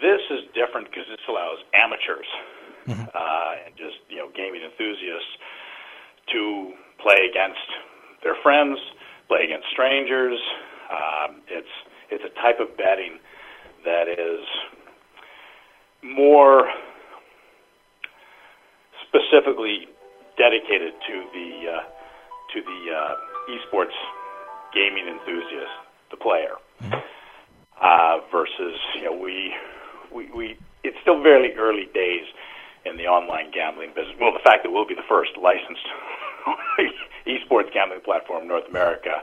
This 0.00 0.20
is 0.30 0.44
different 0.52 0.90
because 0.90 1.08
this 1.08 1.24
allows 1.28 1.58
amateurs 1.72 2.28
mm-hmm. 2.86 3.08
uh, 3.14 3.64
and 3.64 3.72
just 3.76 3.96
you 4.08 4.18
know 4.18 4.28
gaming 4.36 4.62
enthusiasts 4.62 5.34
to 6.32 6.72
play 7.00 7.16
against 7.30 7.64
their 8.22 8.36
friends, 8.42 8.78
play 9.28 9.44
against 9.44 9.66
strangers. 9.72 10.38
Um, 10.90 11.42
it's 11.48 11.74
it's 12.10 12.24
a 12.24 12.32
type 12.40 12.60
of 12.60 12.76
betting 12.76 13.18
that 13.84 14.08
is 14.08 14.44
more 16.02 16.68
specifically 19.08 19.88
dedicated 20.38 20.92
to 21.06 21.14
the 21.32 21.50
uh, 21.70 21.84
to 22.52 22.58
the 22.62 22.80
uh, 22.92 23.14
esports 23.50 23.96
gaming 24.74 25.08
enthusiast, 25.08 25.72
the 26.10 26.16
player, 26.16 26.60
mm-hmm. 26.82 27.00
uh, 27.80 28.16
versus 28.30 28.78
you 28.96 29.04
know 29.04 29.16
we, 29.16 29.54
we 30.14 30.30
we 30.32 30.56
it's 30.84 30.96
still 31.02 31.22
very 31.22 31.54
early 31.56 31.88
days 31.94 32.26
in 32.84 32.96
the 32.96 33.06
online 33.06 33.50
gambling 33.50 33.90
business. 33.94 34.14
Well, 34.20 34.32
the 34.32 34.44
fact 34.44 34.62
that 34.62 34.70
we'll 34.70 34.86
be 34.86 34.94
the 34.94 35.08
first 35.08 35.32
licensed 35.36 35.86
esports 37.26 37.72
gambling 37.72 38.00
platform 38.00 38.42
in 38.42 38.48
North 38.48 38.68
America 38.68 39.22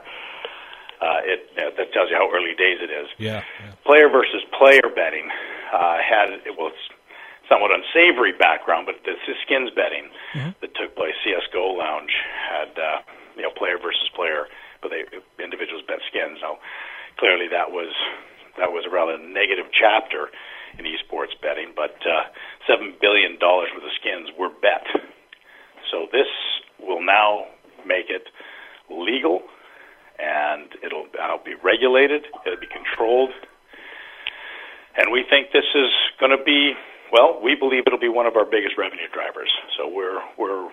uh, 1.04 1.20
it 1.24 1.40
uh, 1.58 1.70
that 1.76 1.92
tells 1.92 2.08
you 2.10 2.16
how 2.16 2.30
early 2.32 2.54
days 2.56 2.80
it 2.80 2.88
is. 2.88 3.08
Yeah. 3.18 3.42
yeah. 3.60 3.72
Player 3.84 4.08
versus 4.08 4.40
player 4.56 4.88
betting 4.94 5.28
uh, 5.72 5.98
had 6.00 6.32
it 6.48 6.56
was 6.56 6.72
somewhat 7.48 7.70
unsavory 7.74 8.32
background, 8.32 8.86
but 8.86 9.04
this 9.04 9.20
is 9.28 9.36
skins 9.44 9.70
betting 9.76 10.08
mm-hmm. 10.32 10.56
that 10.60 10.72
took 10.74 10.96
place. 10.96 11.12
CS:GO 11.24 11.76
Lounge 11.76 12.14
had 12.32 12.72
uh, 12.78 12.98
you 13.36 13.42
know 13.42 13.52
player 13.52 13.76
versus 13.76 14.08
player, 14.16 14.48
but 14.80 14.90
they 14.90 15.04
individuals 15.42 15.84
bet 15.84 16.00
skins. 16.08 16.38
Now, 16.40 16.56
clearly 17.18 17.48
that 17.50 17.70
was 17.70 17.92
that 18.58 18.70
was 18.70 18.86
a 18.86 18.90
rather 18.90 19.18
negative 19.18 19.66
chapter 19.74 20.30
in 20.78 20.86
esports 20.86 21.34
betting, 21.42 21.74
but 21.74 21.94
uh, 22.06 22.30
seven 22.66 22.94
billion 23.00 23.38
dollars 23.38 23.68
worth 23.74 23.84
of 23.84 23.94
skins 23.98 24.30
were 24.38 24.50
bet. 24.62 24.86
So 25.90 26.06
this 26.10 26.30
will 26.80 27.04
now 27.04 27.46
make 27.86 28.10
it 28.10 28.26
legal 28.90 29.42
and 30.18 30.70
it'll, 30.84 31.06
it'll 31.10 31.42
be 31.44 31.54
regulated, 31.62 32.26
it'll 32.46 32.60
be 32.60 32.70
controlled, 32.70 33.30
and 34.96 35.10
we 35.10 35.24
think 35.28 35.50
this 35.50 35.66
is 35.74 35.90
going 36.20 36.30
to 36.30 36.42
be 36.42 36.74
well. 37.10 37.40
We 37.42 37.54
believe 37.58 37.82
it'll 37.86 37.98
be 37.98 38.08
one 38.08 38.26
of 38.26 38.36
our 38.36 38.44
biggest 38.46 38.78
revenue 38.78 39.10
drivers. 39.12 39.50
So 39.76 39.90
we're 39.90 40.22
we're 40.38 40.70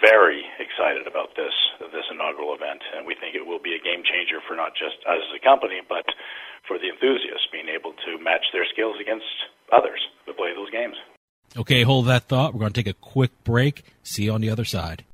very 0.00 0.44
excited 0.58 1.06
about 1.06 1.34
this 1.36 1.54
this 1.92 2.06
inaugural 2.10 2.54
event, 2.54 2.82
and 2.96 3.06
we 3.06 3.14
think 3.14 3.34
it 3.34 3.44
will 3.44 3.60
be 3.60 3.76
a 3.76 3.82
game 3.82 4.02
changer 4.04 4.40
for 4.48 4.56
not 4.56 4.72
just 4.74 4.96
us 5.06 5.20
as 5.20 5.32
a 5.36 5.42
company, 5.42 5.80
but 5.88 6.04
for 6.66 6.78
the 6.78 6.88
enthusiasts 6.88 7.46
being 7.52 7.68
able 7.68 7.92
to 8.04 8.18
match 8.22 8.44
their 8.52 8.66
skills 8.72 8.96
against 9.00 9.28
others 9.72 10.00
to 10.26 10.34
play 10.34 10.52
those 10.54 10.70
games. 10.70 10.96
Okay, 11.56 11.82
hold 11.82 12.06
that 12.06 12.24
thought. 12.24 12.52
We're 12.52 12.60
going 12.60 12.72
to 12.72 12.82
take 12.82 12.90
a 12.90 12.98
quick 12.98 13.32
break. 13.44 13.84
See 14.02 14.24
you 14.24 14.32
on 14.32 14.40
the 14.40 14.50
other 14.50 14.64
side. 14.64 15.04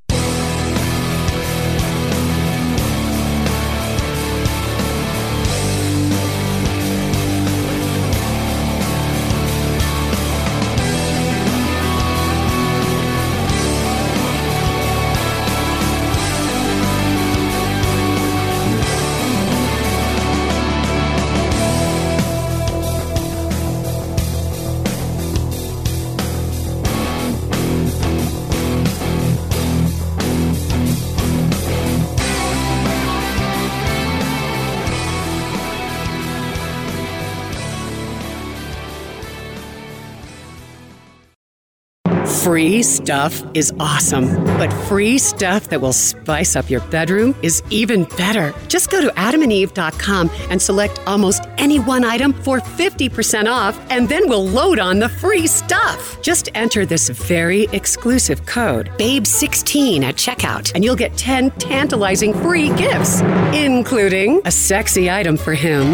Free 42.53 42.83
stuff 42.83 43.43
is 43.55 43.73
awesome, 43.81 44.27
but 44.59 44.71
free 44.87 45.17
stuff 45.17 45.71
that 45.71 45.81
will 45.81 45.95
spice 45.95 46.55
up 46.55 46.69
your 46.69 46.83
bedroom 46.91 47.35
is 47.41 47.63
even 47.71 48.05
better. 48.19 48.53
Just 48.69 48.91
go 48.91 49.01
to 49.01 49.09
adamandeve.com 49.15 50.31
and 50.51 50.61
select 50.61 51.01
almost 51.07 51.45
any 51.63 51.79
one 51.79 52.05
item 52.05 52.33
for 52.33 52.59
50% 52.59 53.47
off, 53.47 53.79
and 53.89 54.09
then 54.09 54.29
we'll 54.29 54.47
load 54.47 54.81
on 54.81 54.99
the 54.99 55.09
free 55.09 55.47
stuff. 55.47 56.21
Just 56.21 56.49
enter 56.57 56.85
this 56.85 57.09
very 57.09 57.69
exclusive 57.73 58.45
code, 58.47 58.91
BABE16 58.99 60.03
at 60.03 60.17
checkout, 60.17 60.73
and 60.75 60.83
you'll 60.83 60.97
get 60.97 61.17
10 61.17 61.53
tantalizing 61.53 62.35
free 62.35 62.75
gifts, 62.75 63.21
including 63.55 64.43
a 64.45 64.51
sexy 64.51 65.09
item 65.09 65.37
for 65.37 65.55
him, 65.55 65.87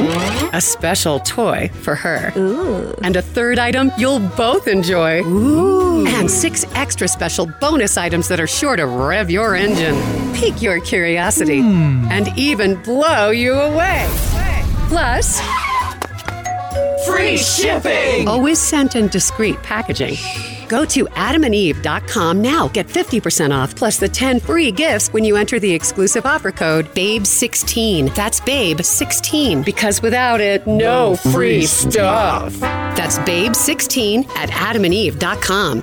a 0.55 0.61
special 0.61 1.21
toy 1.21 1.71
for 1.83 1.95
her, 1.95 2.33
Ooh. 2.39 2.95
and 3.03 3.17
a 3.17 3.23
third 3.23 3.59
item 3.59 3.93
you'll 3.99 4.21
both 4.21 4.69
enjoy. 4.69 5.21
Ooh. 5.23 6.07
And 6.07 6.31
six 6.31 6.65
extra 6.75 7.07
special 7.07 7.47
bonus 7.61 7.99
items 7.99 8.29
that 8.29 8.41
are 8.41 8.47
sure 8.47 8.77
to 8.77 8.87
rev 8.87 9.31
your 9.31 9.55
engine, 9.55 9.97
pique 10.35 10.63
your 10.63 10.81
curiosity, 10.81 11.61
mm. 11.61 12.09
and 12.11 12.29
even 12.39 12.81
blow 12.83 13.29
you 13.29 13.53
away. 13.53 14.48
Plus, 14.89 15.41
free 17.07 17.37
shipping! 17.37 18.27
Always 18.27 18.59
sent 18.59 18.97
in 18.97 19.09
discreet 19.09 19.63
packaging. 19.63 20.17
Go 20.69 20.85
to 20.87 21.05
adamandeve.com 21.07 22.43
now. 22.43 22.69
Get 22.69 22.87
50% 22.87 23.55
off 23.55 23.75
plus 23.75 23.99
the 23.99 24.09
10 24.09 24.41
free 24.41 24.71
gifts 24.71 25.09
when 25.13 25.25
you 25.25 25.37
enter 25.37 25.59
the 25.59 25.73
exclusive 25.73 26.27
offer 26.27 26.53
code 26.53 26.87
BABE16. 26.95 28.15
That's 28.15 28.41
BABE16 28.41 29.65
because 29.65 30.03
without 30.03 30.41
it, 30.41 30.67
no, 30.67 31.17
free 31.17 31.65
stuff. 31.65 32.59
That's 32.61 33.19
BABE16 33.21 34.29
at 34.37 34.51
adamandeve.com. 34.51 35.83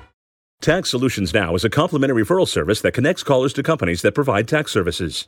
Tax 0.61 0.91
Solutions 0.91 1.33
Now 1.33 1.55
is 1.55 1.65
a 1.65 1.71
complimentary 1.71 2.23
referral 2.23 2.47
service 2.47 2.81
that 2.81 2.91
connects 2.91 3.23
callers 3.23 3.51
to 3.53 3.63
companies 3.63 4.03
that 4.03 4.11
provide 4.11 4.47
tax 4.47 4.71
services. 4.71 5.27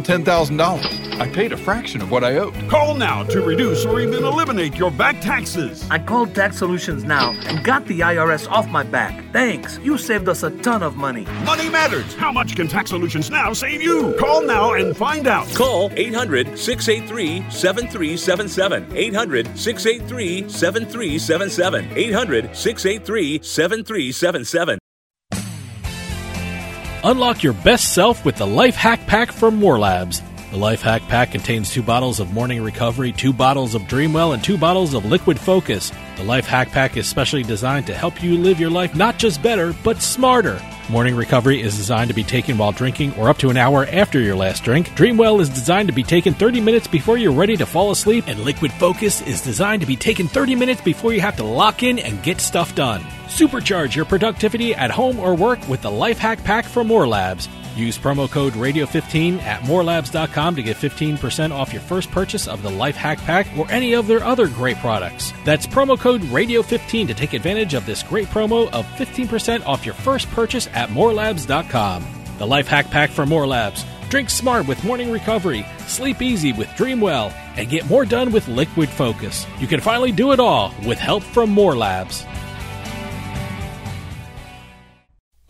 $10,000. 0.00 1.20
I 1.20 1.28
paid 1.28 1.52
a 1.52 1.56
fraction 1.56 2.00
of 2.02 2.10
what 2.10 2.24
I 2.24 2.36
owed. 2.36 2.54
Call 2.68 2.94
now 2.94 3.22
to 3.24 3.40
reduce 3.42 3.84
or 3.84 4.00
even 4.00 4.24
eliminate 4.24 4.74
your 4.76 4.90
back 4.90 5.20
taxes. 5.20 5.86
I 5.90 5.98
called 5.98 6.34
Tax 6.34 6.58
Solutions 6.58 7.04
now 7.04 7.30
and 7.46 7.64
got 7.64 7.86
the 7.86 8.00
IRS 8.00 8.48
off 8.50 8.68
my 8.68 8.82
back. 8.82 9.24
Thanks. 9.32 9.78
You 9.78 9.98
saved 9.98 10.28
us 10.28 10.42
a 10.42 10.50
ton 10.62 10.82
of 10.82 10.96
money. 10.96 11.24
Money 11.44 11.68
matters. 11.68 12.14
How 12.14 12.32
much 12.32 12.56
can 12.56 12.68
Tax 12.68 12.90
Solutions 12.90 13.30
Now 13.30 13.52
save 13.52 13.82
you? 13.82 14.14
Call 14.18 14.42
now 14.42 14.72
and 14.72 14.96
find 14.96 15.26
out. 15.26 15.46
Call 15.54 15.90
800 15.94 16.58
683 16.58 17.50
7377. 17.50 18.96
800 18.96 19.58
683 19.58 20.48
7377. 20.48 21.90
800 21.96 22.56
683 22.56 23.42
7377. 23.42 24.78
Unlock 27.04 27.42
your 27.42 27.52
best 27.52 27.92
self 27.92 28.24
with 28.24 28.36
the 28.36 28.46
Life 28.46 28.76
Hack 28.76 29.06
Pack 29.06 29.32
from 29.32 29.56
More 29.56 29.78
Labs. 29.78 30.22
The 30.52 30.58
Life 30.58 30.82
Hack 30.82 31.00
Pack 31.08 31.30
contains 31.30 31.70
two 31.70 31.82
bottles 31.82 32.20
of 32.20 32.34
Morning 32.34 32.62
Recovery, 32.62 33.10
two 33.10 33.32
bottles 33.32 33.74
of 33.74 33.84
Dreamwell, 33.84 34.34
and 34.34 34.44
two 34.44 34.58
bottles 34.58 34.92
of 34.92 35.06
Liquid 35.06 35.40
Focus. 35.40 35.90
The 36.18 36.24
Life 36.24 36.44
Hack 36.44 36.68
Pack 36.68 36.98
is 36.98 37.08
specially 37.08 37.42
designed 37.42 37.86
to 37.86 37.94
help 37.94 38.22
you 38.22 38.36
live 38.36 38.60
your 38.60 38.68
life 38.68 38.94
not 38.94 39.18
just 39.18 39.42
better, 39.42 39.74
but 39.82 40.02
smarter. 40.02 40.60
Morning 40.90 41.16
Recovery 41.16 41.62
is 41.62 41.74
designed 41.78 42.08
to 42.08 42.14
be 42.14 42.22
taken 42.22 42.58
while 42.58 42.70
drinking 42.70 43.14
or 43.14 43.30
up 43.30 43.38
to 43.38 43.48
an 43.48 43.56
hour 43.56 43.86
after 43.86 44.20
your 44.20 44.36
last 44.36 44.62
drink. 44.62 44.90
Dreamwell 44.90 45.40
is 45.40 45.48
designed 45.48 45.88
to 45.88 45.94
be 45.94 46.02
taken 46.02 46.34
30 46.34 46.60
minutes 46.60 46.86
before 46.86 47.16
you're 47.16 47.32
ready 47.32 47.56
to 47.56 47.64
fall 47.64 47.90
asleep, 47.90 48.24
and 48.26 48.38
Liquid 48.40 48.72
Focus 48.72 49.22
is 49.22 49.40
designed 49.40 49.80
to 49.80 49.88
be 49.88 49.96
taken 49.96 50.28
30 50.28 50.54
minutes 50.54 50.82
before 50.82 51.14
you 51.14 51.22
have 51.22 51.38
to 51.38 51.44
lock 51.44 51.82
in 51.82 51.98
and 51.98 52.22
get 52.22 52.42
stuff 52.42 52.74
done. 52.74 53.00
Supercharge 53.28 53.94
your 53.94 54.04
productivity 54.04 54.74
at 54.74 54.90
home 54.90 55.18
or 55.18 55.34
work 55.34 55.66
with 55.66 55.80
the 55.80 55.90
Life 55.90 56.18
Hack 56.18 56.44
Pack 56.44 56.66
from 56.66 56.88
More 56.88 57.08
Labs. 57.08 57.48
Use 57.74 57.98
promo 57.98 58.30
code 58.30 58.52
Radio15 58.52 59.40
at 59.42 59.62
morelabs.com 59.62 60.56
to 60.56 60.62
get 60.62 60.76
15% 60.76 61.52
off 61.52 61.72
your 61.72 61.82
first 61.82 62.10
purchase 62.10 62.46
of 62.46 62.62
the 62.62 62.70
Life 62.70 62.96
Hack 62.96 63.18
Pack 63.18 63.46
or 63.56 63.70
any 63.70 63.94
of 63.94 64.06
their 64.06 64.22
other 64.22 64.48
great 64.48 64.76
products. 64.78 65.32
That's 65.44 65.66
promo 65.66 65.98
code 65.98 66.22
Radio15 66.22 67.06
to 67.08 67.14
take 67.14 67.32
advantage 67.32 67.74
of 67.74 67.86
this 67.86 68.02
great 68.02 68.28
promo 68.28 68.70
of 68.72 68.84
15% 68.96 69.64
off 69.66 69.86
your 69.86 69.94
first 69.94 70.28
purchase 70.30 70.68
at 70.74 70.90
morelabs.com. 70.90 72.04
The 72.38 72.46
Life 72.46 72.68
Hack 72.68 72.90
Pack 72.90 73.10
for 73.10 73.26
More 73.26 73.46
Labs. 73.46 73.84
Drink 74.10 74.28
smart 74.28 74.68
with 74.68 74.84
morning 74.84 75.10
recovery, 75.10 75.64
sleep 75.86 76.20
easy 76.20 76.52
with 76.52 76.68
Dreamwell, 76.70 77.32
and 77.56 77.70
get 77.70 77.88
more 77.88 78.04
done 78.04 78.30
with 78.30 78.46
Liquid 78.46 78.90
Focus. 78.90 79.46
You 79.58 79.66
can 79.66 79.80
finally 79.80 80.12
do 80.12 80.32
it 80.32 80.40
all 80.40 80.74
with 80.84 80.98
help 80.98 81.22
from 81.22 81.48
More 81.48 81.74
Labs. 81.74 82.26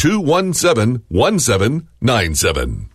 217 0.00 1.04
1797. 1.08 2.90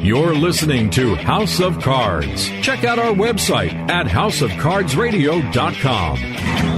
You're 0.00 0.36
listening 0.36 0.88
to 0.90 1.16
House 1.16 1.58
of 1.58 1.80
Cards. 1.80 2.48
Check 2.62 2.84
out 2.84 3.00
our 3.00 3.12
website 3.12 3.72
at 3.90 4.06
houseofcardsradio.com. 4.06 6.77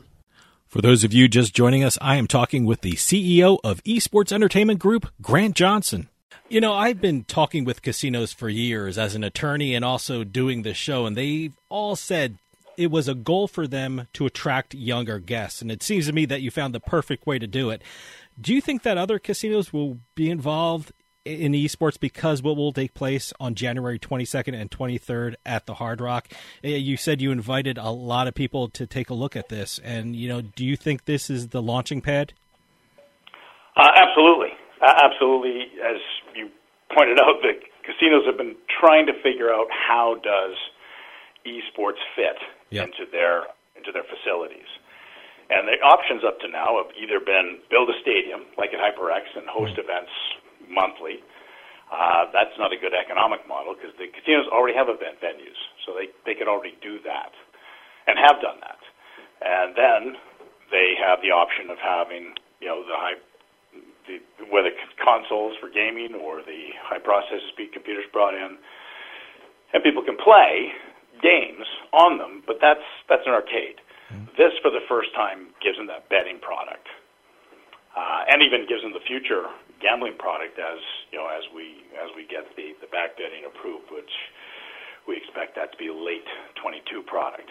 For 0.71 0.81
those 0.81 1.03
of 1.03 1.11
you 1.13 1.27
just 1.27 1.53
joining 1.53 1.83
us, 1.83 1.97
I 1.99 2.15
am 2.15 2.27
talking 2.27 2.65
with 2.65 2.79
the 2.79 2.93
CEO 2.93 3.59
of 3.61 3.83
Esports 3.83 4.31
Entertainment 4.31 4.79
Group, 4.79 5.05
Grant 5.21 5.53
Johnson. 5.53 6.07
You 6.47 6.61
know, 6.61 6.71
I've 6.71 7.01
been 7.01 7.25
talking 7.25 7.65
with 7.65 7.81
casinos 7.81 8.31
for 8.31 8.47
years 8.47 8.97
as 8.97 9.13
an 9.13 9.21
attorney 9.21 9.75
and 9.75 9.83
also 9.83 10.23
doing 10.23 10.61
this 10.61 10.77
show, 10.77 11.05
and 11.05 11.17
they've 11.17 11.51
all 11.67 11.97
said 11.97 12.37
it 12.77 12.89
was 12.89 13.09
a 13.09 13.13
goal 13.13 13.49
for 13.49 13.67
them 13.67 14.07
to 14.13 14.25
attract 14.25 14.73
younger 14.73 15.19
guests. 15.19 15.61
And 15.61 15.69
it 15.69 15.83
seems 15.83 16.07
to 16.07 16.13
me 16.13 16.25
that 16.27 16.41
you 16.41 16.49
found 16.49 16.73
the 16.73 16.79
perfect 16.79 17.27
way 17.27 17.37
to 17.37 17.47
do 17.47 17.69
it. 17.69 17.81
Do 18.39 18.53
you 18.53 18.61
think 18.61 18.83
that 18.83 18.97
other 18.97 19.19
casinos 19.19 19.73
will 19.73 19.99
be 20.15 20.29
involved 20.29 20.93
in 21.23 21.51
esports 21.53 21.99
because 21.99 22.41
what 22.41 22.57
will 22.57 22.73
take 22.73 22.93
place 22.93 23.31
on 23.39 23.53
January 23.53 23.99
22nd 23.99 24.59
and 24.59 24.71
23rd 24.71 25.35
at 25.45 25.65
the 25.65 25.75
Hard 25.75 26.01
Rock? 26.01 26.27
You 26.63 26.97
said 26.97 27.21
you 27.21 27.31
invited 27.31 27.77
a 27.77 27.91
lot 27.91 28.27
of 28.27 28.33
people 28.33 28.69
to 28.69 28.87
take 28.87 29.09
a 29.09 29.13
look 29.13 29.35
at 29.35 29.49
this. 29.49 29.79
And, 29.83 30.15
you 30.15 30.27
know, 30.27 30.41
do 30.41 30.65
you 30.65 30.75
think 30.75 31.05
this 31.05 31.29
is 31.29 31.49
the 31.49 31.61
launching 31.61 32.01
pad? 32.01 32.33
Uh, 33.77 33.89
absolutely. 33.95 34.49
Uh, 34.81 34.93
absolutely. 35.03 35.67
As 35.85 36.01
you 36.35 36.49
pointed 36.95 37.19
out, 37.19 37.41
the 37.41 37.53
casinos 37.85 38.25
have 38.25 38.37
been 38.37 38.55
trying 38.79 39.05
to 39.05 39.13
figure 39.21 39.53
out 39.53 39.67
how 39.69 40.15
does 40.23 40.57
esports 41.45 42.01
fit 42.15 42.37
yep. 42.69 42.87
into 42.87 43.09
their 43.11 43.43
into 43.77 43.91
their 43.91 44.05
facilities. 44.05 44.67
And 45.49 45.67
the 45.67 45.81
options 45.83 46.21
up 46.23 46.39
to 46.41 46.47
now 46.47 46.77
have 46.77 46.93
either 46.95 47.19
been 47.19 47.59
build 47.69 47.89
a 47.89 47.97
stadium 48.01 48.45
like 48.57 48.69
at 48.73 48.79
HyperX 48.79 49.25
and 49.35 49.47
host 49.49 49.73
mm. 49.73 49.83
events 49.83 50.11
monthly. 50.73 51.19
Uh, 51.91 52.31
that's 52.31 52.55
not 52.55 52.71
a 52.71 52.79
good 52.79 52.95
economic 52.95 53.43
model 53.51 53.75
because 53.75 53.91
the 53.99 54.07
casinos 54.07 54.47
already 54.47 54.71
have 54.71 54.87
event 54.87 55.19
venues, 55.19 55.59
so 55.83 55.91
they 55.91 56.07
they 56.23 56.31
could 56.31 56.47
already 56.47 56.73
do 56.79 57.03
that 57.03 57.35
and 58.07 58.15
have 58.15 58.39
done 58.39 58.63
that. 58.63 58.79
And 59.43 59.75
then 59.75 60.01
they 60.71 60.95
have 60.95 61.19
the 61.19 61.35
option 61.35 61.67
of 61.67 61.75
having 61.83 62.31
you 62.63 62.71
know 62.71 62.87
the 62.87 62.95
high 62.95 63.19
the, 64.07 64.23
whether 64.47 64.71
consoles 65.03 65.59
for 65.59 65.69
gaming 65.69 66.15
or 66.15 66.39
the 66.41 66.71
high 66.79 66.99
processor 66.99 67.43
speed 67.51 67.73
computers 67.73 68.05
brought 68.11 68.33
in, 68.33 68.57
and 69.73 69.83
people 69.83 70.03
can 70.03 70.17
play 70.17 70.71
games 71.21 71.67
on 71.93 72.17
them. 72.17 72.43
But 72.47 72.57
that's 72.61 72.87
that's 73.09 73.27
an 73.27 73.33
arcade. 73.33 73.83
Mm-hmm. 74.11 74.35
This, 74.39 74.55
for 74.63 74.71
the 74.71 74.83
first 74.87 75.13
time, 75.15 75.51
gives 75.63 75.77
them 75.77 75.87
that 75.87 76.09
betting 76.09 76.39
product, 76.39 76.87
uh, 77.95 78.31
and 78.31 78.41
even 78.41 78.67
gives 78.67 78.81
them 78.81 78.91
the 78.91 79.03
future 79.07 79.47
gambling 79.81 80.15
product 80.17 80.57
as 80.61 80.79
you 81.11 81.17
know 81.17 81.27
as 81.27 81.43
we 81.51 81.83
as 81.97 82.13
we 82.15 82.23
get 82.29 82.45
the 82.55 82.77
the 82.79 82.89
back 82.93 83.17
betting 83.17 83.43
approved, 83.43 83.89
which 83.91 84.13
we 85.09 85.17
expect 85.17 85.57
that 85.57 85.73
to 85.73 85.77
be 85.77 85.89
a 85.89 85.97
late 85.97 86.27
22 86.61 87.01
product. 87.09 87.49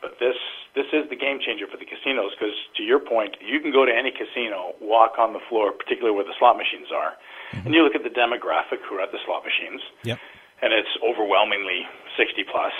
But 0.00 0.16
this 0.16 0.36
this 0.72 0.88
is 0.96 1.04
the 1.12 1.16
game 1.18 1.38
changer 1.44 1.68
for 1.68 1.76
the 1.76 1.84
casinos 1.84 2.32
because, 2.32 2.56
to 2.80 2.82
your 2.82 3.00
point, 3.00 3.36
you 3.44 3.60
can 3.60 3.68
go 3.68 3.84
to 3.84 3.92
any 3.92 4.08
casino, 4.08 4.72
walk 4.80 5.20
on 5.20 5.36
the 5.36 5.44
floor, 5.48 5.72
particularly 5.76 6.16
where 6.16 6.24
the 6.24 6.36
slot 6.40 6.56
machines 6.56 6.88
are, 6.88 7.20
mm-hmm. 7.52 7.68
and 7.68 7.70
you 7.74 7.84
look 7.84 7.94
at 7.94 8.04
the 8.06 8.12
demographic 8.12 8.80
who 8.88 8.96
are 8.96 9.04
at 9.04 9.12
the 9.12 9.20
slot 9.28 9.44
machines, 9.44 9.82
yep. 10.04 10.16
and 10.64 10.72
it's 10.72 10.90
overwhelmingly 11.04 11.84
60 12.16 12.48
plus, 12.48 12.72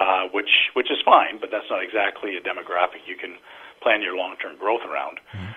uh, 0.00 0.32
which 0.32 0.72
which 0.72 0.88
is 0.88 0.96
fine, 1.04 1.36
but 1.36 1.52
that's 1.52 1.68
not 1.68 1.84
exactly 1.84 2.40
a 2.40 2.40
demographic 2.40 3.04
you 3.04 3.20
can 3.20 3.36
plan 3.84 4.00
your 4.00 4.16
long 4.16 4.40
term 4.40 4.56
growth 4.56 4.84
around. 4.88 5.20
Mm-hmm. 5.36 5.52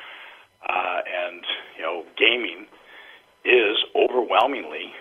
Uh, 0.67 0.99
and 1.05 1.41
you 1.77 1.83
know, 1.83 2.03
gaming 2.17 2.67
is 3.45 3.77
overwhelmingly 3.95 4.91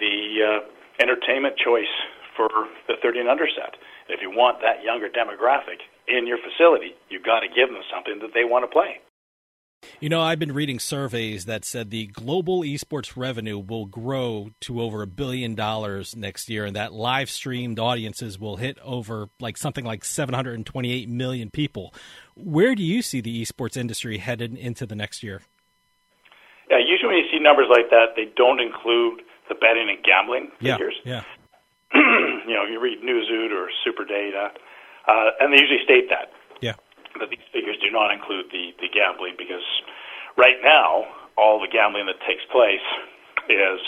the 0.00 0.16
uh, 0.42 1.02
entertainment 1.02 1.56
choice 1.56 1.90
for 2.36 2.48
the 2.88 2.94
30 3.02 3.20
and 3.20 3.28
under 3.28 3.46
set. 3.46 3.76
If 4.08 4.20
you 4.20 4.30
want 4.30 4.60
that 4.62 4.82
younger 4.82 5.08
demographic 5.08 5.84
in 6.08 6.26
your 6.26 6.38
facility, 6.38 6.94
you've 7.08 7.24
got 7.24 7.40
to 7.40 7.48
give 7.48 7.68
them 7.68 7.82
something 7.92 8.18
that 8.20 8.34
they 8.34 8.44
want 8.44 8.64
to 8.64 8.70
play. 8.70 9.00
You 10.00 10.08
know, 10.08 10.20
I've 10.20 10.38
been 10.38 10.52
reading 10.52 10.78
surveys 10.78 11.46
that 11.46 11.64
said 11.64 11.90
the 11.90 12.06
global 12.06 12.60
esports 12.60 13.12
revenue 13.16 13.58
will 13.58 13.86
grow 13.86 14.50
to 14.60 14.80
over 14.80 15.02
a 15.02 15.06
billion 15.06 15.54
dollars 15.54 16.16
next 16.16 16.48
year, 16.48 16.64
and 16.64 16.76
that 16.76 16.92
live 16.92 17.30
streamed 17.30 17.78
audiences 17.78 18.38
will 18.38 18.56
hit 18.56 18.78
over 18.82 19.28
like 19.40 19.56
something 19.56 19.84
like 19.84 20.04
728 20.04 21.08
million 21.08 21.50
people. 21.50 21.94
Where 22.34 22.74
do 22.74 22.82
you 22.82 23.02
see 23.02 23.20
the 23.20 23.42
esports 23.42 23.76
industry 23.76 24.18
headed 24.18 24.56
into 24.56 24.86
the 24.86 24.94
next 24.94 25.22
year? 25.22 25.42
Yeah, 26.70 26.78
usually 26.78 27.08
when 27.08 27.16
you 27.16 27.30
see 27.30 27.38
numbers 27.38 27.68
like 27.70 27.90
that, 27.90 28.16
they 28.16 28.28
don't 28.36 28.60
include 28.60 29.22
the 29.48 29.54
betting 29.54 29.88
and 29.88 30.02
gambling 30.02 30.50
figures. 30.60 30.94
Yeah. 31.04 31.22
yeah. 31.94 32.00
you 32.48 32.54
know, 32.54 32.64
you 32.64 32.80
read 32.80 33.00
Newzoo 33.02 33.52
or 33.52 33.70
SuperData, 33.86 34.50
uh, 35.06 35.30
and 35.40 35.52
they 35.52 35.60
usually 35.60 35.82
state 35.84 36.08
that. 36.08 36.32
But 37.14 37.30
these 37.30 37.46
figures 37.54 37.78
do 37.78 37.90
not 37.94 38.10
include 38.10 38.50
the, 38.50 38.74
the 38.82 38.90
gambling 38.90 39.38
because 39.38 39.64
right 40.36 40.58
now, 40.62 41.06
all 41.38 41.58
the 41.62 41.70
gambling 41.70 42.06
that 42.06 42.18
takes 42.26 42.42
place 42.50 42.82
is, 43.50 43.78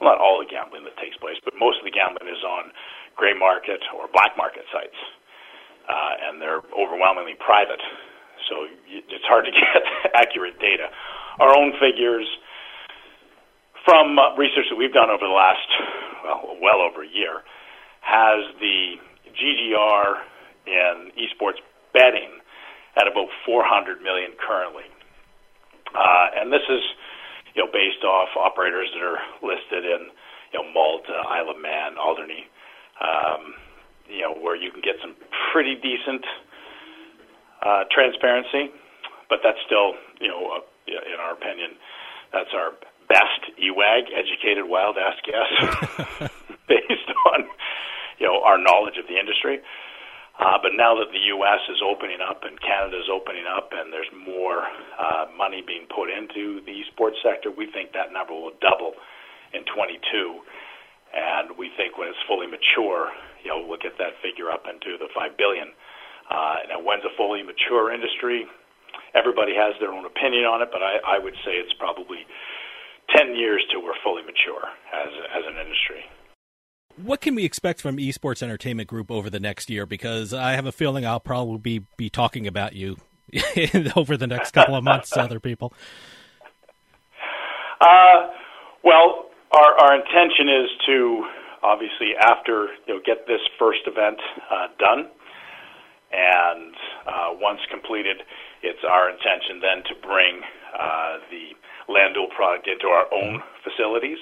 well, 0.00 0.12
not 0.12 0.20
all 0.20 0.40
the 0.40 0.48
gambling 0.48 0.84
that 0.84 0.96
takes 1.00 1.16
place, 1.16 1.36
but 1.44 1.56
most 1.56 1.80
of 1.80 1.84
the 1.88 1.92
gambling 1.92 2.28
is 2.28 2.40
on 2.44 2.72
gray 3.16 3.32
market 3.32 3.80
or 3.96 4.08
black 4.12 4.36
market 4.36 4.68
sites. 4.72 4.96
Uh, 5.88 6.28
and 6.28 6.42
they're 6.42 6.60
overwhelmingly 6.74 7.38
private. 7.38 7.80
So 8.50 8.68
it's 8.88 9.24
hard 9.24 9.46
to 9.46 9.52
get 9.56 9.84
accurate 10.12 10.58
data. 10.60 10.92
Our 11.40 11.56
own 11.56 11.72
figures 11.80 12.26
from 13.84 14.18
uh, 14.18 14.34
research 14.36 14.66
that 14.68 14.76
we've 14.76 14.92
done 14.92 15.08
over 15.08 15.24
the 15.24 15.32
last, 15.32 15.68
well, 16.24 16.58
well 16.60 16.80
over 16.82 17.06
a 17.06 17.08
year, 17.08 17.40
has 18.02 18.42
the 18.58 18.98
GGR 19.30 20.06
in 20.66 21.12
esports 21.16 21.62
betting 21.94 22.42
at 22.96 23.06
about 23.06 23.28
400 23.44 24.02
million 24.02 24.32
currently. 24.40 24.88
Uh, 25.94 26.26
and 26.36 26.52
this 26.52 26.64
is, 26.68 26.82
you 27.54 27.64
know, 27.64 27.70
based 27.72 28.04
off 28.04 28.28
operators 28.36 28.88
that 28.92 29.02
are 29.04 29.20
listed 29.40 29.84
in, 29.84 30.10
you 30.52 30.60
know, 30.60 30.66
Malta, 30.72 31.16
Isle 31.28 31.50
of 31.50 31.60
Man, 31.60 31.96
Alderney, 31.96 32.48
um, 33.00 33.54
you 34.08 34.22
know, 34.22 34.34
where 34.34 34.56
you 34.56 34.70
can 34.70 34.80
get 34.80 34.96
some 35.00 35.14
pretty 35.52 35.74
decent 35.76 36.24
uh, 37.62 37.84
transparency, 37.90 38.72
but 39.28 39.40
that's 39.42 39.58
still, 39.66 39.94
you 40.20 40.28
know, 40.28 40.60
uh, 40.60 40.64
in 40.86 41.18
our 41.20 41.32
opinion, 41.32 41.76
that's 42.32 42.50
our 42.54 42.72
best 43.08 43.42
EWAG, 43.58 44.10
educated 44.14 44.66
wild 44.66 44.96
ass 44.98 45.18
guess, 45.24 46.30
based 46.68 47.10
on 47.32 47.46
you 48.18 48.26
know 48.26 48.42
our 48.42 48.58
knowledge 48.58 48.98
of 48.98 49.06
the 49.06 49.18
industry. 49.18 49.60
Uh, 50.36 50.60
but 50.60 50.76
now 50.76 50.92
that 50.92 51.08
the 51.16 51.24
U.S. 51.32 51.62
is 51.72 51.80
opening 51.80 52.20
up 52.20 52.44
and 52.44 52.60
Canada 52.60 53.00
is 53.00 53.08
opening 53.08 53.48
up, 53.48 53.72
and 53.72 53.88
there's 53.88 54.10
more 54.12 54.68
uh, 55.00 55.24
money 55.32 55.64
being 55.64 55.88
put 55.88 56.12
into 56.12 56.60
the 56.68 56.84
sports 56.92 57.16
sector, 57.24 57.48
we 57.48 57.64
think 57.72 57.96
that 57.96 58.12
number 58.12 58.36
will 58.36 58.52
double 58.60 58.92
in 59.56 59.64
22. 59.64 59.96
And 61.16 61.56
we 61.56 61.72
think 61.80 61.96
when 61.96 62.12
it's 62.12 62.20
fully 62.28 62.44
mature, 62.44 63.08
you 63.40 63.48
know, 63.48 63.64
we'll 63.64 63.80
get 63.80 63.96
that 63.96 64.20
figure 64.20 64.52
up 64.52 64.68
into 64.68 65.00
the 65.00 65.08
five 65.16 65.40
billion. 65.40 65.72
Uh, 66.28 66.68
now, 66.68 66.84
when's 66.84 67.06
a 67.08 67.14
fully 67.16 67.40
mature 67.40 67.88
industry? 67.88 68.44
Everybody 69.16 69.56
has 69.56 69.72
their 69.80 69.94
own 69.94 70.04
opinion 70.04 70.44
on 70.44 70.60
it, 70.60 70.68
but 70.68 70.84
I, 70.84 71.16
I 71.16 71.18
would 71.18 71.36
say 71.48 71.56
it's 71.56 71.72
probably 71.80 72.28
10 73.16 73.32
years 73.36 73.64
till 73.72 73.80
we're 73.80 73.96
fully 74.04 74.20
mature 74.20 74.68
as, 74.92 75.10
as 75.32 75.44
an 75.48 75.56
industry. 75.56 76.04
What 76.96 77.20
can 77.20 77.34
we 77.34 77.44
expect 77.44 77.80
from 77.80 77.98
Esports 77.98 78.42
Entertainment 78.42 78.88
Group 78.88 79.10
over 79.10 79.28
the 79.28 79.40
next 79.40 79.68
year? 79.68 79.84
Because 79.86 80.32
I 80.32 80.52
have 80.52 80.66
a 80.66 80.72
feeling 80.72 81.04
I'll 81.04 81.20
probably 81.20 81.58
be, 81.58 81.86
be 81.96 82.08
talking 82.08 82.46
about 82.46 82.74
you 82.74 82.96
over 83.96 84.16
the 84.16 84.26
next 84.26 84.52
couple 84.52 84.74
of 84.74 84.82
months 84.82 85.10
to 85.10 85.20
other 85.20 85.40
people. 85.40 85.72
Uh, 87.80 88.28
well, 88.82 89.26
our, 89.52 89.72
our 89.78 89.94
intention 89.94 90.48
is 90.48 90.70
to 90.86 91.26
obviously 91.62 92.12
after 92.18 92.68
you 92.86 92.94
know 92.94 93.00
get 93.04 93.26
this 93.26 93.40
first 93.58 93.80
event 93.86 94.18
uh, 94.50 94.68
done, 94.78 95.10
and 96.12 96.74
uh, 97.06 97.30
once 97.40 97.60
completed, 97.70 98.22
it's 98.62 98.80
our 98.88 99.10
intention 99.10 99.60
then 99.60 99.84
to 99.84 99.94
bring 100.06 100.40
uh, 100.78 101.18
the 101.30 101.52
LANDuel 101.92 102.30
product 102.34 102.68
into 102.68 102.86
our 102.86 103.06
own 103.12 103.42
facilities. 103.62 104.18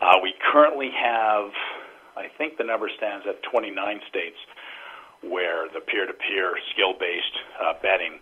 Uh, 0.00 0.18
we 0.22 0.34
currently 0.52 0.90
have, 0.92 1.50
I 2.16 2.32
think 2.38 2.56
the 2.56 2.64
number 2.64 2.88
stands 2.96 3.26
at 3.28 3.42
29 3.44 3.76
states 4.08 4.40
where 5.20 5.68
the 5.72 5.80
peer-to-peer 5.80 6.56
skill-based 6.72 7.36
uh, 7.60 7.74
betting 7.80 8.20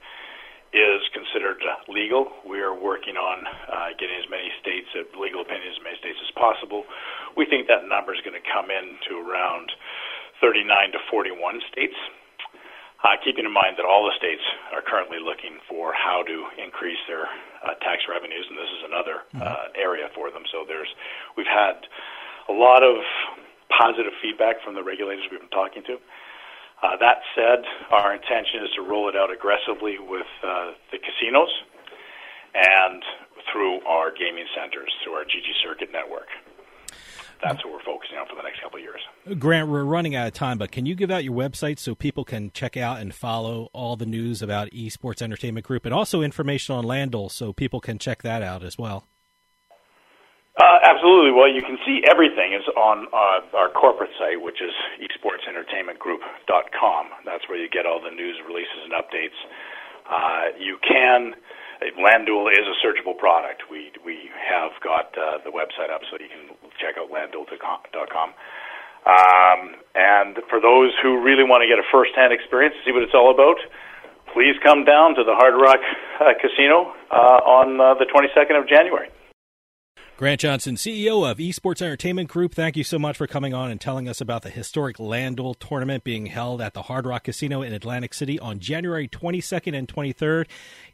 is 0.75 1.03
considered 1.15 1.63
legal. 1.87 2.27
We 2.43 2.59
are 2.59 2.75
working 2.75 3.15
on 3.15 3.47
uh, 3.47 3.95
getting 3.95 4.19
as 4.19 4.27
many 4.27 4.51
states, 4.59 4.91
uh, 4.99 5.07
legal 5.15 5.43
opinions, 5.43 5.79
as 5.79 5.83
many 5.87 5.99
states 6.03 6.19
as 6.19 6.35
possible. 6.35 6.83
We 7.39 7.47
think 7.47 7.71
that 7.71 7.87
number 7.87 8.11
is 8.11 8.23
going 8.27 8.35
to 8.35 8.47
come 8.51 8.75
in 8.75 8.99
to 9.11 9.23
around 9.23 9.71
39 10.43 10.67
to 10.93 11.01
41 11.11 11.63
states 11.71 11.95
uh, 13.05 13.21
keeping 13.21 13.45
in 13.45 13.53
mind 13.53 13.77
that 13.77 13.85
all 13.85 14.09
the 14.09 14.17
states 14.17 14.41
are 14.73 14.81
currently 14.81 15.21
looking 15.21 15.61
for 15.69 15.93
how 15.93 16.25
to 16.25 16.37
increase 16.57 16.99
their 17.05 17.29
uh, 17.61 17.77
tax 17.85 18.09
revenues, 18.09 18.49
and 18.49 18.57
this 18.57 18.73
is 18.73 18.83
another 18.89 19.17
mm-hmm. 19.29 19.45
uh, 19.45 19.69
area 19.77 20.09
for 20.17 20.33
them. 20.33 20.43
So 20.49 20.65
there's, 20.65 20.89
we've 21.37 21.49
had 21.49 21.85
a 22.49 22.55
lot 22.57 22.81
of 22.81 23.05
positive 23.79 24.13
feedback 24.23 24.63
from 24.65 24.75
the 24.75 24.83
regulators 24.83 25.25
we've 25.31 25.41
been 25.41 25.51
talking 25.51 25.83
to. 25.87 25.99
Uh, 26.83 26.97
that 27.01 27.25
said, 27.35 27.65
our 27.91 28.15
intention 28.15 28.63
is 28.63 28.71
to 28.77 28.83
roll 28.83 29.09
it 29.09 29.17
out 29.17 29.33
aggressively 29.33 29.97
with 29.99 30.29
uh, 30.43 30.73
the 30.93 30.99
casinos 30.99 31.49
and 32.55 33.03
through 33.51 33.81
our 33.87 34.11
gaming 34.13 34.47
centers, 34.55 34.93
through 35.03 35.15
our 35.15 35.25
GG 35.25 35.49
Circuit 35.63 35.89
network. 35.93 36.29
That's 37.43 37.65
what 37.65 37.75
we're 37.75 37.85
focusing 37.85 38.17
on 38.17 38.27
for 38.27 38.37
the 38.37 38.43
next 38.43 38.63
couple 38.63 38.79
of 38.79 38.83
years. 38.83 39.01
Grant, 39.39 39.69
we're 39.69 39.85
running 39.85 40.15
out 40.15 40.27
of 40.27 40.33
time, 40.33 40.57
but 40.57 40.73
can 40.73 40.87
you 40.87 40.95
give 40.95 41.11
out 41.11 41.25
your 41.25 41.35
website 41.35 41.79
so 41.79 41.95
people 41.95 42.25
can 42.25 42.51
check 42.53 42.77
out 42.77 43.01
and 43.01 43.15
follow 43.15 43.69
all 43.73 43.97
the 43.97 44.07
news 44.07 44.41
about 44.41 44.71
Esports 44.71 45.21
Entertainment 45.21 45.67
Group 45.67 45.85
and 45.85 45.93
also 45.93 46.23
information 46.23 46.75
on 46.75 46.85
LANDuel 46.85 47.31
so 47.31 47.53
people 47.53 47.81
can 47.81 47.99
check 47.99 48.23
that 48.23 48.43
out 48.43 48.63
as 48.63 48.79
well? 48.79 49.07
Uh, 50.55 50.79
absolutely. 50.87 51.35
Well, 51.35 51.51
you 51.51 51.67
can 51.67 51.83
see 51.83 52.07
everything 52.07 52.55
is 52.55 52.63
on 52.79 53.11
uh, 53.11 53.43
our 53.59 53.75
corporate 53.75 54.15
site, 54.19 54.39
which 54.39 54.63
is 54.63 54.71
esportsentertainmentgroup.com. 55.03 57.03
That's 57.27 57.43
where 57.51 57.59
you 57.59 57.67
get 57.69 57.87
all 57.87 57.99
the 57.99 58.15
news 58.15 58.39
releases 58.47 58.87
and 58.87 58.95
updates. 58.95 59.35
Uh, 60.07 60.55
you 60.55 60.79
can 60.87 61.35
LANDuel 61.99 62.53
is 62.53 62.65
a 62.65 62.77
searchable 62.87 63.19
product. 63.19 63.65
We 63.71 63.91
we 64.05 64.31
have 64.39 64.71
got 64.83 65.13
uh, 65.19 65.39
the 65.43 65.51
website 65.51 65.91
up, 65.93 66.03
so 66.09 66.17
you 66.23 66.29
can 66.31 66.55
check 66.79 66.95
out 67.03 67.11
landuel.com. 67.11 68.31
Um, 69.05 69.77
and 69.95 70.39
for 70.49 70.61
those 70.61 70.93
who 71.03 71.21
really 71.21 71.45
want 71.45 71.61
to 71.61 71.69
get 71.69 71.79
a 71.79 71.85
first-hand 71.93 72.33
experience, 72.33 72.75
see 72.87 72.93
what 72.93 73.03
it's 73.03 73.13
all 73.13 73.31
about, 73.31 73.61
please 74.33 74.57
come 74.65 74.85
down 74.85 75.15
to 75.17 75.25
the 75.25 75.35
Hard 75.35 75.61
Rock 75.61 75.81
uh, 76.21 76.33
Casino 76.41 76.95
uh, 77.11 77.41
on 77.45 77.81
uh, 77.81 77.95
the 78.01 78.07
22nd 78.09 78.57
of 78.57 78.67
January. 78.67 79.11
Grant 80.17 80.43
Johnson, 80.43 80.77
CEO 80.77 81.29
of 81.29 81.39
Esports 81.39 81.83
Entertainment 81.83 82.29
Group, 82.29 82.55
thank 82.55 82.77
you 82.77 82.85
so 82.85 83.01
much 83.01 83.17
for 83.17 83.27
coming 83.27 83.53
on 83.53 83.73
and 83.73 83.81
telling 83.81 84.09
us 84.09 84.21
about 84.21 84.43
the 84.43 84.49
historic 84.49 84.99
LANDuel 84.99 85.59
tournament 85.59 86.05
being 86.05 86.27
held 86.27 86.61
at 86.61 86.73
the 86.73 86.83
Hard 86.83 87.05
Rock 87.05 87.25
Casino 87.25 87.63
in 87.63 87.73
Atlantic 87.73 88.15
City 88.15 88.39
on 88.39 88.61
January 88.61 89.09
22nd 89.09 89.77
and 89.77 89.89
23rd. 89.89 90.47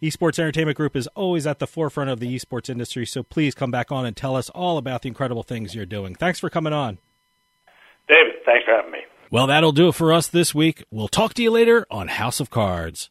Esports 0.02 0.38
Entertainment 0.38 0.78
Group 0.78 0.96
is 0.96 1.06
always 1.08 1.46
at 1.46 1.58
the 1.58 1.66
forefront 1.66 2.08
of 2.08 2.18
the 2.18 2.34
esports 2.34 2.70
industry, 2.70 3.04
so 3.04 3.22
please 3.22 3.54
come 3.54 3.70
back 3.70 3.92
on 3.92 4.06
and 4.06 4.16
tell 4.16 4.36
us 4.36 4.48
all 4.48 4.78
about 4.78 5.02
the 5.02 5.08
incredible 5.08 5.42
things 5.42 5.74
you're 5.74 5.84
doing. 5.84 6.14
Thanks 6.14 6.40
for 6.40 6.48
coming 6.48 6.72
on. 6.72 6.96
David, 8.08 8.36
thanks 8.46 8.64
for 8.64 8.74
having 8.74 8.90
me. 8.90 9.00
Well, 9.30 9.48
that'll 9.48 9.72
do 9.72 9.88
it 9.88 9.94
for 9.94 10.14
us 10.14 10.28
this 10.28 10.54
week. 10.54 10.84
We'll 10.90 11.08
talk 11.08 11.34
to 11.34 11.42
you 11.42 11.50
later 11.50 11.86
on 11.90 12.08
House 12.08 12.40
of 12.40 12.48
Cards. 12.48 13.10